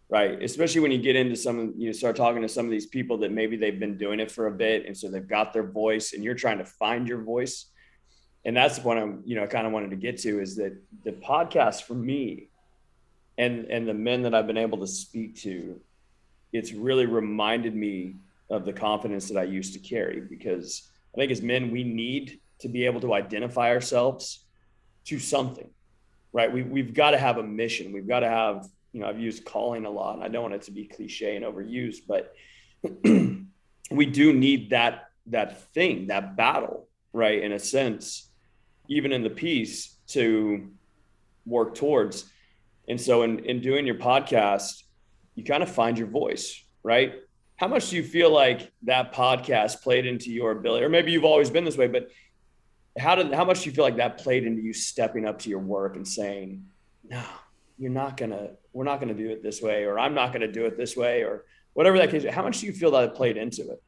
right? 0.09 0.43
Especially 0.43 0.81
when 0.81 0.91
you 0.91 0.99
get 0.99 1.17
into 1.17 1.37
some, 1.37 1.75
you 1.77 1.93
start 1.93 2.17
talking 2.17 2.43
to 2.43 2.49
some 2.49 2.65
of 2.65 2.71
these 2.71 2.87
people 2.87 3.19
that 3.19 3.33
maybe 3.33 3.57
they've 3.57 3.79
been 3.79 3.99
doing 3.99 4.21
it 4.21 4.31
for 4.31 4.47
a 4.47 4.51
bit, 4.51 4.87
and 4.87 4.97
so 4.97 5.11
they've 5.11 5.29
got 5.29 5.53
their 5.53 5.67
voice, 5.67 6.13
and 6.13 6.25
you're 6.25 6.35
trying 6.35 6.59
to 6.59 6.65
find 6.65 7.07
your 7.07 7.23
voice. 7.23 7.67
And 8.45 8.57
that's 8.57 8.77
the 8.77 8.83
point 8.83 8.99
I'm, 8.99 9.23
you 9.27 9.37
know, 9.37 9.47
kind 9.47 9.67
of 9.67 9.73
wanted 9.73 9.91
to 9.91 9.97
get 9.97 10.19
to 10.19 10.41
is 10.41 10.57
that 10.57 10.81
the 11.05 11.13
podcast 11.13 11.83
for 11.83 11.95
me, 11.95 12.49
and 13.39 13.67
and 13.67 13.89
the 13.89 13.95
men 13.95 14.23
that 14.23 14.35
I've 14.35 14.47
been 14.47 14.59
able 14.59 14.79
to 14.79 14.87
speak 14.87 15.41
to, 15.43 15.81
it's 16.53 16.73
really 16.73 17.07
reminded 17.07 17.75
me 17.75 18.17
of 18.51 18.65
the 18.65 18.73
confidence 18.73 19.29
that 19.29 19.39
I 19.39 19.45
used 19.45 19.73
to 19.75 19.79
carry 19.79 20.21
because 20.21 20.89
I 21.15 21.19
think 21.19 21.33
as 21.33 21.41
men 21.41 21.71
we 21.71 21.85
need 21.85 22.41
to 22.61 22.69
be 22.69 22.85
able 22.85 23.01
to 23.03 23.15
identify 23.15 23.71
ourselves 23.71 24.45
to 25.07 25.19
something, 25.19 25.71
right? 26.33 26.53
We 26.53 26.63
we've 26.63 26.93
got 26.93 27.13
to 27.13 27.19
have 27.19 27.39
a 27.39 27.43
mission. 27.43 27.93
We've 27.93 28.09
got 28.09 28.21
to 28.21 28.29
have 28.29 28.69
you 28.93 29.01
know, 29.01 29.09
I've 29.09 29.21
used 29.21 29.45
calling 29.45 29.85
a 29.85 29.91
lot 29.91 30.15
and 30.15 30.25
I 30.25 30.29
don't 30.29 30.43
want 30.43 30.55
it 30.55 30.63
to 30.63 30.71
be 30.71 30.85
cliche 30.85 31.37
and 31.37 31.45
overused, 31.45 32.03
but 32.07 32.35
we 33.91 34.07
do 34.07 34.33
need 34.33 34.71
that, 34.71 35.11
that 35.27 35.63
thing, 35.75 36.07
that 36.09 36.37
battle, 36.37 36.89
right. 37.13 37.43
In 37.43 37.53
a 37.53 37.59
sense, 37.59 38.31
even 38.89 39.13
in 39.13 39.23
the 39.23 39.31
piece 39.31 39.97
to 40.09 40.71
work 41.45 41.75
towards. 41.75 42.31
And 42.89 43.01
so 43.01 43.23
in, 43.23 43.41
in 43.41 43.61
doing 43.61 43.87
your 43.87 43.97
podcast, 43.97 44.83
you 45.35 45.45
kind 45.45 45.63
of 45.63 45.71
find 45.71 45.99
your 45.99 46.09
voice, 46.09 46.63
right? 46.83 47.15
How 47.57 47.69
much 47.69 47.91
do 47.91 47.97
you 47.97 48.03
feel 48.03 48.31
like 48.31 48.73
that 48.83 49.13
podcast 49.13 49.83
played 49.83 50.07
into 50.07 50.31
your 50.31 50.53
ability, 50.53 50.85
or 50.85 50.89
maybe 50.89 51.13
you've 51.13 51.25
always 51.25 51.51
been 51.51 51.65
this 51.65 51.77
way, 51.77 51.89
but 51.89 52.09
how 52.99 53.15
did, 53.15 53.33
how 53.33 53.45
much 53.45 53.63
do 53.63 53.71
you 53.71 53.75
feel 53.75 53.85
like 53.85 53.97
that 53.97 54.19
played 54.19 54.45
into 54.45 54.63
you 54.63 54.73
stepping 54.73 55.27
up 55.27 55.41
to 55.41 55.51
your 55.51 55.59
work 55.59 55.97
and 55.97 56.07
saying, 56.07 56.65
no, 57.09 57.23
you're 57.79 57.91
not 57.91 58.17
gonna 58.17 58.51
we're 58.73 58.85
not 58.85 59.01
gonna 59.01 59.15
do 59.15 59.31
it 59.31 59.43
this 59.43 59.63
way 59.63 59.85
or 59.85 59.99
i'm 59.99 60.15
not 60.15 60.33
gonna 60.33 60.51
do 60.51 60.67
it 60.67 60.77
this 60.77 60.97
way 60.97 61.23
or 61.23 61.45
whatever 61.73 61.97
that 61.97 62.11
case 62.11 62.25
how 62.31 62.43
much 62.43 62.61
do 62.61 62.67
you 62.67 62.73
feel 62.73 62.91
that 62.91 63.05
it 63.05 63.15
played 63.15 63.37
into 63.37 63.71
it? 63.71 63.83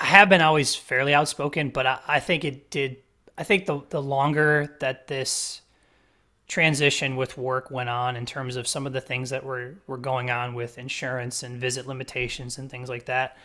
I 0.00 0.04
have 0.04 0.28
been 0.28 0.42
always 0.42 0.74
fairly 0.74 1.14
outspoken 1.14 1.70
but 1.70 1.86
i, 1.86 1.98
I 2.06 2.20
think 2.20 2.44
it 2.44 2.70
did 2.70 2.98
i 3.38 3.42
think 3.42 3.66
the, 3.66 3.80
the 3.90 4.02
longer 4.02 4.76
that 4.80 5.06
this 5.06 5.62
transition 6.46 7.16
with 7.16 7.36
work 7.36 7.70
went 7.70 7.88
on 7.88 8.16
in 8.16 8.24
terms 8.24 8.56
of 8.56 8.66
some 8.66 8.86
of 8.86 8.94
the 8.94 9.02
things 9.02 9.28
that 9.28 9.44
were, 9.44 9.74
were 9.86 9.98
going 9.98 10.30
on 10.30 10.54
with 10.54 10.78
insurance 10.78 11.42
and 11.42 11.60
visit 11.60 11.86
limitations 11.86 12.56
and 12.56 12.70
things 12.70 12.88
like 12.88 13.04
that 13.04 13.36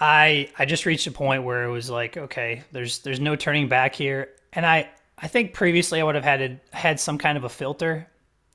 I 0.00 0.50
I 0.58 0.64
just 0.64 0.86
reached 0.86 1.06
a 1.06 1.10
point 1.10 1.42
where 1.42 1.64
it 1.64 1.70
was 1.70 1.90
like, 1.90 2.16
okay, 2.16 2.62
there's 2.72 3.00
there's 3.00 3.20
no 3.20 3.36
turning 3.36 3.68
back 3.68 3.94
here. 3.94 4.30
And 4.52 4.64
I 4.64 4.88
I 5.16 5.28
think 5.28 5.54
previously 5.54 6.00
I 6.00 6.04
would 6.04 6.14
have 6.14 6.24
had 6.24 6.60
had 6.72 7.00
some 7.00 7.18
kind 7.18 7.36
of 7.36 7.44
a 7.44 7.48
filter, 7.48 8.06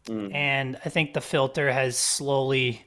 mm. 0.06 0.34
and 0.34 0.78
I 0.86 0.90
think 0.90 1.14
the 1.14 1.22
filter 1.22 1.72
has 1.72 1.98
slowly 1.98 2.86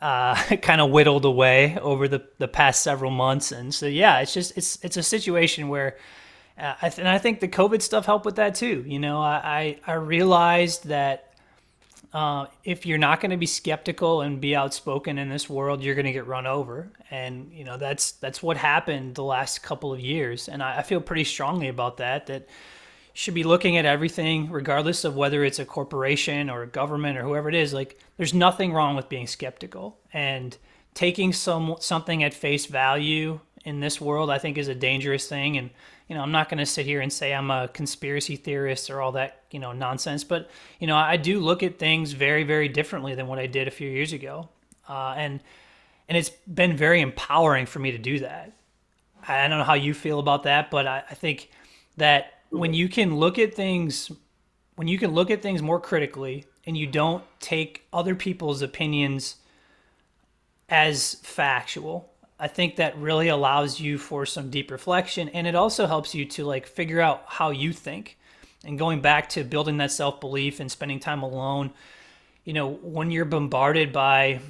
uh, 0.00 0.34
kind 0.62 0.80
of 0.80 0.90
whittled 0.90 1.24
away 1.24 1.78
over 1.80 2.08
the, 2.08 2.26
the 2.38 2.48
past 2.48 2.82
several 2.82 3.10
months. 3.10 3.52
And 3.52 3.74
so 3.74 3.86
yeah, 3.86 4.20
it's 4.20 4.34
just 4.34 4.56
it's 4.56 4.78
it's 4.84 4.98
a 4.98 5.02
situation 5.02 5.68
where, 5.68 5.96
uh, 6.58 6.74
I 6.82 6.88
th- 6.88 6.98
and 6.98 7.08
I 7.08 7.18
think 7.18 7.40
the 7.40 7.48
COVID 7.48 7.82
stuff 7.82 8.06
helped 8.06 8.24
with 8.26 8.36
that 8.36 8.54
too. 8.54 8.84
You 8.86 8.98
know, 8.98 9.20
I 9.20 9.78
I, 9.86 9.92
I 9.92 9.94
realized 9.94 10.86
that. 10.86 11.24
Uh, 12.10 12.46
if 12.64 12.86
you're 12.86 12.96
not 12.96 13.20
going 13.20 13.30
to 13.32 13.36
be 13.36 13.44
skeptical 13.44 14.22
and 14.22 14.40
be 14.40 14.56
outspoken 14.56 15.18
in 15.18 15.28
this 15.28 15.50
world, 15.50 15.82
you're 15.82 15.94
going 15.94 16.06
to 16.06 16.12
get 16.12 16.26
run 16.26 16.46
over, 16.46 16.90
and 17.10 17.52
you 17.52 17.64
know 17.64 17.76
that's 17.76 18.12
that's 18.12 18.42
what 18.42 18.56
happened 18.56 19.14
the 19.14 19.22
last 19.22 19.62
couple 19.62 19.92
of 19.92 20.00
years, 20.00 20.48
and 20.48 20.62
I, 20.62 20.78
I 20.78 20.82
feel 20.82 21.02
pretty 21.02 21.24
strongly 21.24 21.68
about 21.68 21.98
that. 21.98 22.26
That 22.28 22.48
should 23.12 23.34
be 23.34 23.42
looking 23.42 23.76
at 23.76 23.84
everything, 23.84 24.48
regardless 24.48 25.04
of 25.04 25.16
whether 25.16 25.44
it's 25.44 25.58
a 25.58 25.64
corporation 25.64 26.48
or 26.48 26.62
a 26.62 26.68
government 26.68 27.18
or 27.18 27.24
whoever 27.24 27.48
it 27.48 27.54
is. 27.54 27.74
Like, 27.74 27.98
there's 28.16 28.32
nothing 28.32 28.72
wrong 28.72 28.96
with 28.96 29.08
being 29.08 29.26
skeptical 29.26 29.98
and 30.12 30.56
taking 30.94 31.32
some 31.32 31.76
something 31.80 32.22
at 32.22 32.32
face 32.32 32.66
value 32.66 33.40
in 33.64 33.80
this 33.80 34.00
world. 34.00 34.30
I 34.30 34.38
think 34.38 34.56
is 34.56 34.68
a 34.68 34.74
dangerous 34.74 35.28
thing. 35.28 35.58
And 35.58 35.70
you 36.08 36.14
know, 36.14 36.22
I'm 36.22 36.32
not 36.32 36.48
going 36.48 36.58
to 36.58 36.66
sit 36.66 36.86
here 36.86 37.00
and 37.00 37.12
say 37.12 37.34
I'm 37.34 37.50
a 37.50 37.68
conspiracy 37.68 38.36
theorist 38.36 38.88
or 38.88 39.00
all 39.00 39.12
that 39.12 39.42
you 39.50 39.60
know 39.60 39.72
nonsense. 39.72 40.24
But 40.24 40.50
you 40.80 40.86
know, 40.86 40.96
I 40.96 41.16
do 41.16 41.38
look 41.38 41.62
at 41.62 41.78
things 41.78 42.12
very, 42.12 42.44
very 42.44 42.68
differently 42.68 43.14
than 43.14 43.26
what 43.26 43.38
I 43.38 43.46
did 43.46 43.68
a 43.68 43.70
few 43.70 43.88
years 43.88 44.12
ago, 44.12 44.48
uh, 44.88 45.14
and 45.16 45.40
and 46.08 46.16
it's 46.16 46.30
been 46.30 46.76
very 46.76 47.00
empowering 47.00 47.66
for 47.66 47.78
me 47.78 47.92
to 47.92 47.98
do 47.98 48.20
that. 48.20 48.52
I 49.26 49.46
don't 49.48 49.58
know 49.58 49.64
how 49.64 49.74
you 49.74 49.92
feel 49.92 50.18
about 50.18 50.44
that, 50.44 50.70
but 50.70 50.86
I, 50.86 51.02
I 51.10 51.14
think 51.14 51.50
that 51.98 52.40
when 52.50 52.72
you 52.72 52.88
can 52.88 53.16
look 53.16 53.38
at 53.38 53.54
things 53.54 54.10
when 54.76 54.88
you 54.88 54.98
can 54.98 55.10
look 55.10 55.30
at 55.30 55.42
things 55.42 55.60
more 55.60 55.80
critically 55.80 56.46
and 56.64 56.78
you 56.78 56.86
don't 56.86 57.24
take 57.40 57.82
other 57.92 58.14
people's 58.14 58.62
opinions 58.62 59.36
as 60.68 61.14
factual 61.16 62.12
i 62.38 62.48
think 62.48 62.76
that 62.76 62.96
really 62.98 63.28
allows 63.28 63.80
you 63.80 63.98
for 63.98 64.24
some 64.26 64.50
deep 64.50 64.70
reflection 64.70 65.28
and 65.30 65.46
it 65.46 65.54
also 65.54 65.86
helps 65.86 66.14
you 66.14 66.24
to 66.24 66.44
like 66.44 66.66
figure 66.66 67.00
out 67.00 67.22
how 67.26 67.50
you 67.50 67.72
think 67.72 68.16
and 68.64 68.78
going 68.78 69.00
back 69.00 69.28
to 69.28 69.44
building 69.44 69.76
that 69.78 69.90
self-belief 69.90 70.60
and 70.60 70.70
spending 70.70 71.00
time 71.00 71.22
alone 71.22 71.70
you 72.44 72.52
know 72.52 72.68
when 72.68 73.10
you're 73.10 73.24
bombarded 73.24 73.92
by 73.92 74.40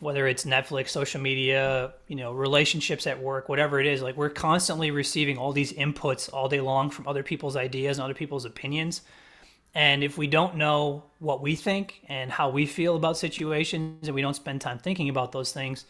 whether 0.00 0.28
it's 0.28 0.44
Netflix, 0.44 0.90
social 0.90 1.20
media, 1.20 1.92
you 2.06 2.14
know, 2.14 2.32
relationships 2.32 3.06
at 3.06 3.20
work, 3.20 3.48
whatever 3.48 3.80
it 3.80 3.86
is, 3.86 4.00
like 4.00 4.16
we're 4.16 4.30
constantly 4.30 4.90
receiving 4.90 5.38
all 5.38 5.52
these 5.52 5.72
inputs 5.72 6.32
all 6.32 6.48
day 6.48 6.60
long 6.60 6.90
from 6.90 7.08
other 7.08 7.22
people's 7.22 7.56
ideas 7.56 7.98
and 7.98 8.04
other 8.04 8.14
people's 8.14 8.44
opinions. 8.44 9.02
And 9.74 10.04
if 10.04 10.16
we 10.16 10.26
don't 10.26 10.56
know 10.56 11.04
what 11.18 11.42
we 11.42 11.56
think 11.56 12.00
and 12.08 12.30
how 12.30 12.48
we 12.48 12.64
feel 12.64 12.96
about 12.96 13.16
situations 13.18 14.06
and 14.06 14.14
we 14.14 14.22
don't 14.22 14.34
spend 14.34 14.60
time 14.60 14.78
thinking 14.78 15.08
about 15.08 15.32
those 15.32 15.52
things, 15.52 15.84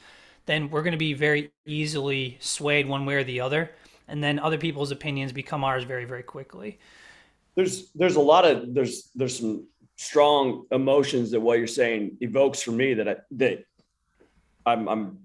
then 0.49 0.71
we're 0.71 0.83
going 0.83 0.93
to 0.93 0.99
be 0.99 1.13
very 1.13 1.53
easily 1.67 2.39
swayed 2.41 2.89
one 2.89 3.05
way 3.05 3.15
or 3.15 3.25
the 3.25 3.41
other. 3.41 3.71
And 4.09 4.25
then 4.25 4.39
other 4.39 4.57
people's 4.57 4.91
opinions 4.91 5.33
become 5.33 5.63
ours 5.63 5.85
very, 5.85 6.07
very 6.07 6.23
quickly. 6.23 6.81
There's 7.55 7.91
there's 7.93 8.17
a 8.17 8.21
lot 8.21 8.47
of 8.47 8.75
there's 8.75 9.11
there's 9.15 9.39
some 9.39 9.67
strong 9.97 10.65
emotions 10.71 11.33
that 11.33 11.41
what 11.41 11.59
you're 11.59 11.67
saying 11.67 12.17
evokes 12.21 12.63
for 12.63 12.71
me 12.71 12.95
that 12.95 13.09
I, 13.09 13.17
that 13.33 13.65
I'm, 14.65 14.89
I'm 14.89 15.19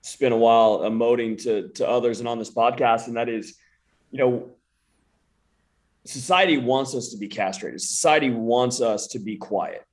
spent 0.00 0.32
a 0.32 0.36
while 0.36 0.80
emoting 0.80 1.42
to 1.42 1.68
to 1.74 1.88
others 1.88 2.20
and 2.20 2.28
on 2.28 2.38
this 2.38 2.50
podcast, 2.50 3.08
and 3.08 3.16
that 3.16 3.28
is, 3.28 3.58
you 4.10 4.18
know, 4.18 4.50
society 6.06 6.56
wants 6.56 6.94
us 6.94 7.10
to 7.10 7.18
be 7.18 7.28
castrated. 7.28 7.80
Society 7.80 8.30
wants 8.30 8.80
us 8.80 9.08
to 9.08 9.18
be 9.18 9.36
quiet, 9.36 9.84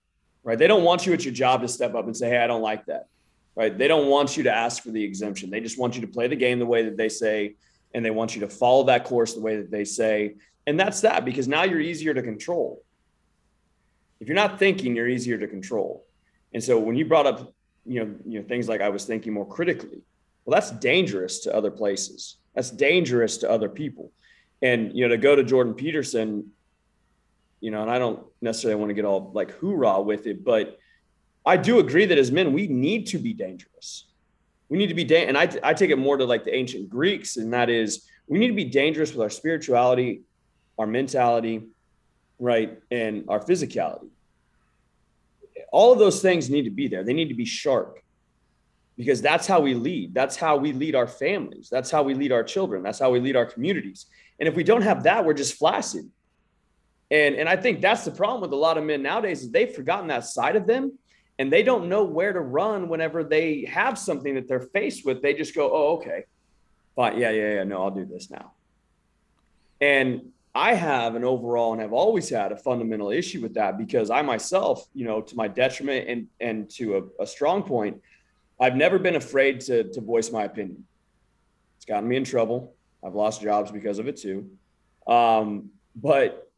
right? 0.43 0.57
They 0.57 0.67
don't 0.67 0.83
want 0.83 1.05
you 1.05 1.13
at 1.13 1.25
your 1.25 1.33
job 1.33 1.61
to 1.61 1.67
step 1.67 1.95
up 1.95 2.05
and 2.05 2.15
say, 2.15 2.29
"Hey, 2.29 2.37
I 2.37 2.47
don't 2.47 2.61
like 2.61 2.85
that," 2.85 3.07
right? 3.55 3.77
They 3.77 3.87
don't 3.87 4.07
want 4.07 4.37
you 4.37 4.43
to 4.43 4.53
ask 4.53 4.83
for 4.83 4.91
the 4.91 5.03
exemption. 5.03 5.49
They 5.49 5.59
just 5.59 5.77
want 5.77 5.95
you 5.95 6.01
to 6.01 6.07
play 6.07 6.27
the 6.27 6.35
game 6.35 6.59
the 6.59 6.65
way 6.65 6.83
that 6.83 6.97
they 6.97 7.09
say, 7.09 7.55
and 7.93 8.03
they 8.03 8.11
want 8.11 8.35
you 8.35 8.41
to 8.41 8.49
follow 8.49 8.83
that 8.85 9.05
course 9.05 9.33
the 9.33 9.41
way 9.41 9.57
that 9.57 9.71
they 9.71 9.85
say. 9.85 10.35
And 10.67 10.79
that's 10.79 11.01
that 11.01 11.25
because 11.25 11.47
now 11.47 11.63
you're 11.63 11.79
easier 11.79 12.13
to 12.13 12.21
control. 12.21 12.83
If 14.19 14.27
you're 14.27 14.35
not 14.35 14.59
thinking, 14.59 14.95
you're 14.95 15.09
easier 15.09 15.37
to 15.37 15.47
control. 15.47 16.05
And 16.53 16.63
so 16.63 16.77
when 16.77 16.95
you 16.95 17.05
brought 17.05 17.25
up 17.25 17.53
you 17.85 18.05
know, 18.05 18.15
you 18.25 18.39
know, 18.39 18.47
things 18.47 18.69
like 18.69 18.81
I 18.81 18.89
was 18.89 19.05
thinking 19.05 19.33
more 19.33 19.47
critically. 19.47 20.01
Well, 20.45 20.59
that's 20.59 20.71
dangerous 20.71 21.39
to 21.41 21.55
other 21.55 21.71
places. 21.71 22.37
That's 22.55 22.69
dangerous 22.69 23.37
to 23.37 23.49
other 23.49 23.69
people. 23.69 24.11
And 24.61 24.95
you 24.95 25.07
know, 25.07 25.09
to 25.09 25.17
go 25.17 25.35
to 25.35 25.43
Jordan 25.43 25.73
Peterson, 25.73 26.51
you 27.59 27.71
know, 27.71 27.81
and 27.81 27.91
I 27.91 27.99
don't 27.99 28.23
necessarily 28.41 28.79
want 28.79 28.89
to 28.89 28.93
get 28.93 29.05
all 29.05 29.31
like 29.33 29.51
hoorah 29.51 30.01
with 30.01 30.27
it, 30.27 30.43
but 30.43 30.77
I 31.45 31.57
do 31.57 31.79
agree 31.79 32.05
that 32.05 32.17
as 32.17 32.31
men, 32.31 32.53
we 32.53 32.67
need 32.67 33.07
to 33.07 33.17
be 33.17 33.33
dangerous. 33.33 34.05
We 34.69 34.77
need 34.77 34.87
to 34.87 34.93
be, 34.93 35.03
da- 35.03 35.25
and 35.25 35.37
I, 35.37 35.49
I 35.63 35.73
take 35.73 35.89
it 35.89 35.97
more 35.97 36.17
to 36.17 36.25
like 36.25 36.43
the 36.43 36.55
ancient 36.55 36.89
Greeks, 36.89 37.37
and 37.37 37.53
that 37.53 37.69
is 37.69 38.07
we 38.27 38.39
need 38.39 38.47
to 38.47 38.53
be 38.53 38.65
dangerous 38.65 39.11
with 39.11 39.21
our 39.21 39.29
spirituality, 39.29 40.21
our 40.77 40.87
mentality, 40.87 41.63
right? 42.39 42.79
And 42.89 43.25
our 43.27 43.39
physicality. 43.39 44.09
All 45.71 45.91
of 45.91 45.99
those 45.99 46.21
things 46.21 46.49
need 46.49 46.63
to 46.63 46.69
be 46.69 46.87
there. 46.87 47.03
They 47.03 47.13
need 47.13 47.29
to 47.29 47.35
be 47.35 47.45
sharp 47.45 47.99
because 48.97 49.21
that's 49.21 49.47
how 49.47 49.59
we 49.59 49.73
lead. 49.73 50.13
That's 50.13 50.35
how 50.35 50.57
we 50.57 50.73
lead 50.73 50.95
our 50.95 51.07
families. 51.07 51.69
That's 51.69 51.89
how 51.89 52.03
we 52.03 52.13
lead 52.13 52.31
our 52.31 52.43
children. 52.43 52.83
That's 52.83 52.99
how 52.99 53.09
we 53.09 53.19
lead 53.19 53.35
our 53.35 53.45
communities. 53.45 54.05
And 54.39 54.47
if 54.47 54.55
we 54.55 54.63
don't 54.63 54.81
have 54.81 55.03
that, 55.03 55.25
we're 55.25 55.33
just 55.33 55.55
flaccid. 55.55 56.09
And, 57.09 57.35
and 57.35 57.49
I 57.49 57.57
think 57.57 57.81
that's 57.81 58.05
the 58.05 58.11
problem 58.11 58.41
with 58.41 58.53
a 58.53 58.55
lot 58.55 58.77
of 58.77 58.83
men 58.83 59.01
nowadays 59.01 59.43
is 59.43 59.51
they've 59.51 59.73
forgotten 59.73 60.07
that 60.07 60.25
side 60.25 60.55
of 60.55 60.65
them 60.65 60.97
and 61.41 61.51
they 61.51 61.63
don't 61.63 61.89
know 61.89 62.03
where 62.03 62.31
to 62.31 62.39
run 62.39 62.87
whenever 62.87 63.23
they 63.23 63.65
have 63.65 63.97
something 63.97 64.35
that 64.35 64.47
they're 64.47 64.59
faced 64.59 65.07
with. 65.07 65.23
They 65.23 65.33
just 65.33 65.55
go, 65.55 65.71
oh, 65.73 65.95
okay, 65.95 66.25
fine. 66.95 67.17
Yeah, 67.17 67.31
yeah, 67.31 67.53
yeah. 67.55 67.63
No, 67.63 67.81
I'll 67.81 67.89
do 67.89 68.05
this 68.05 68.29
now. 68.29 68.51
And 69.81 70.33
I 70.53 70.75
have 70.75 71.15
an 71.15 71.23
overall 71.23 71.71
and 71.71 71.81
have 71.81 71.93
always 71.93 72.29
had 72.29 72.51
a 72.51 72.57
fundamental 72.57 73.09
issue 73.09 73.41
with 73.41 73.55
that 73.55 73.79
because 73.79 74.11
I 74.11 74.21
myself, 74.21 74.87
you 74.93 75.03
know, 75.03 75.19
to 75.19 75.35
my 75.35 75.47
detriment 75.47 76.07
and 76.07 76.27
and 76.39 76.69
to 76.75 76.97
a, 76.97 77.23
a 77.23 77.25
strong 77.25 77.63
point, 77.63 77.99
I've 78.59 78.75
never 78.75 78.99
been 78.99 79.15
afraid 79.15 79.61
to 79.61 79.85
to 79.93 79.99
voice 79.99 80.31
my 80.31 80.43
opinion. 80.43 80.85
It's 81.77 81.85
gotten 81.85 82.07
me 82.07 82.17
in 82.17 82.23
trouble. 82.23 82.75
I've 83.03 83.15
lost 83.15 83.41
jobs 83.41 83.71
because 83.71 83.97
of 83.97 84.07
it 84.07 84.17
too. 84.17 84.47
Um, 85.07 85.71
but 85.95 86.51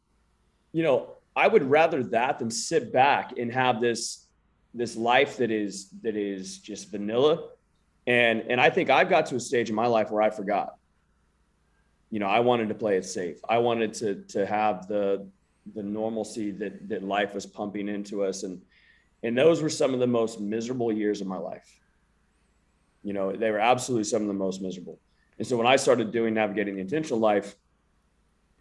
you 0.72 0.82
know, 0.82 1.14
I 1.34 1.48
would 1.48 1.62
rather 1.62 2.02
that 2.02 2.38
than 2.38 2.50
sit 2.50 2.92
back 2.92 3.38
and 3.38 3.50
have 3.50 3.80
this 3.80 4.23
this 4.74 4.96
life 4.96 5.36
that 5.38 5.50
is 5.50 5.88
that 6.02 6.16
is 6.16 6.58
just 6.58 6.90
vanilla. 6.90 7.48
And 8.06 8.42
and 8.48 8.60
I 8.60 8.70
think 8.70 8.90
I've 8.90 9.08
got 9.08 9.26
to 9.26 9.36
a 9.36 9.40
stage 9.40 9.70
in 9.70 9.74
my 9.74 9.86
life 9.86 10.10
where 10.10 10.22
I 10.22 10.30
forgot 10.30 10.74
you 12.14 12.20
know, 12.20 12.26
I 12.26 12.38
wanted 12.38 12.68
to 12.68 12.76
play 12.76 12.96
it 12.96 13.04
safe. 13.04 13.40
I 13.48 13.58
wanted 13.58 13.92
to 13.94 14.14
to 14.28 14.46
have 14.46 14.86
the 14.86 15.26
the 15.74 15.82
normalcy 15.82 16.52
that 16.52 16.88
that 16.88 17.02
life 17.02 17.34
was 17.34 17.44
pumping 17.44 17.88
into 17.88 18.22
us, 18.22 18.44
and 18.44 18.62
and 19.24 19.36
those 19.36 19.60
were 19.60 19.68
some 19.68 19.94
of 19.94 19.98
the 19.98 20.06
most 20.06 20.40
miserable 20.40 20.92
years 20.92 21.20
of 21.20 21.26
my 21.26 21.38
life. 21.38 21.80
You 23.02 23.14
know, 23.14 23.32
they 23.32 23.50
were 23.50 23.58
absolutely 23.58 24.04
some 24.04 24.22
of 24.22 24.28
the 24.28 24.34
most 24.34 24.62
miserable. 24.62 25.00
And 25.38 25.46
so 25.46 25.56
when 25.56 25.66
I 25.66 25.74
started 25.74 26.12
doing 26.12 26.34
navigating 26.34 26.76
the 26.76 26.82
intentional 26.82 27.18
life, 27.18 27.56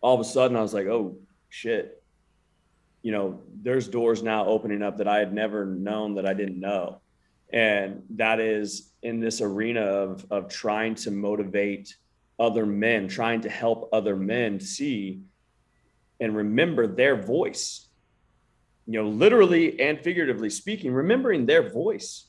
all 0.02 0.16
of 0.16 0.20
a 0.20 0.24
sudden 0.24 0.58
I 0.58 0.62
was 0.62 0.74
like, 0.74 0.88
oh 0.88 1.16
shit. 1.50 2.03
You 3.04 3.12
know, 3.12 3.42
there's 3.62 3.88
doors 3.88 4.24
now 4.24 4.48
opening 4.48 4.82
up 4.82 4.98
that 4.98 5.08
I 5.08 5.20
had 5.20 5.34
never 5.34 5.66
known 5.66 6.16
that 6.16 6.26
I 6.26 6.34
didn't 6.34 6.60
know. 6.60 7.02
And 7.52 8.02
that 8.16 8.40
is 8.40 8.92
in 9.04 9.20
this 9.20 9.40
arena 9.42 9.82
of 9.82 10.26
of 10.32 10.50
trying 10.50 10.96
to 10.96 11.12
motivate 11.12 11.96
other 12.40 12.66
men, 12.66 13.08
trying 13.08 13.42
to 13.42 13.50
help 13.50 13.90
other 13.94 14.16
men 14.16 14.60
see 14.60 15.22
and 16.20 16.36
remember 16.36 16.88
their 16.88 17.16
voice. 17.16 17.90
You 18.88 19.02
know, 19.02 19.08
literally 19.08 19.80
and 19.80 20.00
figuratively 20.00 20.50
speaking, 20.50 20.92
remembering 20.92 21.46
their 21.46 21.70
voice, 21.70 22.28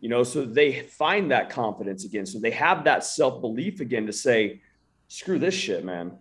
you 0.00 0.08
know, 0.08 0.22
so 0.22 0.44
they 0.44 0.80
find 0.80 1.30
that 1.30 1.50
confidence 1.50 2.04
again. 2.04 2.26
So 2.26 2.38
they 2.38 2.50
have 2.50 2.84
that 2.84 3.04
self 3.04 3.40
belief 3.40 3.80
again 3.80 4.06
to 4.06 4.12
say, 4.12 4.60
screw 5.08 5.38
this 5.38 5.54
shit, 5.54 5.84
man. 5.84 6.18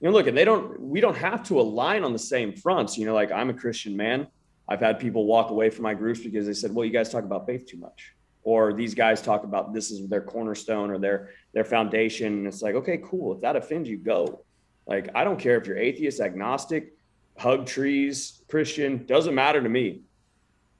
You 0.00 0.08
know, 0.08 0.12
look, 0.12 0.26
and 0.26 0.36
they 0.36 0.44
don't, 0.44 0.78
we 0.80 1.00
don't 1.00 1.16
have 1.16 1.42
to 1.44 1.60
align 1.60 2.04
on 2.04 2.12
the 2.12 2.18
same 2.18 2.52
fronts. 2.52 2.98
You 2.98 3.06
know, 3.06 3.14
like 3.14 3.32
I'm 3.32 3.50
a 3.50 3.54
Christian 3.54 3.96
man. 3.96 4.26
I've 4.68 4.80
had 4.80 4.98
people 4.98 5.26
walk 5.26 5.50
away 5.50 5.70
from 5.70 5.84
my 5.84 5.94
groups 5.94 6.20
because 6.20 6.46
they 6.46 6.52
said, 6.52 6.74
well, 6.74 6.84
you 6.84 6.92
guys 6.92 7.08
talk 7.08 7.24
about 7.24 7.46
faith 7.46 7.66
too 7.66 7.78
much. 7.78 8.14
Or 8.42 8.72
these 8.72 8.94
guys 8.94 9.22
talk 9.22 9.44
about 9.44 9.72
this 9.72 9.90
is 9.90 10.08
their 10.08 10.20
cornerstone 10.20 10.90
or 10.90 10.98
their 10.98 11.30
their 11.52 11.64
foundation. 11.64 12.32
And 12.32 12.46
it's 12.46 12.62
like 12.62 12.76
okay 12.76 12.98
cool. 12.98 13.34
If 13.34 13.40
that 13.40 13.56
offends 13.56 13.88
you 13.88 13.96
go. 13.96 14.44
Like 14.86 15.08
i 15.16 15.24
don't 15.24 15.38
care 15.38 15.56
if 15.56 15.66
you're 15.66 15.76
atheist 15.76 16.20
agnostic 16.20 16.92
hug 17.36 17.66
trees 17.66 18.44
christian 18.48 19.04
doesn't 19.04 19.34
matter 19.34 19.60
to 19.60 19.68
me. 19.68 20.02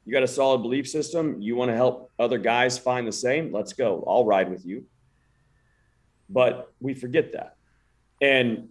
You 0.05 0.13
got 0.13 0.23
a 0.23 0.29
solid 0.29 0.63
belief 0.63 0.89
system. 0.89 1.41
You 1.41 1.57
want 1.57 1.73
to 1.73 1.75
help 1.75 2.13
other 2.21 2.39
guys 2.39 2.79
find 2.79 3.05
the 3.07 3.13
same? 3.13 3.53
Let's 3.53 3.73
go. 3.73 4.05
I'll 4.07 4.25
ride 4.25 4.49
with 4.49 4.65
you. 4.65 4.85
But 6.29 6.73
we 6.79 6.95
forget 6.95 7.33
that. 7.33 7.57
And 8.21 8.69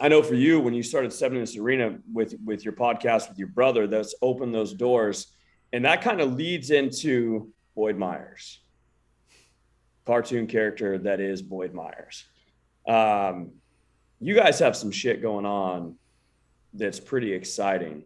i 0.00 0.08
know 0.08 0.22
for 0.22 0.34
you 0.34 0.60
when 0.60 0.74
you 0.74 0.82
started 0.82 1.12
Seven 1.12 1.36
in 1.36 1.42
this 1.42 1.56
arena 1.56 1.98
with 2.12 2.34
with 2.44 2.64
your 2.64 2.74
podcast 2.74 3.28
with 3.28 3.38
your 3.38 3.48
brother 3.48 3.86
that's 3.86 4.14
opened 4.22 4.54
those 4.54 4.74
doors 4.74 5.32
and 5.72 5.84
that 5.84 6.02
kind 6.02 6.20
of 6.20 6.34
leads 6.34 6.70
into 6.70 7.50
Boyd 7.74 7.96
Myers, 7.96 8.60
cartoon 10.04 10.46
character 10.46 10.98
that 10.98 11.20
is 11.20 11.40
Boyd 11.40 11.72
Myers. 11.72 12.24
Um, 12.86 13.52
you 14.20 14.34
guys 14.34 14.58
have 14.58 14.76
some 14.76 14.90
shit 14.90 15.22
going 15.22 15.46
on 15.46 15.96
that's 16.74 17.00
pretty 17.00 17.32
exciting, 17.32 18.04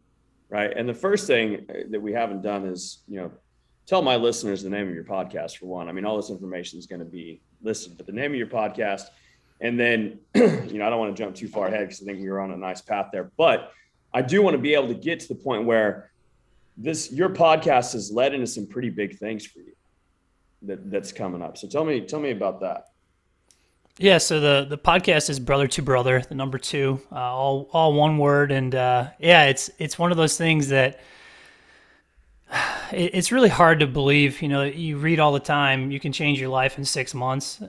right? 0.49 0.73
And 0.77 0.89
the 0.89 0.95
first 0.95 1.27
thing 1.27 1.67
that 1.91 2.01
we 2.01 2.13
haven't 2.13 2.43
done 2.43 2.67
is, 2.67 3.03
you 3.09 3.21
know, 3.21 3.33
tell 3.87 4.03
my 4.03 4.17
listeners 4.17 4.63
the 4.63 4.71
name 4.71 4.89
of 4.89 4.95
your 4.95 5.05
podcast 5.05 5.59
for 5.59 5.67
one. 5.67 5.89
I 5.89 5.93
mean, 5.93 6.05
all 6.05 6.17
this 6.17 6.31
information 6.31 6.79
is 6.79 6.87
going 6.87 7.01
to 7.01 7.05
be 7.05 7.43
listed, 7.63 7.97
but 7.97 8.07
the 8.07 8.13
name 8.13 8.33
of 8.33 8.39
your 8.39 8.47
podcast, 8.47 9.03
and 9.61 9.79
then, 9.79 10.19
you 10.35 10.75
know, 10.75 10.87
I 10.87 10.91
don't 10.91 10.99
want 10.99 11.17
to 11.17 11.23
jump 11.23 11.35
too 11.35 11.49
far 11.49 11.69
ahead 11.69 11.81
because 11.81 12.03
I 12.03 12.05
think 12.05 12.21
we 12.21 12.29
were 12.29 12.41
on 12.41 12.51
a 12.51 12.57
nice 12.57 12.81
path 12.81 13.09
there, 13.13 13.31
but 13.37 13.73
I 14.13 14.23
do 14.23 14.43
want 14.43 14.55
to 14.55 14.59
be 14.59 14.75
able 14.75 14.89
to 14.89 14.95
get 14.95 15.21
to 15.21 15.29
the 15.29 15.35
point 15.35 15.65
where 15.65 16.11
this 16.77 17.11
your 17.11 17.31
podcast 17.31 17.93
has 17.93 18.11
led 18.11 18.35
into 18.35 18.47
some 18.47 18.67
pretty 18.67 18.91
big 18.91 19.19
things 19.19 19.47
for 19.47 19.61
you 19.61 19.73
that 20.63 20.91
that's 20.91 21.13
coming 21.13 21.43
up. 21.43 21.57
So 21.57 21.69
tell 21.69 21.85
me 21.85 22.01
tell 22.03 22.21
me 22.21 22.31
about 22.31 22.61
that. 22.61 22.89
Yeah, 23.99 24.19
so 24.19 24.41
the 24.41 24.67
the 24.69 24.79
podcast 24.79 25.31
is 25.31 25.41
brother 25.41 25.67
to 25.69 25.83
brother, 25.83 26.21
the 26.21 26.35
number 26.35 26.59
two, 26.59 27.01
uh, 27.11 27.17
all 27.17 27.71
all 27.73 27.95
one 27.95 28.19
word, 28.19 28.53
and 28.53 28.75
uh, 28.75 29.09
yeah, 29.19 29.45
it's 29.45 29.71
it's 29.79 29.99
one 29.99 30.11
of 30.11 30.19
those 30.19 30.37
things 30.37 30.69
that 30.69 31.01
it, 32.93 33.15
it's 33.15 33.33
really 33.33 33.49
hard 33.49 33.81
to 33.81 33.87
believe. 33.87 34.43
You 34.43 34.49
know, 34.49 34.65
you 34.65 34.99
read 34.99 35.19
all 35.19 35.33
the 35.33 35.41
time, 35.41 35.91
you 35.91 35.99
can 35.99 36.13
change 36.13 36.39
your 36.39 36.51
life 36.51 36.77
in 36.77 36.85
six 36.85 37.15
months, 37.15 37.63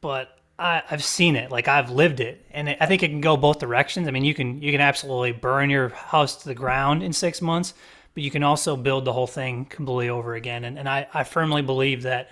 but 0.00 0.35
I, 0.58 0.82
have 0.86 1.04
seen 1.04 1.36
it, 1.36 1.50
like 1.50 1.68
I've 1.68 1.90
lived 1.90 2.20
it, 2.20 2.44
and 2.50 2.76
I 2.80 2.86
think 2.86 3.02
it 3.02 3.08
can 3.08 3.20
go 3.20 3.36
both 3.36 3.58
directions. 3.58 4.08
I 4.08 4.10
mean, 4.10 4.24
you 4.24 4.34
can 4.34 4.62
you 4.62 4.72
can 4.72 4.80
absolutely 4.80 5.32
burn 5.32 5.68
your 5.68 5.90
house 5.90 6.36
to 6.36 6.48
the 6.48 6.54
ground 6.54 7.02
in 7.02 7.12
six 7.12 7.42
months, 7.42 7.74
but 8.14 8.22
you 8.22 8.30
can 8.30 8.42
also 8.42 8.76
build 8.76 9.04
the 9.04 9.12
whole 9.12 9.26
thing 9.26 9.66
completely 9.66 10.08
over 10.08 10.34
again. 10.34 10.64
And, 10.64 10.78
and 10.78 10.88
I, 10.88 11.06
I 11.12 11.24
firmly 11.24 11.60
believe 11.60 12.02
that 12.02 12.30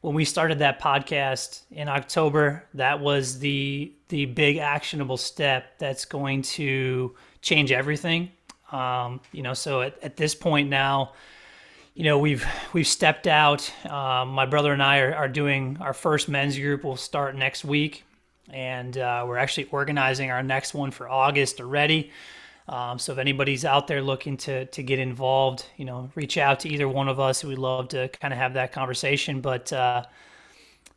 when 0.00 0.14
we 0.14 0.24
started 0.24 0.60
that 0.60 0.80
podcast 0.80 1.60
in 1.70 1.88
October, 1.88 2.64
that 2.74 3.00
was 3.00 3.38
the 3.38 3.92
the 4.08 4.24
big 4.24 4.56
actionable 4.56 5.18
step 5.18 5.78
that's 5.78 6.06
going 6.06 6.42
to 6.42 7.14
change 7.42 7.72
everything. 7.72 8.30
Um, 8.72 9.20
you 9.32 9.42
know, 9.42 9.54
so 9.54 9.82
at, 9.82 10.02
at 10.02 10.16
this 10.16 10.34
point 10.34 10.70
now, 10.70 11.12
you 11.94 12.04
know 12.04 12.18
we've 12.18 12.46
we've 12.72 12.86
stepped 12.86 13.26
out. 13.26 13.72
Um, 13.86 14.30
my 14.30 14.46
brother 14.46 14.72
and 14.72 14.82
I 14.82 14.98
are, 15.00 15.14
are 15.14 15.28
doing 15.28 15.78
our 15.80 15.92
first 15.92 16.28
men's 16.28 16.58
group. 16.58 16.84
We'll 16.84 16.96
start 16.96 17.36
next 17.36 17.64
week, 17.64 18.04
and 18.50 18.96
uh, 18.96 19.24
we're 19.26 19.38
actually 19.38 19.68
organizing 19.70 20.30
our 20.30 20.42
next 20.42 20.74
one 20.74 20.90
for 20.90 21.08
August 21.08 21.60
already. 21.60 22.10
Um, 22.68 23.00
so 23.00 23.12
if 23.12 23.18
anybody's 23.18 23.64
out 23.64 23.88
there 23.88 24.00
looking 24.00 24.36
to 24.38 24.66
to 24.66 24.82
get 24.82 24.98
involved, 24.98 25.66
you 25.76 25.84
know, 25.84 26.10
reach 26.14 26.38
out 26.38 26.60
to 26.60 26.68
either 26.68 26.88
one 26.88 27.08
of 27.08 27.18
us. 27.18 27.42
We'd 27.42 27.58
love 27.58 27.88
to 27.88 28.08
kind 28.08 28.32
of 28.32 28.38
have 28.38 28.54
that 28.54 28.72
conversation. 28.72 29.40
But 29.40 29.72
uh, 29.72 30.04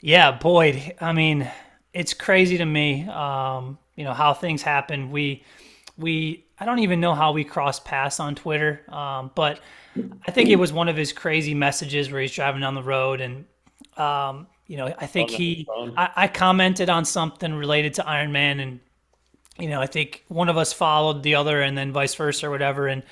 yeah, 0.02 0.32
Boyd, 0.32 0.94
I 1.02 1.14
mean, 1.14 1.50
it's 1.94 2.14
crazy 2.14 2.58
to 2.60 2.66
me. 2.66 3.08
Um, 3.08 3.80
you 3.96 4.04
know 4.04 4.14
how 4.14 4.34
things 4.34 4.62
happen. 4.62 5.12
We 5.12 5.44
we 5.98 6.46
I 6.60 6.66
don't 6.66 6.80
even 6.80 7.00
know 7.00 7.14
how 7.14 7.32
we 7.32 7.44
crossed 7.44 7.86
paths 7.86 8.20
on 8.20 8.36
Twitter, 8.36 8.82
um, 8.90 9.32
but 9.36 9.60
I 10.28 10.32
think 10.32 10.50
it 10.50 10.56
was 10.56 10.74
one 10.74 10.90
of 10.90 10.96
his 10.96 11.14
crazy 11.14 11.54
messages 11.54 12.12
where 12.12 12.22
he's 12.22 12.34
driving 12.34 12.62
down 12.62 12.76
the 12.76 12.84
road 12.84 13.22
and. 13.22 13.46
Um, 13.98 14.48
you 14.66 14.78
know, 14.78 14.96
I 14.98 15.06
think 15.08 15.30
he, 15.30 15.68
I, 15.98 16.10
I 16.16 16.28
commented 16.28 16.90
on 16.90 17.04
something 17.04 17.54
related 17.54 17.96
to 17.96 18.02
Ironman 18.04 18.62
and 18.62 18.80
you 19.58 19.70
know, 19.70 19.82
I 19.82 19.86
think 19.88 20.24
one 20.28 20.50
of 20.50 20.58
us 20.58 20.74
followed 20.74 21.24
the 21.24 21.36
other 21.36 21.62
and 21.62 21.78
then 21.78 21.92
vice 21.92 22.16
versa 22.16 22.48
or 22.48 22.50
whatever. 22.50 22.88
And 22.88 23.04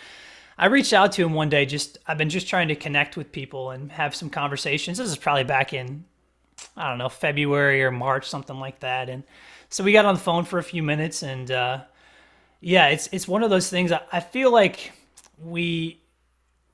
I 0.58 0.68
reached 0.68 0.94
out 0.94 1.12
to 1.14 1.24
him 1.24 1.34
one 1.34 1.50
day, 1.50 1.66
just, 1.66 1.98
I've 2.08 2.18
been 2.18 2.30
just 2.30 2.48
trying 2.48 2.68
to 2.70 2.76
connect 2.76 3.16
with 3.16 3.32
people 3.32 3.72
and 3.72 3.92
have 3.92 4.16
some 4.16 4.30
conversations. 4.30 4.98
This 4.98 5.10
is 5.10 5.18
probably 5.18 5.44
back 5.44 5.74
in, 5.74 6.06
I 6.76 6.90
don't 6.90 6.98
know, 6.98 7.10
February 7.10 7.84
or 7.84 7.92
March, 7.92 8.28
something 8.28 8.60
like 8.60 8.80
that. 8.80 9.10
And 9.10 9.24
so 9.70 9.84
we 9.84 9.92
got 9.92 10.06
on 10.06 10.16
the 10.16 10.22
phone 10.22 10.46
for 10.46 10.58
a 10.58 10.64
few 10.64 10.84
minutes 10.84 11.24
and, 11.24 11.52
uh, 11.52 11.82
yeah, 12.62 12.88
it's, 12.88 13.10
it's 13.12 13.28
one 13.28 13.44
of 13.44 13.50
those 13.50 13.70
things 13.70 13.92
I, 13.92 14.02
I 14.12 14.20
feel 14.20 14.52
like 14.52 14.92
we, 15.38 16.00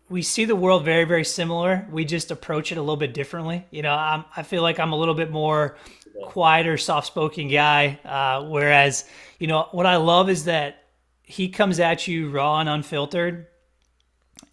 we 0.10 0.22
see 0.22 0.46
the 0.46 0.56
world 0.56 0.86
very 0.86 1.04
very 1.04 1.26
similar 1.26 1.86
we 1.92 2.06
just 2.06 2.32
approach 2.32 2.72
it 2.72 2.78
a 2.78 2.82
little 2.82 2.96
bit 2.96 3.14
differently 3.14 3.66
you 3.72 3.82
know 3.82 3.94
I'm, 3.94 4.24
i 4.38 4.42
feel 4.42 4.62
like 4.62 4.80
i'm 4.80 4.94
a 4.94 4.96
little 4.96 5.14
bit 5.14 5.32
more 5.32 5.76
quieter, 6.24 6.78
soft 6.78 7.08
spoken 7.08 7.48
guy. 7.48 8.00
Uh, 8.04 8.48
whereas, 8.48 9.06
you 9.40 9.48
know, 9.48 9.68
what 9.72 9.86
I 9.86 9.98
love 9.98 10.30
is 10.30 10.46
that 10.46 10.84
he 11.24 11.50
comes 11.50 11.80
at 11.80 12.08
you 12.08 12.30
raw 12.30 12.60
and 12.60 12.70
unfiltered 12.70 13.48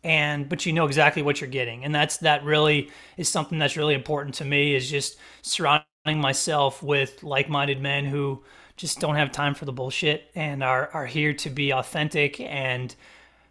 and 0.02 0.48
but 0.48 0.66
you 0.66 0.72
know 0.72 0.86
exactly 0.86 1.22
what 1.22 1.40
you're 1.40 1.48
getting 1.48 1.84
and 1.84 1.94
that's 1.94 2.16
that 2.18 2.42
really 2.42 2.90
is 3.16 3.28
something 3.28 3.58
that's 3.58 3.76
really 3.76 3.94
important 3.94 4.34
to 4.34 4.44
me 4.44 4.74
is 4.74 4.90
just 4.90 5.18
surrounding 5.42 5.84
myself 6.06 6.82
with 6.82 7.22
like-minded 7.22 7.80
men 7.80 8.04
who 8.04 8.42
just 8.76 9.00
don't 9.00 9.14
have 9.14 9.30
time 9.32 9.54
for 9.54 9.64
the 9.64 9.72
bullshit 9.72 10.30
and 10.34 10.62
are, 10.62 10.90
are 10.92 11.06
here 11.06 11.32
to 11.32 11.50
be 11.50 11.72
authentic 11.72 12.40
and 12.40 12.94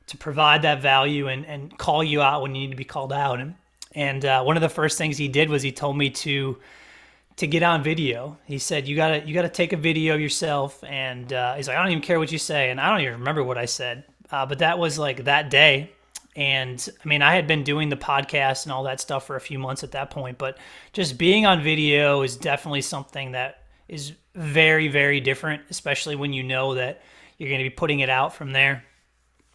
to 0.08 0.18
provide 0.18 0.64
that 0.64 0.82
value 0.82 1.28
and, 1.28 1.46
and 1.46 1.78
call 1.78 2.04
you 2.04 2.22
out 2.22 2.42
when 2.42 2.54
you 2.56 2.62
need 2.62 2.72
to 2.72 2.78
be 2.78 2.84
called 2.84 3.14
out. 3.14 3.40
And, 3.40 3.56
and 3.94 4.26
uh, 4.26 4.44
one 4.44 4.58
of 4.58 4.62
the 4.62 4.70
first 4.70 4.98
things 4.98 5.18
he 5.18 5.28
did 5.28 5.50
was 5.50 5.62
he 5.62 5.72
told 5.72 5.98
me 5.98 6.10
to 6.10 6.58
to 7.36 7.48
get 7.48 7.64
on 7.64 7.84
video. 7.84 8.38
He 8.46 8.60
said, 8.60 8.88
"You 8.88 8.96
gotta 8.96 9.26
you 9.26 9.34
gotta 9.34 9.50
take 9.50 9.74
a 9.74 9.78
video 9.78 10.16
yourself." 10.16 10.84
And 10.84 11.32
uh, 11.34 11.56
he's 11.56 11.68
like, 11.68 11.78
"I 11.78 11.82
don't 11.82 11.92
even 11.92 12.04
care 12.04 12.20
what 12.20 12.32
you 12.32 12.38
say," 12.38 12.70
and 12.70 12.80
I 12.80 12.90
don't 12.92 13.02
even 13.02 13.20
remember 13.20 13.44
what 13.44 13.58
I 13.58 13.66
said. 13.66 14.04
Uh, 14.32 14.46
but 14.46 14.60
that 14.60 14.78
was 14.78 15.00
like 15.00 15.24
that 15.26 15.50
day. 15.50 15.92
And 16.36 16.88
I 17.04 17.08
mean, 17.08 17.22
I 17.22 17.36
had 17.36 17.48
been 17.48 17.64
doing 17.64 17.90
the 17.90 17.96
podcast 17.96 18.66
and 18.66 18.72
all 18.72 18.84
that 18.84 19.00
stuff 19.00 19.28
for 19.28 19.36
a 19.36 19.42
few 19.42 19.60
months 19.60 19.84
at 19.84 19.92
that 19.92 20.10
point, 20.10 20.38
but 20.38 20.58
just 20.92 21.18
being 21.18 21.46
on 21.46 21.62
video 21.62 22.24
is 22.24 22.36
definitely 22.36 22.82
something 22.82 23.34
that 23.34 23.63
is 23.94 24.14
very, 24.36 24.88
very 24.88 25.22
different, 25.22 25.62
especially 25.70 26.16
when 26.16 26.34
you 26.34 26.44
know 26.44 26.76
that 26.76 27.02
you're 27.38 27.50
going 27.50 27.60
to 27.60 27.70
be 27.70 27.76
putting 27.76 28.00
it 28.00 28.10
out 28.10 28.34
from 28.34 28.52
there. 28.52 28.84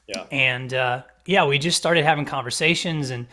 Yeah. 0.07 0.25
And 0.31 0.73
uh, 0.73 1.03
yeah, 1.27 1.45
we 1.45 1.59
just 1.59 1.77
started 1.77 2.05
having 2.05 2.25
conversations 2.25 3.11
and 3.11 3.27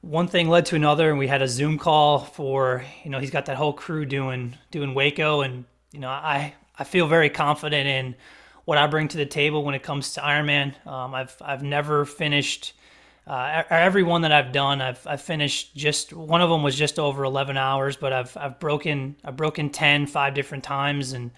one 0.00 0.28
thing 0.28 0.48
led 0.48 0.66
to 0.66 0.76
another 0.76 1.10
and 1.10 1.18
we 1.18 1.26
had 1.26 1.42
a 1.42 1.48
zoom 1.48 1.78
call 1.78 2.20
for 2.20 2.84
you 3.02 3.10
know 3.10 3.18
he's 3.18 3.30
got 3.30 3.46
that 3.46 3.56
whole 3.56 3.72
crew 3.72 4.04
doing 4.04 4.56
doing 4.70 4.94
waco 4.94 5.40
and 5.40 5.64
you 5.90 5.98
know 5.98 6.08
i 6.08 6.54
i 6.78 6.84
feel 6.84 7.08
very 7.08 7.28
confident 7.28 7.88
in 7.88 8.14
what 8.66 8.78
i 8.78 8.86
bring 8.86 9.08
to 9.08 9.16
the 9.16 9.26
table 9.26 9.64
when 9.64 9.74
it 9.74 9.82
comes 9.82 10.12
to 10.12 10.20
ironman 10.20 10.74
um, 10.86 11.12
i've 11.12 11.34
i've 11.40 11.62
never 11.62 12.04
finished 12.04 12.74
uh, 13.26 13.62
every 13.70 14.02
one 14.02 14.22
that 14.22 14.32
I've 14.32 14.52
done, 14.52 14.80
I've, 14.80 15.04
I've 15.06 15.20
finished 15.20 15.74
just 15.74 16.12
one 16.12 16.42
of 16.42 16.50
them 16.50 16.62
was 16.62 16.76
just 16.76 16.98
over 16.98 17.24
11 17.24 17.56
hours, 17.56 17.96
but 17.96 18.12
I've, 18.12 18.36
I've 18.36 18.60
broken, 18.60 19.16
I've 19.24 19.36
broken 19.36 19.70
10, 19.70 20.06
five 20.06 20.34
different 20.34 20.62
times. 20.62 21.12
And, 21.12 21.32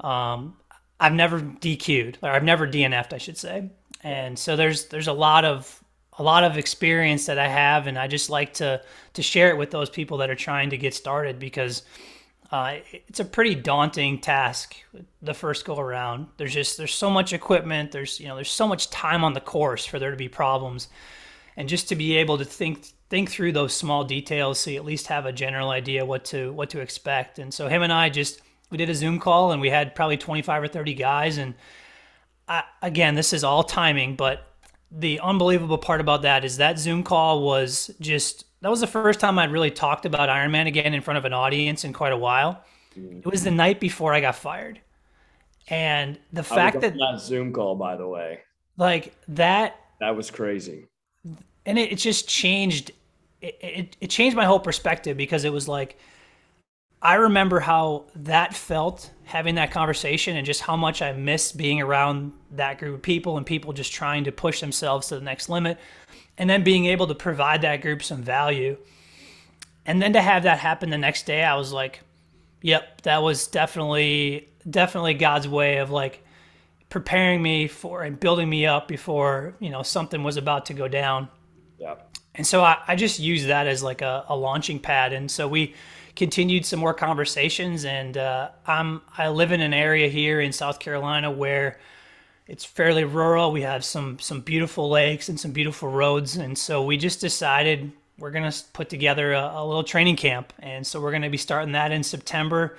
um, 0.00 0.56
I've 1.00 1.12
never 1.12 1.40
DQ'd 1.40 2.18
or 2.22 2.30
I've 2.30 2.44
never 2.44 2.66
DNF'd, 2.66 3.12
I 3.12 3.18
should 3.18 3.36
say. 3.36 3.70
And 4.02 4.38
so 4.38 4.56
there's, 4.56 4.86
there's 4.86 5.08
a 5.08 5.12
lot 5.12 5.44
of, 5.44 5.82
a 6.18 6.22
lot 6.22 6.44
of 6.44 6.56
experience 6.56 7.26
that 7.26 7.38
I 7.38 7.48
have, 7.48 7.86
and 7.86 7.98
I 7.98 8.06
just 8.06 8.30
like 8.30 8.54
to 8.54 8.80
to 9.12 9.22
share 9.22 9.50
it 9.50 9.56
with 9.56 9.70
those 9.70 9.90
people 9.90 10.18
that 10.18 10.30
are 10.30 10.34
trying 10.34 10.70
to 10.70 10.78
get 10.78 10.94
started 10.94 11.38
because 11.38 11.82
uh, 12.50 12.76
it's 12.92 13.20
a 13.20 13.24
pretty 13.24 13.54
daunting 13.54 14.20
task 14.20 14.76
the 15.20 15.34
first 15.34 15.64
go 15.64 15.78
around. 15.78 16.28
There's 16.36 16.54
just 16.54 16.78
there's 16.78 16.94
so 16.94 17.10
much 17.10 17.32
equipment. 17.32 17.92
There's 17.92 18.20
you 18.20 18.28
know 18.28 18.36
there's 18.36 18.50
so 18.50 18.68
much 18.68 18.90
time 18.90 19.24
on 19.24 19.32
the 19.32 19.40
course 19.40 19.84
for 19.84 19.98
there 19.98 20.10
to 20.10 20.16
be 20.16 20.28
problems, 20.28 20.88
and 21.56 21.68
just 21.68 21.88
to 21.88 21.96
be 21.96 22.16
able 22.16 22.38
to 22.38 22.44
think 22.44 22.86
think 23.08 23.30
through 23.30 23.52
those 23.52 23.74
small 23.74 24.04
details 24.04 24.58
so 24.58 24.70
you 24.70 24.76
at 24.76 24.84
least 24.84 25.06
have 25.06 25.26
a 25.26 25.32
general 25.32 25.70
idea 25.70 26.04
what 26.04 26.24
to 26.26 26.52
what 26.52 26.70
to 26.70 26.80
expect. 26.80 27.38
And 27.38 27.52
so 27.52 27.68
him 27.68 27.82
and 27.82 27.92
I 27.92 28.10
just 28.10 28.40
we 28.70 28.78
did 28.78 28.90
a 28.90 28.94
Zoom 28.94 29.18
call 29.18 29.52
and 29.52 29.60
we 29.60 29.70
had 29.70 29.94
probably 29.94 30.16
25 30.16 30.64
or 30.64 30.68
30 30.68 30.94
guys 30.94 31.38
and 31.38 31.54
I, 32.48 32.64
again 32.82 33.14
this 33.14 33.32
is 33.32 33.44
all 33.44 33.62
timing, 33.62 34.16
but 34.16 34.52
the 34.90 35.20
unbelievable 35.20 35.78
part 35.78 36.00
about 36.00 36.22
that 36.22 36.44
is 36.44 36.58
that 36.58 36.78
Zoom 36.78 37.02
call 37.02 37.42
was 37.42 37.90
just 38.00 38.44
that 38.66 38.70
was 38.70 38.80
the 38.80 38.88
first 38.88 39.20
time 39.20 39.38
I'd 39.38 39.52
really 39.52 39.70
talked 39.70 40.06
about 40.06 40.28
Ironman 40.28 40.66
again 40.66 40.92
in 40.92 41.00
front 41.00 41.18
of 41.18 41.24
an 41.24 41.32
audience 41.32 41.84
in 41.84 41.92
quite 41.92 42.12
a 42.12 42.16
while. 42.16 42.64
Mm-hmm. 42.98 43.18
It 43.18 43.26
was 43.26 43.44
the 43.44 43.52
night 43.52 43.78
before 43.78 44.12
I 44.12 44.20
got 44.20 44.34
fired. 44.34 44.80
And 45.68 46.18
the 46.32 46.42
fact 46.42 46.80
that 46.80 46.94
that 46.94 47.20
Zoom 47.20 47.52
call, 47.52 47.76
by 47.76 47.94
the 47.94 48.08
way, 48.08 48.40
like 48.76 49.14
that, 49.28 49.78
that 50.00 50.16
was 50.16 50.32
crazy. 50.32 50.88
And 51.64 51.78
it, 51.78 51.92
it 51.92 51.98
just 51.98 52.28
changed. 52.28 52.90
It, 53.40 53.56
it, 53.60 53.96
it 54.00 54.10
changed 54.10 54.36
my 54.36 54.46
whole 54.46 54.58
perspective 54.58 55.16
because 55.16 55.44
it 55.44 55.52
was 55.52 55.68
like, 55.68 55.96
I 57.00 57.14
remember 57.14 57.60
how 57.60 58.06
that 58.16 58.52
felt 58.52 59.12
having 59.22 59.54
that 59.54 59.70
conversation 59.70 60.36
and 60.36 60.44
just 60.44 60.62
how 60.62 60.76
much 60.76 61.02
I 61.02 61.12
miss 61.12 61.52
being 61.52 61.80
around 61.80 62.32
that 62.50 62.78
group 62.80 62.96
of 62.96 63.02
people 63.02 63.36
and 63.36 63.46
people 63.46 63.72
just 63.72 63.92
trying 63.92 64.24
to 64.24 64.32
push 64.32 64.60
themselves 64.60 65.06
to 65.06 65.14
the 65.14 65.20
next 65.20 65.48
limit 65.48 65.78
and 66.38 66.48
then 66.48 66.64
being 66.64 66.86
able 66.86 67.06
to 67.06 67.14
provide 67.14 67.62
that 67.62 67.82
group 67.82 68.02
some 68.02 68.22
value. 68.22 68.76
And 69.84 70.02
then 70.02 70.12
to 70.14 70.20
have 70.20 70.42
that 70.42 70.58
happen 70.58 70.90
the 70.90 70.98
next 70.98 71.26
day, 71.26 71.44
I 71.44 71.54
was 71.56 71.72
like, 71.72 72.00
yep, 72.60 73.02
that 73.02 73.22
was 73.22 73.46
definitely 73.46 74.48
definitely 74.68 75.14
God's 75.14 75.46
way 75.46 75.76
of 75.76 75.90
like 75.90 76.24
preparing 76.88 77.42
me 77.42 77.68
for 77.68 78.02
and 78.02 78.18
building 78.18 78.48
me 78.48 78.66
up 78.66 78.88
before, 78.88 79.54
you 79.60 79.70
know, 79.70 79.82
something 79.82 80.24
was 80.24 80.36
about 80.36 80.66
to 80.66 80.74
go 80.74 80.88
down. 80.88 81.28
Yeah. 81.78 81.96
And 82.34 82.46
so 82.46 82.62
I, 82.62 82.78
I 82.86 82.96
just 82.96 83.18
use 83.18 83.46
that 83.46 83.66
as 83.66 83.82
like 83.82 84.02
a, 84.02 84.24
a 84.28 84.36
launching 84.36 84.78
pad. 84.78 85.12
And 85.12 85.30
so 85.30 85.48
we 85.48 85.74
continued 86.16 86.66
some 86.66 86.80
more 86.80 86.94
conversations. 86.94 87.84
And 87.84 88.16
uh, 88.16 88.50
I'm 88.66 89.02
I 89.16 89.28
live 89.28 89.52
in 89.52 89.60
an 89.60 89.74
area 89.74 90.08
here 90.08 90.40
in 90.40 90.52
South 90.52 90.78
Carolina 90.78 91.30
where 91.30 91.78
it's 92.46 92.64
fairly 92.64 93.04
rural. 93.04 93.52
We 93.52 93.62
have 93.62 93.84
some 93.84 94.18
some 94.18 94.40
beautiful 94.40 94.88
lakes 94.88 95.28
and 95.28 95.38
some 95.38 95.52
beautiful 95.52 95.88
roads, 95.88 96.36
and 96.36 96.56
so 96.56 96.84
we 96.84 96.96
just 96.96 97.20
decided 97.20 97.92
we're 98.18 98.30
gonna 98.30 98.52
put 98.72 98.88
together 98.88 99.32
a, 99.32 99.52
a 99.56 99.66
little 99.66 99.84
training 99.84 100.16
camp. 100.16 100.52
And 100.58 100.86
so 100.86 101.00
we're 101.00 101.12
gonna 101.12 101.30
be 101.30 101.36
starting 101.36 101.72
that 101.72 101.92
in 101.92 102.02
September, 102.02 102.76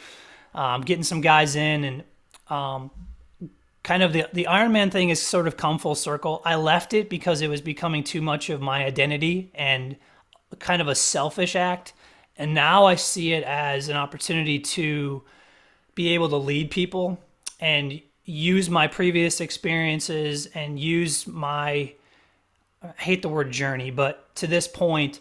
um, 0.53 0.81
getting 0.81 1.03
some 1.03 1.21
guys 1.21 1.55
in 1.55 1.83
and. 1.83 2.03
Um, 2.49 2.91
kind 3.83 4.03
of 4.03 4.11
the 4.11 4.27
the 4.33 4.47
Ironman 4.49 4.91
thing 4.91 5.09
is 5.09 5.21
sort 5.21 5.47
of 5.47 5.55
come 5.55 5.79
full 5.79 5.95
circle. 5.95 6.41
I 6.45 6.55
left 6.55 6.93
it 6.93 7.09
because 7.09 7.41
it 7.41 7.49
was 7.49 7.61
becoming 7.61 8.03
too 8.03 8.21
much 8.21 8.49
of 8.49 8.61
my 8.61 8.85
identity 8.85 9.51
and 9.55 9.95
kind 10.59 10.81
of 10.81 10.87
a 10.87 10.95
selfish 10.95 11.55
act. 11.55 11.93
And 12.37 12.53
now 12.53 12.85
I 12.85 12.95
see 12.95 13.33
it 13.33 13.43
as 13.43 13.89
an 13.89 13.97
opportunity 13.97 14.59
to 14.59 15.23
be 15.95 16.09
able 16.09 16.29
to 16.29 16.37
lead 16.37 16.69
people 16.69 17.19
and 17.59 18.01
use 18.27 18.69
my 18.69 18.87
previous 18.87 19.41
experiences 19.41 20.47
and 20.47 20.79
use 20.79 21.25
my 21.25 21.93
I 22.83 22.93
hate 22.97 23.23
the 23.23 23.29
word 23.29 23.51
journey, 23.51 23.89
but 23.89 24.35
to 24.35 24.45
this 24.45 24.67
point, 24.67 25.19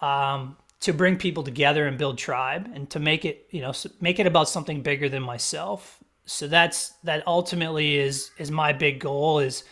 um, 0.00 0.56
to 0.80 0.92
bring 0.92 1.16
people 1.16 1.42
together 1.42 1.86
and 1.86 1.98
build 1.98 2.16
tribe 2.18 2.70
and 2.74 2.88
to 2.90 3.00
make 3.00 3.24
it, 3.24 3.46
you 3.50 3.60
know, 3.60 3.72
make 4.00 4.20
it 4.20 4.26
about 4.26 4.48
something 4.48 4.82
bigger 4.82 5.08
than 5.08 5.22
myself. 5.22 5.98
So 6.26 6.46
that's 6.46 6.90
that 7.04 7.26
ultimately 7.26 7.96
is 7.96 8.30
is 8.38 8.50
my 8.50 8.72
big 8.72 9.00
goal 9.00 9.40
is 9.40 9.64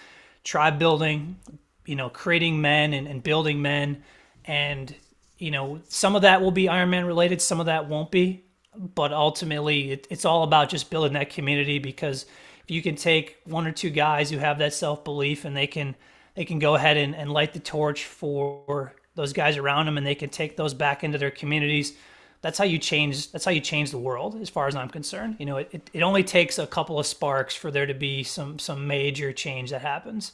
tribe 0.42 0.78
building, 0.78 1.38
you 1.84 1.96
know, 1.96 2.08
creating 2.08 2.60
men 2.60 2.94
and, 2.94 3.06
and 3.06 3.22
building 3.22 3.62
men 3.62 4.02
and 4.46 4.94
you 5.38 5.50
know, 5.50 5.80
some 5.88 6.16
of 6.16 6.22
that 6.22 6.42
will 6.42 6.50
be 6.50 6.64
Ironman 6.64 7.06
related, 7.06 7.40
some 7.40 7.60
of 7.60 7.66
that 7.66 7.88
won't 7.88 8.10
be. 8.10 8.44
But 8.76 9.12
ultimately, 9.12 9.92
it, 9.92 10.06
it's 10.10 10.24
all 10.24 10.44
about 10.44 10.68
just 10.68 10.90
building 10.90 11.14
that 11.14 11.30
community 11.30 11.78
because 11.78 12.26
you 12.70 12.82
can 12.82 12.94
take 12.94 13.38
one 13.44 13.66
or 13.66 13.72
two 13.72 13.90
guys 13.90 14.30
who 14.30 14.38
have 14.38 14.58
that 14.58 14.72
self 14.72 15.04
belief 15.04 15.44
and 15.44 15.56
they 15.56 15.66
can 15.66 15.94
they 16.34 16.44
can 16.44 16.58
go 16.58 16.74
ahead 16.74 16.96
and, 16.96 17.14
and 17.14 17.32
light 17.32 17.52
the 17.52 17.60
torch 17.60 18.04
for 18.04 18.94
those 19.14 19.32
guys 19.32 19.56
around 19.56 19.86
them 19.86 19.98
and 19.98 20.06
they 20.06 20.14
can 20.14 20.30
take 20.30 20.56
those 20.56 20.72
back 20.72 21.02
into 21.02 21.18
their 21.18 21.30
communities. 21.30 21.94
That's 22.42 22.56
how 22.56 22.64
you 22.64 22.78
change 22.78 23.32
that's 23.32 23.44
how 23.44 23.50
you 23.50 23.60
change 23.60 23.90
the 23.90 23.98
world 23.98 24.40
as 24.40 24.48
far 24.48 24.66
as 24.66 24.74
i'm 24.74 24.88
concerned. 24.88 25.36
You 25.38 25.46
know 25.46 25.58
it, 25.58 25.90
it, 25.92 26.02
only 26.02 26.24
takes 26.24 26.58
a 26.58 26.66
couple 26.66 26.98
of 26.98 27.06
sparks 27.06 27.54
for 27.54 27.70
there 27.70 27.86
to 27.86 27.94
be 27.94 28.22
some 28.22 28.58
some 28.58 28.86
major 28.86 29.32
change 29.32 29.70
that 29.70 29.82
happens. 29.82 30.32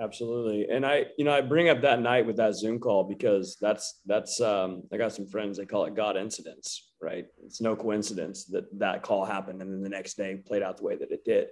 Absolutely. 0.00 0.66
And 0.68 0.84
I, 0.84 1.06
you 1.16 1.24
know, 1.24 1.32
I 1.32 1.42
bring 1.42 1.68
up 1.68 1.80
that 1.82 2.00
night 2.00 2.26
with 2.26 2.36
that 2.36 2.56
Zoom 2.56 2.80
call 2.80 3.04
because 3.04 3.56
that's, 3.60 4.00
that's, 4.06 4.40
um, 4.40 4.82
I 4.92 4.96
got 4.96 5.12
some 5.12 5.26
friends, 5.26 5.58
they 5.58 5.66
call 5.66 5.84
it 5.84 5.94
God 5.94 6.16
incidents, 6.16 6.91
right? 7.02 7.26
It's 7.44 7.60
no 7.60 7.76
coincidence 7.76 8.44
that 8.46 8.66
that 8.78 9.02
call 9.02 9.24
happened 9.24 9.60
and 9.60 9.72
then 9.72 9.82
the 9.82 9.88
next 9.88 10.16
day 10.16 10.36
played 10.36 10.62
out 10.62 10.76
the 10.76 10.84
way 10.84 10.96
that 10.96 11.10
it 11.10 11.24
did. 11.24 11.48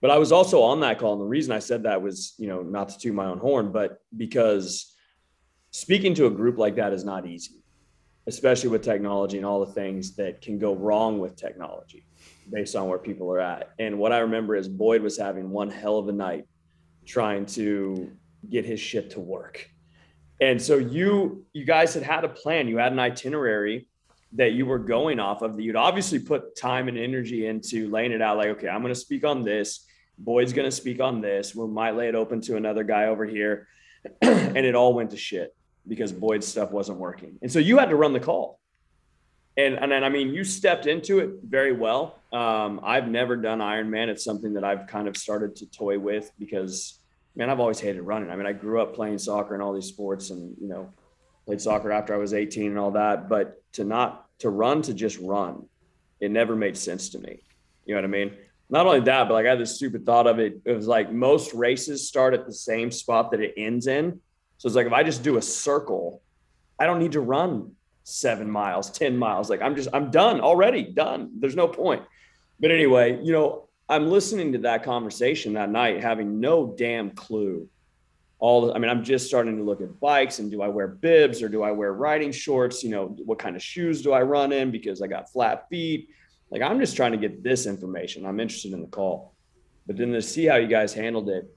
But 0.00 0.10
I 0.10 0.18
was 0.18 0.32
also 0.32 0.62
on 0.62 0.80
that 0.80 0.98
call. 0.98 1.14
And 1.14 1.22
the 1.22 1.26
reason 1.26 1.52
I 1.52 1.58
said 1.58 1.84
that 1.84 2.02
was, 2.02 2.34
you 2.38 2.46
know, 2.46 2.62
not 2.62 2.90
to 2.90 2.98
toot 2.98 3.14
my 3.14 3.26
own 3.26 3.38
horn, 3.38 3.72
but 3.72 3.98
because 4.16 4.94
speaking 5.70 6.14
to 6.14 6.26
a 6.26 6.30
group 6.30 6.58
like 6.58 6.76
that 6.76 6.92
is 6.92 7.04
not 7.04 7.26
easy, 7.26 7.64
especially 8.26 8.70
with 8.70 8.82
technology 8.82 9.38
and 9.38 9.46
all 9.46 9.64
the 9.64 9.72
things 9.72 10.14
that 10.16 10.40
can 10.40 10.58
go 10.58 10.74
wrong 10.74 11.18
with 11.18 11.36
technology 11.36 12.06
based 12.50 12.76
on 12.76 12.88
where 12.88 12.98
people 12.98 13.30
are 13.30 13.40
at. 13.40 13.70
And 13.78 13.98
what 13.98 14.12
I 14.12 14.18
remember 14.18 14.54
is 14.54 14.68
Boyd 14.68 15.02
was 15.02 15.16
having 15.18 15.50
one 15.50 15.70
hell 15.70 15.98
of 15.98 16.08
a 16.08 16.12
night 16.12 16.46
trying 17.06 17.46
to 17.46 18.12
get 18.48 18.64
his 18.64 18.80
shit 18.80 19.10
to 19.10 19.20
work. 19.20 19.68
And 20.40 20.60
so 20.60 20.76
you 20.76 21.46
you 21.52 21.64
guys 21.64 21.94
had 21.94 22.02
had 22.02 22.24
a 22.24 22.28
plan, 22.28 22.68
you 22.68 22.78
had 22.78 22.92
an 22.92 22.98
itinerary 22.98 23.88
that 24.34 24.52
you 24.52 24.66
were 24.66 24.78
going 24.78 25.20
off 25.20 25.42
of 25.42 25.56
that 25.56 25.62
you'd 25.62 25.76
obviously 25.76 26.18
put 26.18 26.56
time 26.56 26.88
and 26.88 26.98
energy 26.98 27.46
into 27.46 27.88
laying 27.88 28.12
it 28.12 28.20
out 28.20 28.36
like 28.36 28.48
okay, 28.48 28.68
I'm 28.68 28.82
going 28.82 28.94
to 28.94 29.00
speak 29.00 29.24
on 29.24 29.42
this, 29.42 29.86
Boyd's 30.18 30.52
going 30.52 30.68
to 30.68 30.76
speak 30.76 31.00
on 31.00 31.20
this, 31.20 31.54
we 31.54 31.66
might 31.66 31.94
lay 31.96 32.08
it 32.08 32.14
open 32.14 32.40
to 32.42 32.56
another 32.56 32.84
guy 32.84 33.06
over 33.06 33.24
here 33.24 33.68
and 34.22 34.56
it 34.56 34.74
all 34.74 34.94
went 34.94 35.10
to 35.10 35.16
shit 35.16 35.54
because 35.86 36.12
Boyd's 36.12 36.46
stuff 36.46 36.70
wasn't 36.70 36.98
working. 36.98 37.38
And 37.42 37.50
so 37.50 37.58
you 37.58 37.78
had 37.78 37.90
to 37.90 37.96
run 37.96 38.12
the 38.12 38.20
call. 38.20 38.58
And 39.56 39.78
and 39.78 39.92
then 39.92 40.02
I 40.02 40.08
mean 40.08 40.34
you 40.34 40.42
stepped 40.42 40.86
into 40.86 41.20
it 41.20 41.30
very 41.44 41.72
well. 41.72 42.18
Um, 42.32 42.80
I've 42.82 43.08
never 43.08 43.36
done 43.36 43.60
Ironman. 43.60 44.08
It's 44.08 44.24
something 44.24 44.54
that 44.54 44.64
I've 44.64 44.88
kind 44.88 45.06
of 45.06 45.16
started 45.16 45.54
to 45.56 45.66
toy 45.70 46.00
with 46.00 46.32
because, 46.36 46.98
man, 47.36 47.48
I've 47.48 47.60
always 47.60 47.78
hated 47.78 48.02
running. 48.02 48.30
I 48.30 48.36
mean, 48.36 48.46
I 48.46 48.52
grew 48.52 48.82
up 48.82 48.94
playing 48.94 49.18
soccer 49.18 49.54
and 49.54 49.62
all 49.62 49.72
these 49.72 49.86
sports, 49.86 50.30
and 50.30 50.56
you 50.60 50.66
know, 50.66 50.92
played 51.46 51.60
soccer 51.60 51.92
after 51.92 52.12
I 52.12 52.16
was 52.16 52.34
18 52.34 52.70
and 52.70 52.78
all 52.78 52.90
that. 52.92 53.28
But 53.28 53.62
to 53.74 53.84
not 53.84 54.23
to 54.40 54.50
run 54.50 54.82
to 54.82 54.94
just 54.94 55.18
run, 55.18 55.66
it 56.20 56.30
never 56.30 56.56
made 56.56 56.76
sense 56.76 57.10
to 57.10 57.18
me. 57.18 57.42
You 57.86 57.94
know 57.94 58.00
what 58.00 58.04
I 58.04 58.08
mean? 58.08 58.32
Not 58.70 58.86
only 58.86 59.00
that, 59.00 59.28
but 59.28 59.34
like 59.34 59.46
I 59.46 59.50
had 59.50 59.60
this 59.60 59.76
stupid 59.76 60.06
thought 60.06 60.26
of 60.26 60.38
it. 60.38 60.60
It 60.64 60.72
was 60.72 60.86
like 60.86 61.12
most 61.12 61.52
races 61.54 62.08
start 62.08 62.34
at 62.34 62.46
the 62.46 62.52
same 62.52 62.90
spot 62.90 63.30
that 63.30 63.40
it 63.40 63.54
ends 63.56 63.86
in. 63.86 64.20
So 64.58 64.66
it's 64.66 64.76
like 64.76 64.86
if 64.86 64.92
I 64.92 65.02
just 65.02 65.22
do 65.22 65.36
a 65.36 65.42
circle, 65.42 66.22
I 66.78 66.86
don't 66.86 66.98
need 66.98 67.12
to 67.12 67.20
run 67.20 67.72
seven 68.04 68.50
miles, 68.50 68.90
10 68.90 69.16
miles. 69.16 69.50
Like 69.50 69.62
I'm 69.62 69.76
just, 69.76 69.88
I'm 69.92 70.10
done 70.10 70.40
already, 70.40 70.82
done. 70.82 71.32
There's 71.38 71.56
no 71.56 71.68
point. 71.68 72.02
But 72.60 72.70
anyway, 72.70 73.20
you 73.22 73.32
know, 73.32 73.68
I'm 73.88 74.08
listening 74.08 74.52
to 74.52 74.58
that 74.60 74.82
conversation 74.82 75.54
that 75.54 75.70
night, 75.70 76.02
having 76.02 76.40
no 76.40 76.74
damn 76.76 77.10
clue. 77.10 77.68
All 78.38 78.74
I 78.74 78.78
mean, 78.78 78.90
I'm 78.90 79.04
just 79.04 79.26
starting 79.26 79.56
to 79.56 79.62
look 79.62 79.80
at 79.80 79.98
bikes 80.00 80.38
and 80.38 80.50
do 80.50 80.60
I 80.62 80.68
wear 80.68 80.88
bibs 80.88 81.42
or 81.42 81.48
do 81.48 81.62
I 81.62 81.70
wear 81.70 81.92
riding 81.92 82.32
shorts? 82.32 82.82
You 82.82 82.90
know, 82.90 83.06
what 83.24 83.38
kind 83.38 83.56
of 83.56 83.62
shoes 83.62 84.02
do 84.02 84.12
I 84.12 84.22
run 84.22 84.52
in 84.52 84.70
because 84.70 85.00
I 85.00 85.06
got 85.06 85.30
flat 85.30 85.68
feet? 85.68 86.08
Like 86.50 86.62
I'm 86.62 86.78
just 86.78 86.96
trying 86.96 87.12
to 87.12 87.18
get 87.18 87.42
this 87.42 87.66
information. 87.66 88.26
I'm 88.26 88.40
interested 88.40 88.72
in 88.72 88.80
the 88.80 88.88
call. 88.88 89.34
But 89.86 89.96
then 89.96 90.12
to 90.12 90.22
see 90.22 90.46
how 90.46 90.56
you 90.56 90.68
guys 90.68 90.92
handled 90.92 91.28
it. 91.28 91.48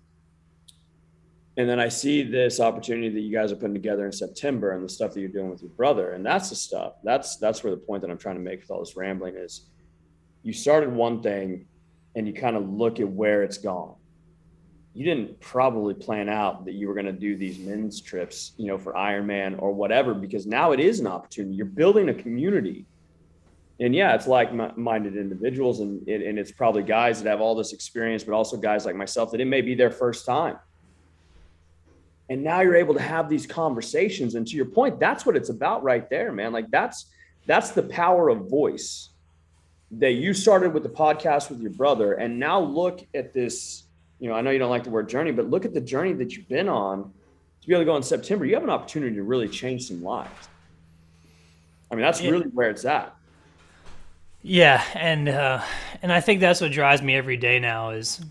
And 1.57 1.67
then 1.67 1.79
I 1.79 1.89
see 1.89 2.21
this 2.21 2.59
opportunity 2.59 3.09
that 3.09 3.19
you 3.19 3.35
guys 3.35 3.51
are 3.51 3.55
putting 3.55 3.73
together 3.73 4.05
in 4.05 4.11
September 4.11 4.73
and 4.73 4.85
the 4.85 4.89
stuff 4.89 5.13
that 5.13 5.19
you're 5.19 5.29
doing 5.29 5.49
with 5.49 5.61
your 5.61 5.71
brother. 5.71 6.11
And 6.11 6.23
that's 6.23 6.49
the 6.49 6.55
stuff. 6.55 6.93
That's 7.03 7.37
that's 7.37 7.63
where 7.63 7.71
the 7.71 7.81
point 7.81 8.01
that 8.01 8.11
I'm 8.11 8.17
trying 8.17 8.35
to 8.35 8.41
make 8.41 8.61
with 8.61 8.69
all 8.69 8.79
this 8.79 8.95
rambling 8.95 9.35
is 9.35 9.69
you 10.43 10.53
started 10.53 10.93
one 10.93 11.21
thing 11.21 11.65
and 12.15 12.25
you 12.25 12.33
kind 12.33 12.55
of 12.55 12.69
look 12.69 12.99
at 12.99 13.09
where 13.09 13.43
it's 13.43 13.57
gone. 13.57 13.95
You 14.97 15.05
didn't 15.05 15.39
probably 15.39 15.93
plan 15.93 16.27
out 16.27 16.65
that 16.65 16.73
you 16.73 16.87
were 16.87 16.95
going 16.95 17.05
to 17.05 17.11
do 17.11 17.35
these 17.35 17.59
men's 17.59 18.01
trips, 18.01 18.53
you 18.57 18.65
know, 18.65 18.79
for 18.79 18.93
Ironman 18.93 19.61
or 19.61 19.71
whatever, 19.71 20.15
because 20.15 20.47
now 20.47 20.71
it 20.71 20.79
is 20.79 20.99
an 20.99 21.05
opportunity. 21.05 21.55
You're 21.55 21.67
building 21.67 22.09
a 22.09 22.15
community. 22.15 22.87
And 23.79 23.93
yeah, 23.93 24.15
it's 24.15 24.25
like 24.25 24.51
minded 24.75 25.15
individuals, 25.15 25.81
and, 25.81 26.07
and 26.07 26.39
it's 26.39 26.51
probably 26.51 26.81
guys 26.81 27.21
that 27.21 27.29
have 27.29 27.41
all 27.41 27.53
this 27.53 27.73
experience, 27.73 28.23
but 28.23 28.33
also 28.33 28.57
guys 28.57 28.87
like 28.87 28.95
myself 28.95 29.29
that 29.33 29.39
it 29.39 29.45
may 29.45 29.61
be 29.61 29.75
their 29.75 29.91
first 29.91 30.25
time. 30.25 30.57
And 32.27 32.43
now 32.43 32.61
you're 32.61 32.75
able 32.75 32.95
to 32.95 33.01
have 33.01 33.29
these 33.29 33.45
conversations. 33.45 34.33
And 34.33 34.47
to 34.47 34.55
your 34.55 34.65
point, 34.65 34.99
that's 34.99 35.27
what 35.27 35.35
it's 35.35 35.49
about 35.49 35.83
right 35.83 36.09
there, 36.09 36.31
man. 36.31 36.51
Like 36.53 36.71
that's 36.71 37.05
that's 37.45 37.69
the 37.69 37.83
power 37.83 38.29
of 38.29 38.49
voice 38.49 39.11
that 39.91 40.13
you 40.13 40.33
started 40.33 40.73
with 40.73 40.81
the 40.81 40.89
podcast 40.89 41.49
with 41.49 41.61
your 41.61 41.71
brother 41.71 42.13
and 42.13 42.37
now 42.37 42.59
look 42.59 43.07
at 43.13 43.33
this 43.33 43.86
you 44.19 44.29
know 44.29 44.35
i 44.35 44.41
know 44.41 44.49
you 44.49 44.59
don't 44.59 44.69
like 44.69 44.83
the 44.83 44.89
word 44.89 45.09
journey 45.09 45.31
but 45.31 45.49
look 45.49 45.65
at 45.65 45.73
the 45.73 45.81
journey 45.81 46.13
that 46.13 46.35
you've 46.35 46.47
been 46.47 46.69
on 46.69 47.11
to 47.61 47.67
be 47.67 47.73
able 47.73 47.81
to 47.81 47.85
go 47.85 47.95
in 47.97 48.03
september. 48.03 48.45
You 48.45 48.55
have 48.55 48.63
an 48.63 48.69
opportunity 48.69 49.15
to 49.15 49.23
really 49.23 49.47
change 49.47 49.87
some 49.87 50.03
lives. 50.03 50.49
I 51.91 51.95
mean 51.95 52.03
that's 52.03 52.21
really 52.21 52.47
where 52.47 52.69
it's 52.69 52.85
at. 52.85 53.15
Yeah 54.41 54.83
and 54.93 55.29
uh 55.29 55.61
and 56.01 56.11
i 56.11 56.21
think 56.21 56.39
that's 56.39 56.61
what 56.61 56.71
drives 56.71 57.01
me 57.01 57.15
every 57.15 57.37
day 57.37 57.59
now 57.59 57.91
is 57.91 58.21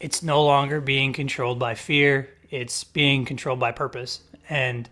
it's 0.00 0.22
no 0.22 0.44
longer 0.44 0.80
being 0.80 1.12
controlled 1.12 1.58
by 1.58 1.74
fear 1.74 2.28
it's 2.50 2.84
being 2.84 3.24
controlled 3.24 3.60
by 3.60 3.72
purpose. 3.72 4.20
And 4.48 4.88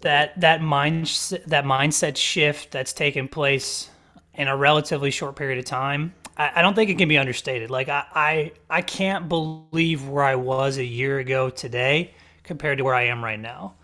that 0.00 0.40
that 0.40 0.60
mind 0.60 1.06
that 1.46 1.64
mindset 1.64 2.16
shift 2.16 2.70
that's 2.70 2.92
taken 2.92 3.28
place 3.28 3.90
in 4.34 4.48
a 4.48 4.56
relatively 4.56 5.10
short 5.10 5.36
period 5.36 5.58
of 5.58 5.64
time, 5.64 6.14
I, 6.38 6.52
I 6.56 6.62
don't 6.62 6.74
think 6.74 6.90
it 6.90 6.98
can 6.98 7.08
be 7.08 7.18
understated. 7.18 7.70
Like 7.70 7.88
I, 7.88 8.04
I, 8.14 8.52
I 8.70 8.82
can't 8.82 9.28
believe 9.28 10.08
where 10.08 10.24
I 10.24 10.36
was 10.36 10.78
a 10.78 10.84
year 10.84 11.18
ago 11.18 11.50
today 11.50 12.14
compared 12.44 12.78
to 12.78 12.84
where 12.84 12.94
I 12.94 13.06
am 13.06 13.22
right 13.22 13.40
now. 13.40 13.74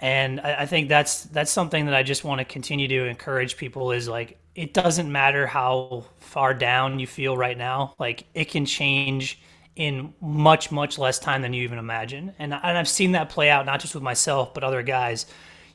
And 0.00 0.40
I, 0.40 0.62
I 0.62 0.66
think 0.66 0.88
that's 0.88 1.24
that's 1.24 1.50
something 1.50 1.86
that 1.86 1.94
I 1.94 2.02
just 2.02 2.24
want 2.24 2.38
to 2.38 2.44
continue 2.44 2.88
to 2.88 3.04
encourage 3.06 3.56
people 3.56 3.92
is 3.92 4.08
like 4.08 4.38
it 4.54 4.72
doesn't 4.72 5.10
matter 5.10 5.46
how 5.46 6.04
far 6.18 6.54
down 6.54 6.98
you 6.98 7.06
feel 7.06 7.36
right 7.36 7.58
now, 7.58 7.94
like 7.98 8.26
it 8.34 8.50
can 8.50 8.66
change 8.66 9.40
in 9.76 10.14
much 10.20 10.70
much 10.70 10.98
less 10.98 11.18
time 11.18 11.42
than 11.42 11.52
you 11.52 11.62
even 11.62 11.78
imagine. 11.78 12.34
And 12.38 12.52
and 12.54 12.78
I've 12.78 12.88
seen 12.88 13.12
that 13.12 13.28
play 13.28 13.50
out 13.50 13.66
not 13.66 13.80
just 13.80 13.94
with 13.94 14.02
myself 14.02 14.54
but 14.54 14.62
other 14.62 14.82
guys 14.82 15.26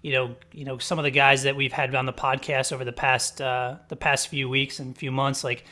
you 0.01 0.13
know, 0.13 0.35
you 0.53 0.65
know, 0.65 0.77
some 0.77 0.97
of 0.97 1.03
the 1.03 1.11
guys 1.11 1.43
that 1.43 1.55
we've 1.55 1.73
had 1.73 1.93
on 1.93 2.05
the 2.05 2.13
podcast 2.13 2.71
over 2.71 2.85
the 2.85 2.93
past 2.93 3.41
uh, 3.41 3.75
the 3.89 3.95
past 3.95 4.29
few 4.29 4.47
weeks 4.47 4.79
and 4.79 4.97
few 4.97 5.11
months, 5.11 5.43
like, 5.43 5.65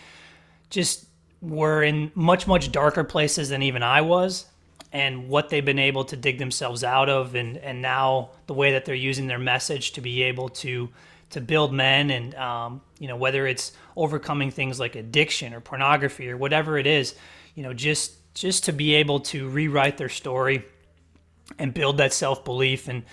just 0.69 1.05
were 1.41 1.83
in 1.83 2.11
much 2.15 2.47
much 2.47 2.71
darker 2.71 3.03
places 3.03 3.49
than 3.49 3.61
even 3.63 3.83
I 3.83 4.01
was, 4.01 4.45
and 4.91 5.29
what 5.29 5.49
they've 5.49 5.65
been 5.65 5.79
able 5.79 6.05
to 6.05 6.15
dig 6.15 6.37
themselves 6.39 6.83
out 6.83 7.09
of, 7.09 7.35
and 7.35 7.57
and 7.57 7.81
now 7.81 8.31
the 8.47 8.53
way 8.53 8.71
that 8.71 8.85
they're 8.85 8.95
using 8.95 9.27
their 9.27 9.39
message 9.39 9.91
to 9.93 10.01
be 10.01 10.23
able 10.23 10.49
to 10.49 10.89
to 11.29 11.41
build 11.41 11.73
men, 11.73 12.09
and 12.09 12.35
um, 12.35 12.81
you 12.99 13.07
know, 13.07 13.15
whether 13.15 13.45
it's 13.47 13.71
overcoming 13.95 14.51
things 14.51 14.79
like 14.79 14.95
addiction 14.95 15.53
or 15.53 15.59
pornography 15.59 16.29
or 16.29 16.37
whatever 16.37 16.77
it 16.77 16.87
is, 16.87 17.15
you 17.55 17.63
know, 17.63 17.73
just 17.73 18.13
just 18.33 18.65
to 18.65 18.71
be 18.71 18.95
able 18.95 19.19
to 19.19 19.49
rewrite 19.49 19.97
their 19.97 20.09
story 20.09 20.63
and 21.57 21.73
build 21.73 21.97
that 21.97 22.13
self 22.13 22.43
belief 22.45 22.87
and 22.87 23.03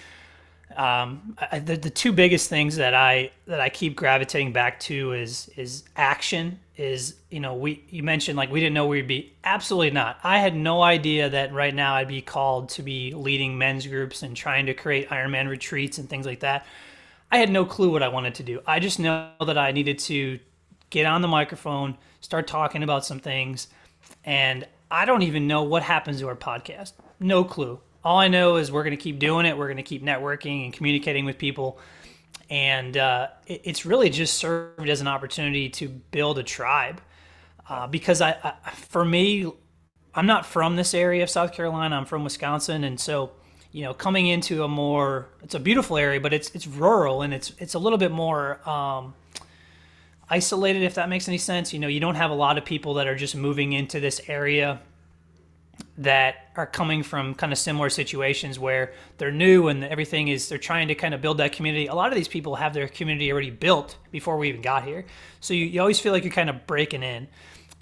um, 0.76 1.36
I, 1.52 1.60
the, 1.60 1.76
the 1.76 1.90
two 1.90 2.12
biggest 2.12 2.48
things 2.48 2.76
that 2.76 2.94
I 2.94 3.30
that 3.46 3.60
I 3.60 3.68
keep 3.68 3.96
gravitating 3.96 4.52
back 4.52 4.80
to 4.80 5.12
is 5.12 5.50
is 5.56 5.84
action. 5.96 6.58
Is 6.76 7.14
you 7.30 7.38
know 7.38 7.54
we 7.54 7.84
you 7.88 8.02
mentioned 8.02 8.36
like 8.36 8.50
we 8.50 8.58
didn't 8.58 8.74
know 8.74 8.86
we'd 8.86 9.06
be 9.06 9.32
absolutely 9.44 9.92
not. 9.92 10.18
I 10.24 10.38
had 10.38 10.56
no 10.56 10.82
idea 10.82 11.30
that 11.30 11.52
right 11.52 11.74
now 11.74 11.94
I'd 11.94 12.08
be 12.08 12.20
called 12.20 12.68
to 12.70 12.82
be 12.82 13.14
leading 13.14 13.56
men's 13.56 13.86
groups 13.86 14.22
and 14.22 14.36
trying 14.36 14.66
to 14.66 14.74
create 14.74 15.08
Ironman 15.08 15.48
retreats 15.48 15.98
and 15.98 16.10
things 16.10 16.26
like 16.26 16.40
that. 16.40 16.66
I 17.30 17.38
had 17.38 17.50
no 17.50 17.64
clue 17.64 17.90
what 17.90 18.02
I 18.02 18.08
wanted 18.08 18.34
to 18.36 18.42
do. 18.42 18.60
I 18.66 18.80
just 18.80 18.98
know 18.98 19.30
that 19.44 19.56
I 19.56 19.70
needed 19.70 19.98
to 20.00 20.40
get 20.90 21.06
on 21.06 21.22
the 21.22 21.28
microphone, 21.28 21.96
start 22.20 22.46
talking 22.48 22.82
about 22.82 23.04
some 23.04 23.20
things, 23.20 23.68
and 24.24 24.66
I 24.90 25.04
don't 25.04 25.22
even 25.22 25.46
know 25.46 25.62
what 25.62 25.82
happens 25.84 26.20
to 26.20 26.28
our 26.28 26.36
podcast. 26.36 26.92
No 27.20 27.44
clue 27.44 27.80
all 28.04 28.18
I 28.18 28.28
know 28.28 28.56
is 28.56 28.70
we're 28.70 28.84
going 28.84 28.96
to 28.96 29.02
keep 29.02 29.18
doing 29.18 29.46
it. 29.46 29.56
We're 29.56 29.66
going 29.66 29.78
to 29.78 29.82
keep 29.82 30.04
networking 30.04 30.64
and 30.64 30.72
communicating 30.72 31.24
with 31.24 31.38
people. 31.38 31.78
And 32.50 32.96
uh, 32.96 33.28
it, 33.46 33.62
it's 33.64 33.86
really 33.86 34.10
just 34.10 34.34
served 34.34 34.88
as 34.88 35.00
an 35.00 35.08
opportunity 35.08 35.68
to 35.70 35.88
build 35.88 36.38
a 36.38 36.42
tribe. 36.42 37.00
Uh, 37.68 37.86
because 37.86 38.20
I, 38.20 38.36
I, 38.42 38.70
for 38.72 39.04
me, 39.04 39.50
I'm 40.14 40.26
not 40.26 40.44
from 40.44 40.76
this 40.76 40.94
area 40.94 41.22
of 41.22 41.30
South 41.30 41.52
Carolina. 41.52 41.96
I'm 41.96 42.04
from 42.04 42.22
Wisconsin, 42.22 42.84
and 42.84 43.00
so 43.00 43.32
you 43.74 43.82
know, 43.82 43.92
coming 43.92 44.28
into 44.28 44.62
a 44.62 44.68
more, 44.68 45.26
it's 45.42 45.56
a 45.56 45.58
beautiful 45.58 45.96
area, 45.96 46.20
but 46.20 46.32
it's 46.32 46.48
it's 46.54 46.64
rural 46.64 47.22
and 47.22 47.34
it's 47.34 47.52
it's 47.58 47.74
a 47.74 47.78
little 47.80 47.98
bit 47.98 48.12
more 48.12 48.60
um, 48.68 49.14
isolated, 50.30 50.82
if 50.84 50.94
that 50.94 51.08
makes 51.08 51.26
any 51.26 51.38
sense. 51.38 51.72
You 51.72 51.80
know, 51.80 51.88
you 51.88 51.98
don't 51.98 52.14
have 52.14 52.30
a 52.30 52.34
lot 52.34 52.56
of 52.56 52.64
people 52.64 52.94
that 52.94 53.08
are 53.08 53.16
just 53.16 53.34
moving 53.34 53.72
into 53.72 53.98
this 53.98 54.20
area 54.28 54.80
that 55.96 56.48
are 56.56 56.66
coming 56.66 57.02
from 57.02 57.34
kind 57.34 57.52
of 57.52 57.58
similar 57.58 57.88
situations 57.88 58.58
where 58.58 58.92
they're 59.18 59.30
new 59.30 59.68
and 59.68 59.84
everything 59.84 60.28
is 60.28 60.48
they're 60.48 60.58
trying 60.58 60.88
to 60.88 60.94
kind 60.94 61.14
of 61.14 61.20
build 61.20 61.38
that 61.38 61.52
community. 61.52 61.86
A 61.86 61.94
lot 61.94 62.08
of 62.08 62.16
these 62.16 62.26
people 62.26 62.56
have 62.56 62.74
their 62.74 62.88
community 62.88 63.30
already 63.30 63.50
built 63.50 63.96
before 64.10 64.36
we 64.36 64.48
even 64.48 64.60
got 64.60 64.84
here. 64.84 65.04
So 65.40 65.54
you, 65.54 65.66
you 65.66 65.80
always 65.80 66.00
feel 66.00 66.12
like 66.12 66.24
you're 66.24 66.32
kind 66.32 66.50
of 66.50 66.66
breaking 66.66 67.04
in 67.04 67.28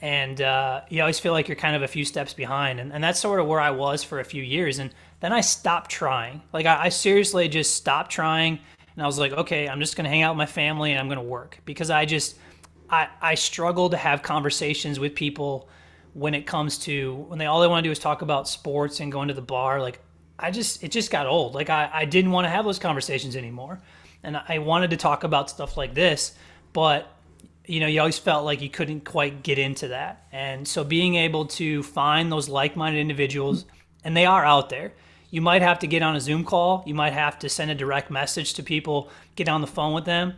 and 0.01 0.43
uh, 0.43 0.83
you 0.91 1.01
always 1.01 1.21
feel 1.21 1.33
like 1.33 1.49
you're 1.49 1.57
kind 1.57 1.75
of 1.75 1.83
a 1.83 1.89
few 1.89 2.05
steps 2.05 2.35
behind. 2.35 2.81
And, 2.81 2.93
and 2.93 3.03
that's 3.03 3.19
sort 3.19 3.41
of 3.41 3.47
where 3.47 3.61
I 3.61 3.71
was 3.71 4.05
for 4.05 4.21
a 4.21 4.25
few 4.25 4.43
years. 4.43 4.79
And 4.79 4.93
then 5.21 5.33
I 5.33 5.41
stopped 5.41 5.91
trying. 5.91 6.43
Like 6.53 6.67
I, 6.67 6.85
I 6.85 6.89
seriously 6.91 7.49
just 7.49 7.77
stopped 7.77 8.11
trying. 8.11 8.59
And 8.95 9.03
I 9.03 9.07
was 9.07 9.19
like, 9.19 9.33
okay, 9.33 9.69
I'm 9.69 9.81
just 9.81 9.97
going 9.97 10.05
to 10.05 10.11
hang 10.11 10.21
out 10.21 10.35
with 10.35 10.39
my 10.39 10.47
family 10.47 10.91
and 10.91 11.01
I'm 11.01 11.07
going 11.07 11.17
to 11.17 11.25
work 11.25 11.61
because 11.65 11.89
I 11.89 12.05
just, 12.05 12.37
I, 12.91 13.09
I 13.23 13.37
struggle 13.37 13.89
to 13.89 13.97
have 13.97 14.23
conversations 14.23 15.01
with 15.01 15.15
people– 15.15 15.71
when 16.15 16.35
it 16.35 16.47
comes 16.47 16.79
to 16.79 17.15
when 17.29 17.39
they 17.39 17.47
all 17.47 17.61
they 17.61 17.67
want 17.67 17.83
to 17.83 17.89
do 17.89 17.93
is 17.93 17.99
talk 17.99 18.23
about 18.23 18.49
sports 18.49 19.01
and 19.01 19.11
going 19.11 19.29
to 19.29 19.35
the 19.35 19.43
bar 19.43 19.81
like 19.81 20.01
i 20.39 20.51
just 20.51 20.83
it 20.83 20.91
just 20.91 21.11
got 21.11 21.27
old. 21.27 21.55
Like 21.55 21.71
i, 21.71 21.89
I 21.93 22.05
didn't 22.05 22.31
want 22.33 22.45
to 22.45 22.51
have 22.51 22.65
those 22.65 22.79
conversations 22.79 23.37
anymore. 23.37 23.81
And 24.23 24.37
i 24.37 24.59
wanted 24.59 24.91
to 24.91 24.97
talk 24.97 25.25
about 25.25 25.51
stuff 25.51 25.77
like 25.77 25.95
this 25.95 26.35
but 26.73 27.09
you 27.67 27.81
know 27.81 27.87
you 27.87 28.01
always 28.01 28.19
felt 28.19 28.45
like 28.45 28.61
you 28.61 28.69
couldn't 28.69 29.05
quite 29.05 29.43
get 29.43 29.59
into 29.59 29.89
that. 29.89 30.27
And 30.33 30.67
so 30.67 30.85
being 30.85 31.15
able 31.17 31.47
to 31.47 31.83
find 31.83 32.31
those 32.31 32.49
like-minded 32.49 32.99
individuals 32.99 33.65
and 34.05 34.17
they 34.17 34.27
are 34.27 34.45
out 34.45 34.69
there. 34.69 34.93
You 35.31 35.41
might 35.41 35.63
have 35.63 35.79
to 35.79 35.87
get 35.87 36.03
on 36.03 36.15
a 36.15 36.21
zoom 36.21 36.45
call. 36.45 36.83
You 36.87 36.95
might 36.95 37.15
have 37.15 37.39
to 37.39 37.49
send 37.49 37.71
a 37.71 37.75
direct 37.75 38.11
message 38.11 38.53
to 38.55 38.63
people 38.63 39.09
get 39.35 39.49
on 39.49 39.63
the 39.63 39.67
phone 39.67 39.95
with 39.95 40.05
them. 40.05 40.35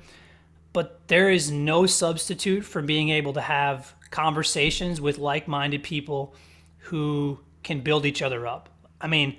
But 0.72 1.08
there 1.08 1.30
is 1.30 1.50
no 1.50 1.86
substitute 1.86 2.64
for 2.64 2.80
being 2.80 3.08
able 3.08 3.32
to 3.32 3.40
have 3.40 3.94
conversations 4.14 5.00
with 5.00 5.18
like-minded 5.18 5.82
people 5.82 6.36
who 6.78 7.36
can 7.64 7.80
build 7.80 8.06
each 8.06 8.22
other 8.22 8.46
up. 8.46 8.68
I 9.00 9.08
mean, 9.08 9.36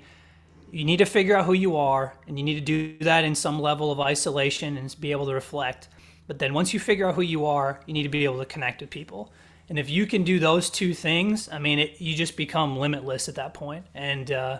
you 0.70 0.84
need 0.84 0.98
to 0.98 1.06
figure 1.06 1.34
out 1.34 1.46
who 1.46 1.54
you 1.54 1.76
are 1.76 2.14
and 2.28 2.38
you 2.38 2.44
need 2.44 2.56
to 2.56 2.60
do 2.60 2.98
that 2.98 3.24
in 3.24 3.34
some 3.34 3.58
level 3.58 3.90
of 3.90 4.00
isolation 4.00 4.76
and 4.76 4.94
be 5.00 5.12
able 5.12 5.24
to 5.26 5.32
reflect. 5.32 5.88
But 6.26 6.38
then 6.38 6.52
once 6.52 6.74
you 6.74 6.80
figure 6.80 7.08
out 7.08 7.14
who 7.14 7.22
you 7.22 7.46
are, 7.46 7.80
you 7.86 7.94
need 7.94 8.02
to 8.02 8.10
be 8.10 8.24
able 8.24 8.38
to 8.38 8.44
connect 8.44 8.82
with 8.82 8.90
people. 8.90 9.32
And 9.70 9.78
if 9.78 9.88
you 9.88 10.04
can 10.06 10.24
do 10.24 10.38
those 10.38 10.68
two 10.68 10.92
things, 10.92 11.48
I 11.50 11.58
mean, 11.58 11.78
it, 11.78 11.98
you 11.98 12.14
just 12.14 12.36
become 12.36 12.76
limitless 12.76 13.30
at 13.30 13.36
that 13.36 13.54
point. 13.54 13.86
And 13.94 14.30
uh, 14.30 14.58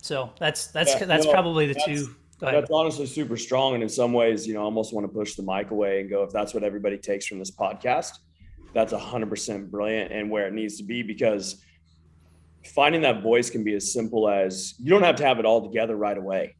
so 0.00 0.30
that's 0.40 0.68
that's 0.68 0.94
yeah, 0.94 1.04
that's 1.04 1.26
probably 1.26 1.66
the 1.66 1.74
that's, 1.74 1.84
two 1.84 2.16
That's 2.52 2.70
honestly 2.70 3.06
super 3.06 3.36
strong. 3.36 3.74
And 3.74 3.82
in 3.82 3.88
some 3.88 4.12
ways, 4.12 4.46
you 4.46 4.54
know, 4.54 4.60
I 4.60 4.64
almost 4.64 4.94
want 4.94 5.06
to 5.06 5.12
push 5.12 5.34
the 5.34 5.42
mic 5.42 5.70
away 5.70 6.00
and 6.00 6.08
go, 6.08 6.22
if 6.22 6.32
that's 6.32 6.54
what 6.54 6.62
everybody 6.62 6.98
takes 6.98 7.26
from 7.26 7.38
this 7.38 7.50
podcast, 7.50 8.18
that's 8.76 8.92
100% 8.92 9.70
brilliant 9.70 10.12
and 10.12 10.30
where 10.30 10.46
it 10.46 10.52
needs 10.52 10.76
to 10.76 10.84
be 10.84 11.02
because 11.02 11.64
finding 12.62 13.00
that 13.00 13.22
voice 13.22 13.48
can 13.48 13.64
be 13.64 13.74
as 13.74 13.90
simple 13.90 14.28
as 14.28 14.74
you 14.78 14.90
don't 14.90 15.02
have 15.02 15.16
to 15.16 15.24
have 15.24 15.38
it 15.38 15.46
all 15.46 15.66
together 15.66 15.96
right 15.96 16.18
away. 16.18 16.54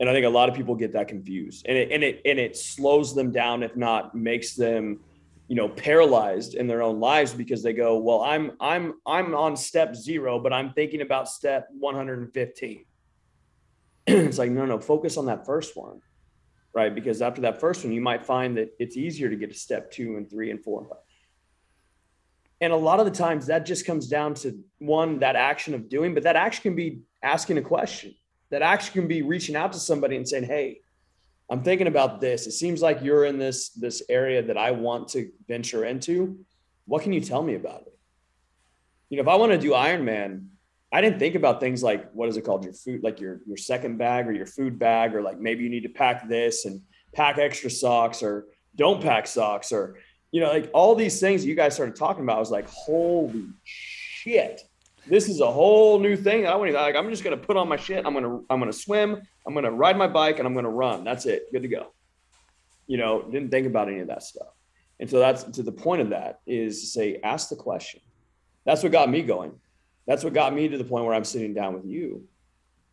And 0.00 0.10
I 0.10 0.12
think 0.12 0.26
a 0.26 0.28
lot 0.28 0.48
of 0.48 0.56
people 0.56 0.74
get 0.74 0.92
that 0.94 1.06
confused 1.06 1.64
and 1.68 1.78
it, 1.78 1.92
and 1.92 2.02
it, 2.02 2.20
and 2.24 2.40
it 2.40 2.56
slows 2.56 3.14
them 3.14 3.30
down, 3.30 3.62
if 3.62 3.76
not 3.76 4.16
makes 4.16 4.56
them, 4.56 4.98
you 5.46 5.54
know, 5.54 5.68
paralyzed 5.68 6.54
in 6.54 6.66
their 6.66 6.82
own 6.82 6.98
lives 6.98 7.32
because 7.32 7.62
they 7.62 7.72
go, 7.72 7.98
well, 7.98 8.22
I'm, 8.22 8.52
I'm, 8.58 8.94
I'm 9.06 9.32
on 9.36 9.56
step 9.56 9.94
zero, 9.94 10.40
but 10.40 10.52
I'm 10.52 10.72
thinking 10.72 11.02
about 11.02 11.28
step 11.28 11.68
115 11.78 12.84
it's 14.06 14.38
like, 14.38 14.50
no, 14.50 14.66
no, 14.66 14.78
focus 14.80 15.16
on 15.16 15.26
that 15.26 15.46
first 15.46 15.76
one. 15.76 16.00
Right. 16.74 16.92
Because 16.92 17.22
after 17.22 17.40
that 17.42 17.60
first 17.60 17.84
one, 17.84 17.92
you 17.92 18.00
might 18.00 18.26
find 18.26 18.56
that 18.56 18.74
it's 18.80 18.96
easier 18.96 19.30
to 19.30 19.36
get 19.36 19.52
to 19.52 19.56
step 19.56 19.92
two 19.92 20.16
and 20.16 20.28
three 20.28 20.50
and 20.50 20.60
four 20.60 20.80
and 20.80 20.88
five. 20.88 20.98
And 22.64 22.72
a 22.72 22.76
lot 22.76 22.98
of 22.98 23.04
the 23.04 23.12
times 23.12 23.48
that 23.48 23.66
just 23.66 23.84
comes 23.84 24.08
down 24.08 24.32
to 24.36 24.58
one, 24.78 25.18
that 25.18 25.36
action 25.36 25.74
of 25.74 25.90
doing, 25.90 26.14
but 26.14 26.22
that 26.22 26.34
action 26.34 26.62
can 26.62 26.74
be 26.74 27.00
asking 27.22 27.58
a 27.58 27.62
question. 27.62 28.14
That 28.48 28.62
action 28.62 28.94
can 28.94 29.06
be 29.06 29.20
reaching 29.20 29.54
out 29.54 29.74
to 29.74 29.78
somebody 29.78 30.16
and 30.16 30.26
saying, 30.26 30.44
Hey, 30.44 30.80
I'm 31.50 31.62
thinking 31.62 31.88
about 31.88 32.22
this. 32.22 32.46
It 32.46 32.52
seems 32.52 32.80
like 32.80 33.02
you're 33.02 33.26
in 33.26 33.38
this 33.38 33.68
this 33.68 34.02
area 34.08 34.42
that 34.44 34.56
I 34.56 34.70
want 34.70 35.08
to 35.08 35.30
venture 35.46 35.84
into. 35.84 36.38
What 36.86 37.02
can 37.02 37.12
you 37.12 37.20
tell 37.20 37.42
me 37.42 37.54
about 37.54 37.82
it? 37.82 37.98
You 39.10 39.18
know, 39.18 39.22
if 39.24 39.28
I 39.28 39.34
want 39.36 39.52
to 39.52 39.58
do 39.58 39.72
Ironman, 39.72 40.46
I 40.90 41.02
didn't 41.02 41.18
think 41.18 41.34
about 41.34 41.60
things 41.60 41.82
like 41.82 42.10
what 42.12 42.30
is 42.30 42.38
it 42.38 42.46
called? 42.46 42.64
Your 42.64 42.72
food, 42.72 43.02
like 43.02 43.20
your 43.20 43.42
your 43.46 43.58
second 43.58 43.98
bag 43.98 44.26
or 44.26 44.32
your 44.32 44.46
food 44.46 44.78
bag, 44.78 45.14
or 45.14 45.20
like 45.20 45.38
maybe 45.38 45.64
you 45.64 45.68
need 45.68 45.82
to 45.82 45.90
pack 45.90 46.26
this 46.30 46.64
and 46.64 46.80
pack 47.12 47.36
extra 47.36 47.68
socks 47.68 48.22
or 48.22 48.46
don't 48.74 49.02
pack 49.02 49.26
socks 49.26 49.70
or 49.70 49.98
you 50.34 50.40
know, 50.40 50.48
like 50.48 50.68
all 50.74 50.96
these 50.96 51.20
things 51.20 51.44
you 51.44 51.54
guys 51.54 51.74
started 51.74 51.94
talking 51.94 52.24
about. 52.24 52.38
I 52.38 52.40
was 52.40 52.50
like, 52.50 52.68
holy 52.68 53.46
shit. 53.62 54.62
This 55.06 55.28
is 55.28 55.40
a 55.40 55.48
whole 55.48 56.00
new 56.00 56.16
thing. 56.16 56.44
I 56.44 56.56
wouldn't 56.56 56.76
like 56.76 56.96
I'm 56.96 57.08
just 57.08 57.22
gonna 57.22 57.36
put 57.36 57.56
on 57.56 57.68
my 57.68 57.76
shit. 57.76 58.04
I'm 58.04 58.14
gonna 58.14 58.40
I'm 58.50 58.58
gonna 58.58 58.72
swim, 58.72 59.22
I'm 59.46 59.54
gonna 59.54 59.70
ride 59.70 59.96
my 59.96 60.08
bike, 60.08 60.40
and 60.40 60.48
I'm 60.48 60.52
gonna 60.52 60.70
run. 60.70 61.04
That's 61.04 61.24
it. 61.26 61.52
Good 61.52 61.62
to 61.62 61.68
go. 61.68 61.92
You 62.88 62.96
know, 62.98 63.22
didn't 63.22 63.52
think 63.52 63.68
about 63.68 63.86
any 63.86 64.00
of 64.00 64.08
that 64.08 64.24
stuff. 64.24 64.48
And 64.98 65.08
so 65.08 65.20
that's 65.20 65.44
to 65.44 65.62
the 65.62 65.70
point 65.70 66.02
of 66.02 66.10
that 66.10 66.40
is 66.48 66.80
to 66.80 66.86
say, 66.88 67.20
ask 67.22 67.48
the 67.48 67.56
question. 67.56 68.00
That's 68.64 68.82
what 68.82 68.90
got 68.90 69.08
me 69.08 69.22
going 69.22 69.52
that's 70.06 70.24
what 70.24 70.34
got 70.34 70.52
me 70.52 70.68
to 70.68 70.78
the 70.78 70.84
point 70.84 71.04
where 71.04 71.14
I'm 71.14 71.24
sitting 71.24 71.54
down 71.54 71.74
with 71.74 71.84
you. 71.86 72.24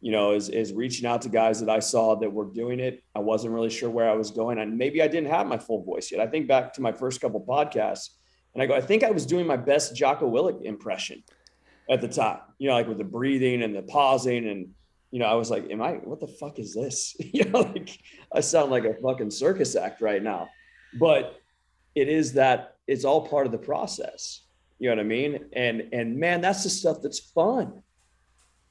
You 0.02 0.12
know, 0.12 0.34
is 0.34 0.49
is 0.49 0.74
reaching 0.74 1.06
out 1.06 1.22
to 1.22 1.30
guys 1.30 1.60
that 1.60 1.70
I 1.70 1.80
saw 1.80 2.16
that 2.16 2.32
were 2.32 2.45
doing 2.45 2.80
it. 2.80 3.04
I 3.16 3.20
wasn't 3.20 3.54
really 3.54 3.70
sure 3.70 3.89
where 3.89 4.10
I 4.10 4.16
was 4.16 4.32
going, 4.32 4.58
and 4.60 4.78
maybe 4.78 5.02
I 5.02 5.08
didn't 5.08 5.30
have 5.30 5.47
my 5.47 5.58
full 5.58 5.84
voice 5.84 6.12
yet. 6.12 6.20
I 6.20 6.28
think 6.28 6.47
back 6.47 6.74
to 6.74 6.82
my 6.82 6.91
first 6.91 7.22
couple 7.22 7.39
podcasts, 7.41 8.10
and 8.54 8.64
I 8.64 8.66
go, 8.66 8.74
I 8.74 8.82
think 8.82 9.04
I 9.04 9.12
was 9.12 9.26
doing 9.26 9.45
my 9.45 9.58
best 9.58 9.95
Jocko 9.95 10.30
Willink 10.30 10.64
impression 10.64 11.24
at 11.89 12.02
the 12.02 12.08
time. 12.08 12.39
You 12.58 12.70
know, 12.70 12.74
like 12.74 12.88
with 12.88 12.97
the 12.97 13.04
breathing 13.04 13.62
and 13.62 13.76
the 13.76 13.84
pausing, 13.84 14.49
and 14.49 14.70
you 15.12 15.20
know, 15.20 15.28
I 15.28 15.36
was 15.36 15.52
like, 15.52 15.70
"Am 15.70 15.82
I? 15.82 15.93
What 15.93 16.20
the 16.20 16.28
fuck 16.28 16.58
is 16.58 16.74
this?" 16.74 17.16
you 17.20 17.45
know, 17.45 17.60
like 17.62 17.97
I 18.34 18.39
sound 18.39 18.72
like 18.72 18.86
a 18.86 18.95
fucking 18.95 19.32
circus 19.32 19.76
act 19.76 20.02
right 20.02 20.24
now, 20.24 20.49
but 20.99 21.36
it 21.93 22.10
is 22.10 22.34
that 22.34 22.78
it's 22.88 23.06
all 23.06 23.28
part 23.28 23.45
of 23.45 23.52
the 23.52 23.60
process 23.60 24.41
you 24.82 24.89
know 24.89 24.95
what 24.95 25.02
I 25.02 25.08
mean? 25.08 25.45
And 25.54 25.89
and 25.93 26.18
man, 26.18 26.41
that's 26.41 26.64
the 26.64 26.70
stuff 26.70 27.04
that's 27.04 27.20
fun. 27.20 27.84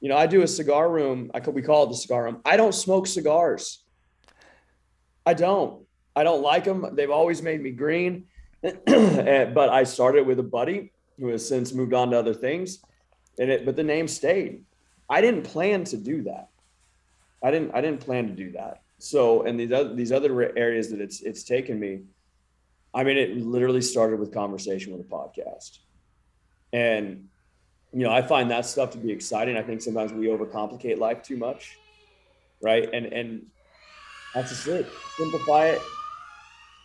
You 0.00 0.08
know, 0.08 0.16
I 0.16 0.26
do 0.26 0.42
a 0.42 0.48
cigar 0.48 0.90
room. 0.90 1.30
I 1.34 1.40
could 1.40 1.54
we 1.54 1.62
call 1.62 1.84
it 1.84 1.88
the 1.88 1.96
cigar 1.96 2.24
room. 2.24 2.40
I 2.44 2.56
don't 2.56 2.74
smoke 2.74 3.06
cigars. 3.06 3.84
I 5.26 5.34
don't. 5.34 5.84
I 6.16 6.24
don't 6.24 6.42
like 6.42 6.64
them. 6.64 6.94
They've 6.94 7.10
always 7.10 7.42
made 7.42 7.62
me 7.62 7.70
green. 7.70 8.24
but 8.62 9.68
I 9.68 9.84
started 9.84 10.26
with 10.26 10.38
a 10.38 10.44
buddy 10.44 10.92
who 11.18 11.28
has 11.28 11.46
since 11.46 11.72
moved 11.72 11.94
on 11.94 12.10
to 12.10 12.18
other 12.18 12.34
things. 12.34 12.82
And 13.38 13.50
it, 13.50 13.64
but 13.64 13.76
the 13.76 13.84
name 13.84 14.08
stayed. 14.08 14.64
I 15.08 15.20
didn't 15.20 15.42
plan 15.42 15.84
to 15.84 15.96
do 15.96 16.22
that. 16.22 16.48
I 17.42 17.50
didn't. 17.50 17.72
I 17.74 17.80
didn't 17.80 18.00
plan 18.00 18.26
to 18.26 18.32
do 18.32 18.52
that. 18.52 18.82
So, 18.98 19.42
and 19.42 19.58
these 19.58 19.72
other 19.72 19.94
these 19.94 20.12
other 20.12 20.56
areas 20.58 20.90
that 20.90 21.00
it's 21.00 21.22
it's 21.22 21.42
taken 21.42 21.80
me. 21.80 22.02
I 22.92 23.04
mean, 23.04 23.16
it 23.16 23.36
literally 23.36 23.82
started 23.82 24.18
with 24.20 24.32
conversation 24.32 24.92
with 24.92 25.00
a 25.00 25.10
podcast. 25.10 25.78
And, 26.72 27.28
you 27.92 28.04
know, 28.04 28.12
I 28.12 28.22
find 28.22 28.50
that 28.50 28.66
stuff 28.66 28.90
to 28.92 28.98
be 28.98 29.10
exciting. 29.10 29.56
I 29.56 29.62
think 29.62 29.82
sometimes 29.82 30.12
we 30.12 30.26
overcomplicate 30.26 30.98
life 30.98 31.22
too 31.22 31.36
much. 31.36 31.78
Right. 32.62 32.88
And, 32.92 33.06
and 33.06 33.46
that's 34.34 34.50
just 34.50 34.66
it. 34.68 34.86
Simplify 35.16 35.68
it. 35.68 35.82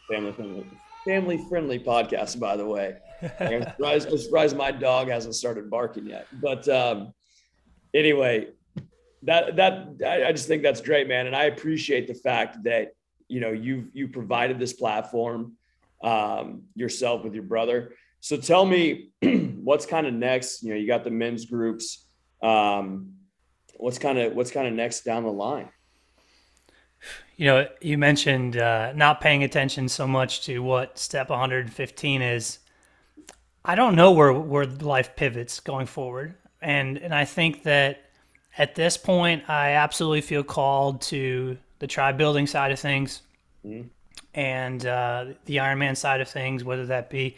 Family 0.09 0.31
friendly, 0.31 0.65
family 1.05 1.45
friendly 1.49 1.79
podcast, 1.79 2.39
by 2.39 2.55
the 2.55 2.65
way. 2.65 2.97
I'm 3.39 3.63
surprised, 3.63 4.07
I'm 4.11 4.17
surprised 4.17 4.57
my 4.57 4.71
dog 4.71 5.07
hasn't 5.07 5.35
started 5.35 5.69
barking 5.69 6.07
yet. 6.07 6.27
But 6.33 6.67
um, 6.69 7.13
anyway, 7.93 8.49
that 9.23 9.55
that 9.55 9.87
I, 10.05 10.25
I 10.25 10.31
just 10.31 10.47
think 10.47 10.61
that's 10.61 10.81
great, 10.81 11.07
man. 11.07 11.27
And 11.27 11.35
I 11.35 11.45
appreciate 11.45 12.07
the 12.07 12.13
fact 12.13 12.63
that 12.63 12.93
you 13.27 13.39
know 13.39 13.51
you've 13.51 13.87
you 13.93 14.07
provided 14.07 14.59
this 14.59 14.73
platform 14.73 15.53
um, 16.03 16.63
yourself 16.75 17.23
with 17.23 17.33
your 17.33 17.43
brother 17.43 17.93
so 18.25 18.37
tell 18.37 18.65
me 18.65 19.11
what's 19.21 19.85
kind 19.85 20.07
of 20.07 20.13
next. 20.15 20.63
You 20.63 20.71
know, 20.71 20.75
you 20.77 20.87
got 20.87 21.03
the 21.03 21.11
men's 21.11 21.45
groups. 21.45 22.07
Um, 22.41 23.11
what's 23.75 23.99
kind 23.99 24.17
of 24.17 24.33
what's 24.33 24.49
kind 24.49 24.67
of 24.67 24.73
next 24.73 25.01
down 25.01 25.21
the 25.21 25.31
line? 25.31 25.69
You 27.37 27.45
know, 27.45 27.67
you 27.81 27.99
mentioned 27.99 28.57
uh, 28.57 28.93
not 28.93 29.21
paying 29.21 29.43
attention 29.43 29.87
so 29.87 30.07
much 30.07 30.41
to 30.45 30.57
what 30.63 30.97
step 30.97 31.29
115 31.29 32.23
is. 32.23 32.57
I 33.63 33.75
don't 33.75 33.93
know 33.93 34.11
where 34.11 34.33
where 34.33 34.65
life 34.65 35.15
pivots 35.15 35.59
going 35.59 35.85
forward, 35.85 36.33
and 36.63 36.97
and 36.97 37.13
I 37.13 37.25
think 37.25 37.61
that 37.61 38.09
at 38.57 38.73
this 38.73 38.97
point, 38.97 39.47
I 39.47 39.73
absolutely 39.73 40.21
feel 40.21 40.43
called 40.43 40.99
to 41.13 41.59
the 41.77 41.85
tribe 41.85 42.17
building 42.17 42.47
side 42.47 42.71
of 42.71 42.79
things, 42.79 43.21
mm-hmm. 43.63 43.87
and 44.33 44.83
uh, 44.83 45.25
the 45.45 45.57
Ironman 45.57 45.95
side 45.95 46.21
of 46.21 46.27
things, 46.27 46.63
whether 46.63 46.87
that 46.87 47.11
be 47.11 47.35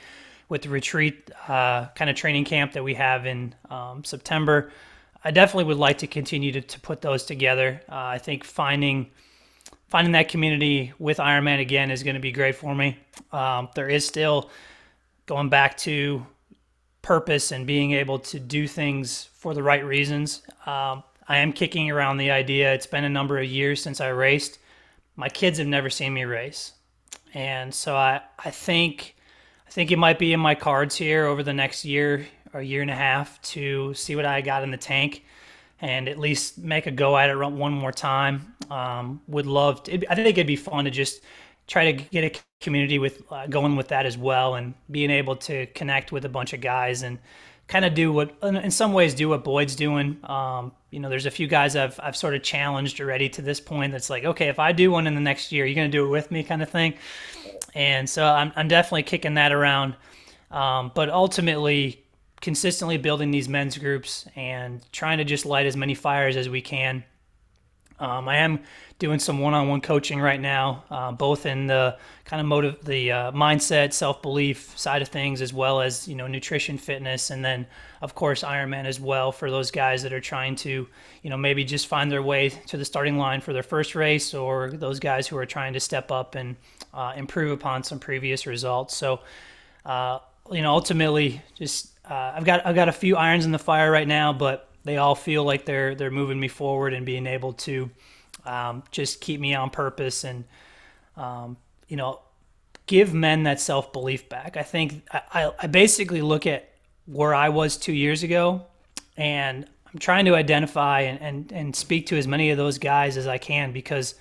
with 0.49 0.61
the 0.61 0.69
retreat 0.69 1.29
uh, 1.47 1.87
kind 1.95 2.09
of 2.09 2.15
training 2.15 2.45
camp 2.45 2.73
that 2.73 2.83
we 2.83 2.93
have 2.93 3.25
in 3.25 3.53
um, 3.69 4.03
September. 4.03 4.71
I 5.23 5.31
definitely 5.31 5.65
would 5.65 5.77
like 5.77 5.97
to 5.99 6.07
continue 6.07 6.51
to, 6.53 6.61
to 6.61 6.79
put 6.79 7.01
those 7.01 7.25
together. 7.25 7.81
Uh, 7.89 7.95
I 7.95 8.17
think 8.17 8.43
finding 8.43 9.11
finding 9.89 10.11
that 10.13 10.27
community 10.27 10.93
with 10.99 11.17
Ironman 11.17 11.61
again 11.61 11.91
is 11.91 12.03
going 12.03 12.15
to 12.15 12.21
be 12.21 12.31
great 12.31 12.55
for 12.55 12.75
me. 12.75 12.97
Um, 13.31 13.69
there 13.75 13.89
is 13.89 14.05
still 14.05 14.49
going 15.25 15.49
back 15.49 15.77
to 15.77 16.25
purpose 17.01 17.51
and 17.51 17.65
being 17.65 17.93
able 17.93 18.19
to 18.19 18.39
do 18.39 18.67
things 18.67 19.29
for 19.33 19.53
the 19.53 19.63
right 19.63 19.83
reasons. 19.83 20.41
Um, 20.65 21.03
I 21.29 21.37
am 21.37 21.53
kicking 21.53 21.89
around 21.89 22.17
the 22.17 22.31
idea. 22.31 22.73
It's 22.73 22.87
been 22.87 23.03
a 23.03 23.09
number 23.09 23.37
of 23.37 23.45
years 23.45 23.81
since 23.81 24.01
I 24.01 24.09
raced. 24.09 24.59
My 25.15 25.29
kids 25.29 25.57
have 25.57 25.67
never 25.67 25.89
seen 25.89 26.13
me 26.13 26.25
race, 26.25 26.73
and 27.33 27.73
so 27.73 27.95
I 27.95 28.21
I 28.39 28.51
think 28.51 29.15
I 29.67 29.69
think 29.69 29.91
it 29.91 29.97
might 29.97 30.17
be 30.17 30.33
in 30.33 30.39
my 30.39 30.55
cards 30.55 30.95
here 30.95 31.25
over 31.25 31.43
the 31.43 31.53
next 31.53 31.83
year 31.83 32.25
or 32.53 32.61
year 32.61 32.81
and 32.81 32.89
a 32.89 32.95
half 32.95 33.39
to 33.41 33.93
see 33.93 34.15
what 34.15 34.25
I 34.25 34.41
got 34.41 34.63
in 34.63 34.71
the 34.71 34.77
tank 34.77 35.23
and 35.81 36.07
at 36.07 36.17
least 36.17 36.57
make 36.57 36.87
a 36.87 36.91
go 36.91 37.17
at 37.17 37.29
it 37.29 37.35
one 37.37 37.73
more 37.73 37.91
time. 37.91 38.55
Um, 38.71 39.21
would 39.27 39.45
love 39.45 39.83
to, 39.83 40.05
I 40.09 40.15
think 40.15 40.29
it'd 40.29 40.47
be 40.47 40.55
fun 40.55 40.85
to 40.85 40.91
just 40.91 41.21
try 41.67 41.91
to 41.91 42.03
get 42.03 42.23
a 42.23 42.39
community 42.61 42.97
with 42.97 43.21
uh, 43.29 43.45
going 43.47 43.75
with 43.75 43.89
that 43.89 44.05
as 44.05 44.17
well 44.17 44.55
and 44.55 44.73
being 44.89 45.11
able 45.11 45.35
to 45.35 45.65
connect 45.67 46.11
with 46.11 46.25
a 46.25 46.29
bunch 46.29 46.53
of 46.53 46.61
guys 46.61 47.03
and 47.03 47.19
kind 47.67 47.83
of 47.83 47.93
do 47.93 48.11
what 48.13 48.35
in 48.41 48.71
some 48.71 48.93
ways 48.93 49.13
do 49.13 49.29
what 49.29 49.43
Boyd's 49.43 49.75
doing. 49.75 50.17
Um, 50.23 50.71
you 50.89 50.99
know, 50.99 51.09
there's 51.09 51.25
a 51.25 51.31
few 51.31 51.47
guys 51.47 51.75
I've 51.75 51.99
I've 52.01 52.15
sort 52.15 52.33
of 52.33 52.43
challenged 52.43 53.01
already 53.01 53.29
to 53.29 53.41
this 53.41 53.59
point. 53.59 53.91
That's 53.91 54.09
like, 54.09 54.23
okay, 54.23 54.47
if 54.47 54.59
I 54.59 54.71
do 54.71 54.91
one 54.91 55.07
in 55.07 55.15
the 55.15 55.21
next 55.21 55.51
year, 55.51 55.65
you're 55.65 55.75
gonna 55.75 55.89
do 55.89 56.05
it 56.05 56.09
with 56.09 56.31
me, 56.31 56.43
kind 56.43 56.61
of 56.61 56.69
thing. 56.69 56.93
And 57.75 58.09
so 58.09 58.25
I'm 58.25 58.51
I'm 58.55 58.67
definitely 58.67 59.03
kicking 59.03 59.35
that 59.35 59.51
around. 59.51 59.95
Um, 60.49 60.91
but 60.95 61.09
ultimately, 61.09 62.03
consistently 62.39 62.97
building 62.97 63.31
these 63.31 63.49
men's 63.49 63.77
groups 63.77 64.25
and 64.35 64.81
trying 64.91 65.17
to 65.17 65.25
just 65.25 65.45
light 65.45 65.65
as 65.65 65.75
many 65.75 65.93
fires 65.93 66.37
as 66.37 66.47
we 66.47 66.61
can. 66.61 67.03
Um, 67.99 68.29
I 68.29 68.37
am 68.37 68.59
doing 68.99 69.19
some 69.19 69.39
one-on-one 69.39 69.81
coaching 69.81 70.19
right 70.19 70.39
now, 70.39 70.83
uh, 70.91 71.11
both 71.11 71.45
in 71.45 71.67
the 71.67 71.97
kind 72.25 72.39
of 72.39 72.45
motive, 72.45 72.83
the 72.83 73.11
uh, 73.11 73.31
mindset, 73.31 73.93
self-belief 73.93 74.77
side 74.77 75.01
of 75.01 75.07
things, 75.07 75.41
as 75.41 75.53
well 75.53 75.81
as 75.81 76.07
you 76.07 76.15
know 76.15 76.27
nutrition, 76.27 76.77
fitness, 76.77 77.29
and 77.29 77.43
then 77.43 77.65
of 78.01 78.13
course 78.13 78.43
Ironman 78.43 78.85
as 78.85 78.99
well 78.99 79.31
for 79.31 79.49
those 79.49 79.71
guys 79.71 80.03
that 80.03 80.13
are 80.13 80.21
trying 80.21 80.55
to 80.57 80.87
you 81.23 81.29
know 81.29 81.37
maybe 81.37 81.63
just 81.63 81.87
find 81.87 82.11
their 82.11 82.21
way 82.21 82.49
to 82.49 82.77
the 82.77 82.85
starting 82.85 83.17
line 83.17 83.41
for 83.41 83.53
their 83.53 83.63
first 83.63 83.95
race, 83.95 84.33
or 84.33 84.71
those 84.71 84.99
guys 84.99 85.27
who 85.27 85.37
are 85.37 85.45
trying 85.45 85.73
to 85.73 85.79
step 85.79 86.11
up 86.11 86.35
and 86.35 86.55
uh, 86.93 87.13
improve 87.15 87.51
upon 87.51 87.83
some 87.83 87.99
previous 87.99 88.45
results. 88.45 88.95
So 88.95 89.21
uh, 89.85 90.19
you 90.51 90.61
know 90.61 90.73
ultimately, 90.73 91.41
just 91.55 91.89
uh, 92.09 92.33
I've 92.35 92.45
got 92.45 92.65
I've 92.65 92.75
got 92.75 92.89
a 92.89 92.93
few 92.93 93.15
irons 93.15 93.45
in 93.45 93.51
the 93.51 93.59
fire 93.59 93.91
right 93.91 94.07
now, 94.07 94.33
but 94.33 94.66
they 94.87 94.97
all 94.97 95.15
feel 95.15 95.43
like 95.43 95.65
they're 95.65 95.95
they're 95.95 96.11
moving 96.11 96.39
me 96.39 96.47
forward 96.47 96.93
and 96.93 97.05
being 97.05 97.27
able 97.27 97.53
to 97.53 97.89
um, 98.47 98.83
just 98.91 99.21
keep 99.21 99.39
me 99.39 99.53
on 99.53 99.69
purpose 99.69 100.23
and, 100.23 100.45
um, 101.15 101.57
you 101.87 101.97
know, 101.97 102.21
give 102.85 103.13
men 103.13 103.43
that 103.43 103.59
self 103.59 103.91
belief 103.93 104.29
back. 104.29 104.57
I 104.57 104.63
think 104.63 105.03
I, 105.11 105.51
I 105.59 105.67
basically 105.67 106.21
look 106.21 106.47
at 106.47 106.69
where 107.05 107.35
I 107.35 107.49
was 107.49 107.77
two 107.77 107.93
years 107.93 108.23
ago 108.23 108.65
and 109.15 109.65
I'm 109.91 109.99
trying 109.99 110.25
to 110.25 110.35
identify 110.35 111.01
and, 111.01 111.21
and, 111.21 111.51
and 111.51 111.75
speak 111.75 112.07
to 112.07 112.17
as 112.17 112.27
many 112.27 112.51
of 112.51 112.57
those 112.57 112.77
guys 112.77 113.17
as 113.17 113.27
I 113.27 113.37
can 113.37 113.71
because 113.71 114.15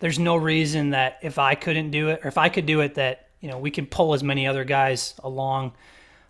there's 0.00 0.18
no 0.18 0.36
reason 0.36 0.90
that 0.90 1.18
if 1.22 1.38
I 1.38 1.54
couldn't 1.54 1.90
do 1.90 2.08
it 2.08 2.20
or 2.24 2.28
if 2.28 2.38
I 2.38 2.48
could 2.48 2.66
do 2.66 2.80
it, 2.80 2.94
that, 2.96 3.28
you 3.40 3.48
know, 3.48 3.58
we 3.58 3.70
can 3.70 3.86
pull 3.86 4.14
as 4.14 4.22
many 4.22 4.46
other 4.46 4.64
guys 4.64 5.14
along 5.22 5.72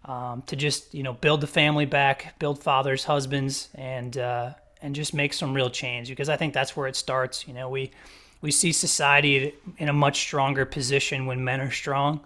um, 0.04 0.42
to 0.42 0.56
just, 0.56 0.94
you 0.94 1.02
know, 1.02 1.12
build 1.12 1.40
the 1.40 1.46
family 1.46 1.86
back, 1.86 2.38
build 2.38 2.62
fathers, 2.62 3.04
husbands, 3.04 3.68
and, 3.74 4.16
uh, 4.18 4.54
and 4.80 4.94
just 4.94 5.14
make 5.14 5.32
some 5.32 5.54
real 5.54 5.70
change 5.70 6.08
because 6.08 6.28
I 6.28 6.36
think 6.36 6.54
that's 6.54 6.76
where 6.76 6.88
it 6.88 6.96
starts. 6.96 7.46
You 7.46 7.54
know, 7.54 7.68
we, 7.68 7.92
we 8.40 8.50
see 8.50 8.72
society 8.72 9.54
in 9.78 9.88
a 9.88 9.92
much 9.92 10.18
stronger 10.18 10.66
position 10.66 11.26
when 11.26 11.42
men 11.42 11.60
are 11.60 11.70
strong. 11.70 12.20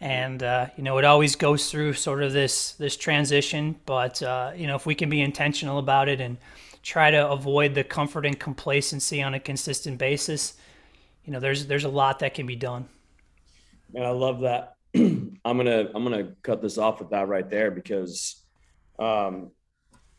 And 0.00 0.42
uh, 0.42 0.68
you 0.76 0.82
know 0.82 0.96
it 0.96 1.04
always 1.04 1.36
goes 1.36 1.70
through 1.70 1.92
sort 1.92 2.22
of 2.22 2.32
this 2.32 2.72
this 2.72 2.96
transition 2.96 3.76
but 3.84 4.22
uh, 4.22 4.52
you 4.56 4.66
know 4.66 4.74
if 4.74 4.86
we 4.86 4.94
can 4.94 5.10
be 5.10 5.20
intentional 5.20 5.78
about 5.78 6.08
it 6.08 6.22
and 6.22 6.38
try 6.82 7.10
to 7.10 7.28
avoid 7.28 7.74
the 7.74 7.84
comfort 7.84 8.24
and 8.24 8.40
complacency 8.40 9.20
on 9.22 9.34
a 9.34 9.40
consistent 9.40 9.98
basis 9.98 10.54
you 11.26 11.34
know 11.34 11.38
there's 11.38 11.66
there's 11.66 11.84
a 11.84 11.90
lot 11.90 12.20
that 12.20 12.32
can 12.32 12.46
be 12.46 12.56
done. 12.56 12.88
And 13.94 14.04
i 14.04 14.10
love 14.10 14.40
that 14.40 14.76
i'm 14.96 15.56
gonna 15.56 15.88
i'm 15.94 16.02
gonna 16.02 16.32
cut 16.42 16.60
this 16.60 16.78
off 16.78 17.00
with 17.00 17.10
that 17.10 17.28
right 17.28 17.48
there 17.48 17.70
because 17.70 18.44
um, 18.98 19.50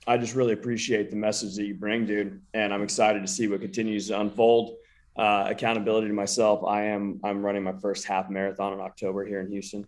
i 0.07 0.17
just 0.17 0.35
really 0.35 0.53
appreciate 0.53 1.09
the 1.09 1.15
message 1.15 1.55
that 1.55 1.65
you 1.65 1.73
bring 1.73 2.05
dude 2.05 2.41
and 2.53 2.73
i'm 2.73 2.81
excited 2.81 3.21
to 3.21 3.27
see 3.27 3.47
what 3.47 3.61
continues 3.61 4.07
to 4.07 4.19
unfold 4.19 4.77
uh, 5.15 5.45
accountability 5.47 6.07
to 6.07 6.13
myself. 6.13 6.63
I 6.63 6.83
am 6.83 7.19
I'm 7.23 7.43
running 7.43 7.63
my 7.63 7.73
first 7.73 8.05
half 8.05 8.29
marathon 8.29 8.73
in 8.73 8.79
October 8.79 9.25
here 9.25 9.41
in 9.41 9.49
Houston, 9.51 9.85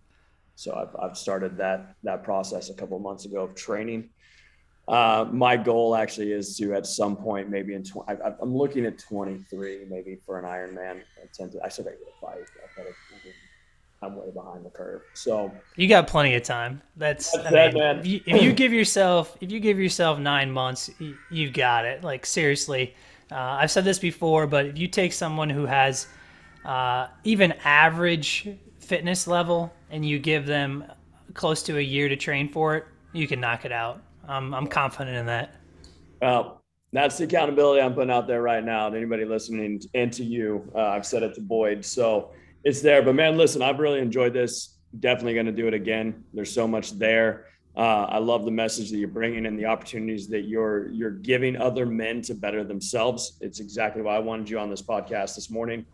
so 0.56 0.74
I've 0.76 0.96
I've 1.02 1.18
started 1.18 1.58
that 1.58 1.96
that 2.04 2.24
process 2.24 2.70
a 2.70 2.74
couple 2.74 3.00
months 3.00 3.26
ago 3.26 3.44
of 3.44 3.56
training. 3.56 4.10
Uh, 4.86 5.26
my 5.32 5.56
goal 5.56 5.96
actually 5.96 6.34
is 6.34 6.58
to 6.58 6.74
at 6.74 6.86
some 6.86 7.16
point 7.16 7.50
maybe 7.50 7.74
in 7.74 7.86
20, 7.86 8.22
I, 8.22 8.34
am 8.42 8.54
looking 8.54 8.86
at 8.86 9.00
23 9.00 9.86
maybe 9.90 10.18
for 10.26 10.38
an 10.40 10.44
Ironman. 10.44 11.04
I 11.18 11.28
still 11.32 11.48
got 11.48 11.72
to 11.72 11.84
get 11.84 11.94
a 11.94 12.20
fight. 12.20 12.44
I'm 14.04 14.16
way 14.16 14.32
behind 14.34 14.66
the 14.66 14.70
curve. 14.70 15.01
So 15.14 15.51
you 15.76 15.88
got 15.88 16.08
plenty 16.08 16.36
of 16.36 16.43
time. 16.43 16.82
That's, 16.97 17.32
that's 17.32 17.51
that, 17.51 17.74
mean, 17.74 17.84
if, 17.84 18.06
you, 18.06 18.22
if 18.26 18.41
you 18.41 18.54
give 18.54 18.74
yourself 18.74 19.38
if 19.41 19.51
you 19.51 19.60
give 19.60 19.80
yourself 19.80 20.20
nine 20.20 20.51
months, 20.51 20.89
you, 20.99 21.18
you've 21.32 21.54
got 21.54 21.86
it. 21.86 22.04
Like 22.04 22.26
seriously 22.26 22.95
uh, 23.34 23.58
I've 23.60 23.72
said 23.72 23.84
this 23.84 23.97
before, 23.97 24.45
but 24.45 24.68
if 24.68 24.78
you 24.78 24.88
take 24.88 25.12
someone 25.12 25.49
who 25.49 25.66
has 25.66 26.08
uh, 26.66 27.08
even 27.24 27.54
average 27.64 28.47
fitness 28.80 29.28
level 29.28 29.74
and 29.89 30.06
you 30.06 30.20
give 30.20 30.45
them 30.45 30.84
close 31.34 31.64
to 31.64 31.78
a 31.78 31.82
year 31.82 32.08
to 32.10 32.16
train 32.16 32.47
for 32.47 32.76
it, 32.76 32.86
you 33.12 33.28
can 33.28 33.39
knock 33.39 33.66
it 33.66 33.72
out. 33.72 34.04
I'm, 34.28 34.54
I'm 34.54 34.68
confident 34.68 35.18
in 35.18 35.26
that. 35.26 35.56
Well, 36.22 36.62
that's 36.91 37.18
the 37.18 37.24
accountability 37.24 37.82
I'm 37.82 37.95
putting 37.95 38.12
out 38.12 38.28
there 38.28 38.43
right 38.43 38.64
now 38.64 38.88
to 38.89 38.95
anybody 38.95 39.26
listening 39.26 39.82
and 39.95 40.14
to 40.14 40.24
you. 40.24 40.72
Uh, 40.76 40.89
I've 40.89 41.06
said 41.06 41.24
it 41.24 41.34
to 41.36 41.41
Boyd. 41.41 41.84
So 41.84 42.32
it's 42.64 42.82
there. 42.82 43.01
But 43.01 43.16
man, 43.16 43.38
listen, 43.38 43.61
I've 43.61 43.80
really 43.80 43.99
enjoyed 43.99 44.34
this. 44.34 44.78
Definitely 44.99 45.34
going 45.34 45.47
to 45.47 45.51
do 45.51 45.68
it 45.68 45.74
again. 45.74 46.24
There's 46.34 46.53
so 46.53 46.68
much 46.68 46.91
there. 46.91 47.47
Uh, 47.76 48.05
I 48.07 48.20
love 48.20 48.45
the 48.45 48.51
message 48.51 48.91
that 48.91 48.97
you're 48.97 49.07
bringing 49.07 49.47
and 49.47 49.57
the 49.57 49.66
opportunities 49.66 50.28
that 50.28 50.41
you're 50.41 50.89
you're 50.89 51.09
giving 51.09 51.57
other 51.57 51.88
men 51.88 52.22
to 52.24 52.36
better 52.36 52.64
themselves. 52.64 53.38
It's 53.41 53.59
exactly 53.59 54.03
why 54.03 54.16
I 54.16 54.20
wanted 54.20 54.49
you 54.49 54.59
on 54.59 54.70
this 54.70 54.82
podcast 54.82 55.34
this 55.36 55.49
morning. 55.49 55.86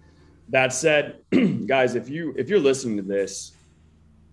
That 0.49 0.73
said, 0.73 1.19
guys, 1.67 1.95
if 1.95 2.09
you 2.09 2.33
if 2.37 2.49
you're 2.49 2.59
listening 2.59 2.97
to 2.97 3.03
this, 3.03 3.53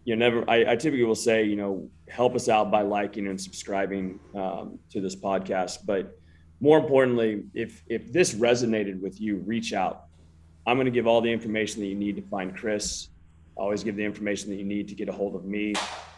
you 0.04 0.16
never. 0.16 0.48
I, 0.50 0.72
I, 0.72 0.76
typically 0.76 1.04
will 1.04 1.14
say, 1.14 1.44
you 1.44 1.54
know, 1.54 1.88
help 2.08 2.34
us 2.34 2.48
out 2.48 2.70
by 2.70 2.82
liking 2.82 3.28
and 3.28 3.40
subscribing 3.40 4.18
um, 4.34 4.80
to 4.90 5.00
this 5.00 5.14
podcast. 5.14 5.86
But 5.86 6.18
more 6.60 6.78
importantly, 6.78 7.44
if 7.54 7.84
if 7.86 8.12
this 8.12 8.34
resonated 8.34 9.00
with 9.00 9.20
you, 9.20 9.36
reach 9.36 9.72
out. 9.72 10.05
I'm 10.66 10.76
going 10.76 10.86
to 10.86 10.90
give 10.90 11.06
all 11.06 11.20
the 11.20 11.32
information 11.32 11.80
that 11.80 11.86
you 11.86 11.94
need 11.94 12.16
to 12.16 12.22
find 12.22 12.56
Chris. 12.56 13.08
always 13.56 13.84
give 13.84 13.96
the 13.96 14.04
information 14.04 14.50
that 14.50 14.56
you 14.56 14.64
need 14.64 14.88
to 14.88 14.94
get 14.94 15.08
a 15.08 15.12
hold 15.12 15.34
of 15.34 15.44
me 15.44 15.74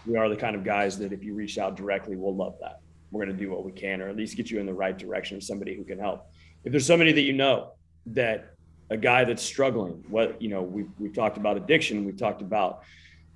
we 0.09 0.17
are 0.17 0.29
the 0.29 0.37
kind 0.37 0.57
of 0.57 0.65
guys 0.65 0.99
that 0.99 1.13
if 1.13 1.23
you 1.23 1.35
reach 1.35 1.59
out 1.59 1.77
directly, 1.77 2.17
we'll 2.17 2.35
love 2.35 2.57
that. 2.61 2.81
We're 3.11 3.25
going 3.25 3.37
to 3.37 3.45
do 3.45 3.51
what 3.51 3.65
we 3.65 3.73
can, 3.73 4.01
or 4.01 4.09
at 4.09 4.17
least 4.17 4.37
get 4.37 4.51
you 4.51 4.59
in 4.59 4.67
the 4.67 4.75
right 4.75 4.97
direction 4.97 5.37
of 5.37 5.43
somebody 5.43 5.77
who 5.77 5.85
can 5.85 5.99
help. 5.99 6.27
If 6.65 6.73
there's 6.73 6.87
somebody 6.87 7.13
that 7.13 7.23
you 7.23 7.33
know 7.33 7.73
that 8.07 8.55
a 8.91 8.97
guy 8.97 9.25
that's 9.25 9.43
struggling, 9.43 10.03
what 10.09 10.41
you 10.41 10.49
know, 10.49 10.63
we've 10.63 10.91
we've 10.99 11.15
talked 11.15 11.37
about 11.37 11.57
addiction, 11.57 12.05
we've 12.05 12.17
talked 12.17 12.43
about 12.43 12.83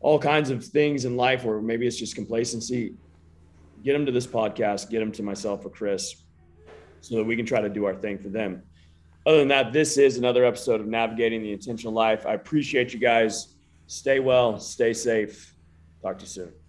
all 0.00 0.18
kinds 0.18 0.50
of 0.50 0.64
things 0.64 1.04
in 1.04 1.16
life 1.16 1.44
where 1.44 1.60
maybe 1.60 1.86
it's 1.86 1.98
just 1.98 2.14
complacency. 2.14 2.94
Get 3.84 3.92
them 3.92 4.06
to 4.06 4.12
this 4.12 4.26
podcast, 4.26 4.90
get 4.90 5.00
them 5.00 5.12
to 5.12 5.22
myself 5.22 5.64
or 5.64 5.70
Chris, 5.70 6.24
so 7.00 7.16
that 7.16 7.24
we 7.24 7.36
can 7.36 7.46
try 7.46 7.60
to 7.60 7.68
do 7.68 7.84
our 7.84 7.94
thing 7.94 8.18
for 8.18 8.28
them. 8.28 8.62
Other 9.24 9.38
than 9.38 9.48
that, 9.48 9.72
this 9.72 9.98
is 9.98 10.16
another 10.16 10.44
episode 10.44 10.80
of 10.80 10.86
Navigating 10.86 11.42
the 11.42 11.52
Intentional 11.52 11.92
Life. 11.92 12.26
I 12.26 12.34
appreciate 12.34 12.92
you 12.92 12.98
guys. 12.98 13.54
Stay 13.86 14.18
well, 14.18 14.58
stay 14.58 14.92
safe. 14.92 15.54
Talk 16.02 16.18
to 16.18 16.24
you 16.24 16.28
soon. 16.28 16.61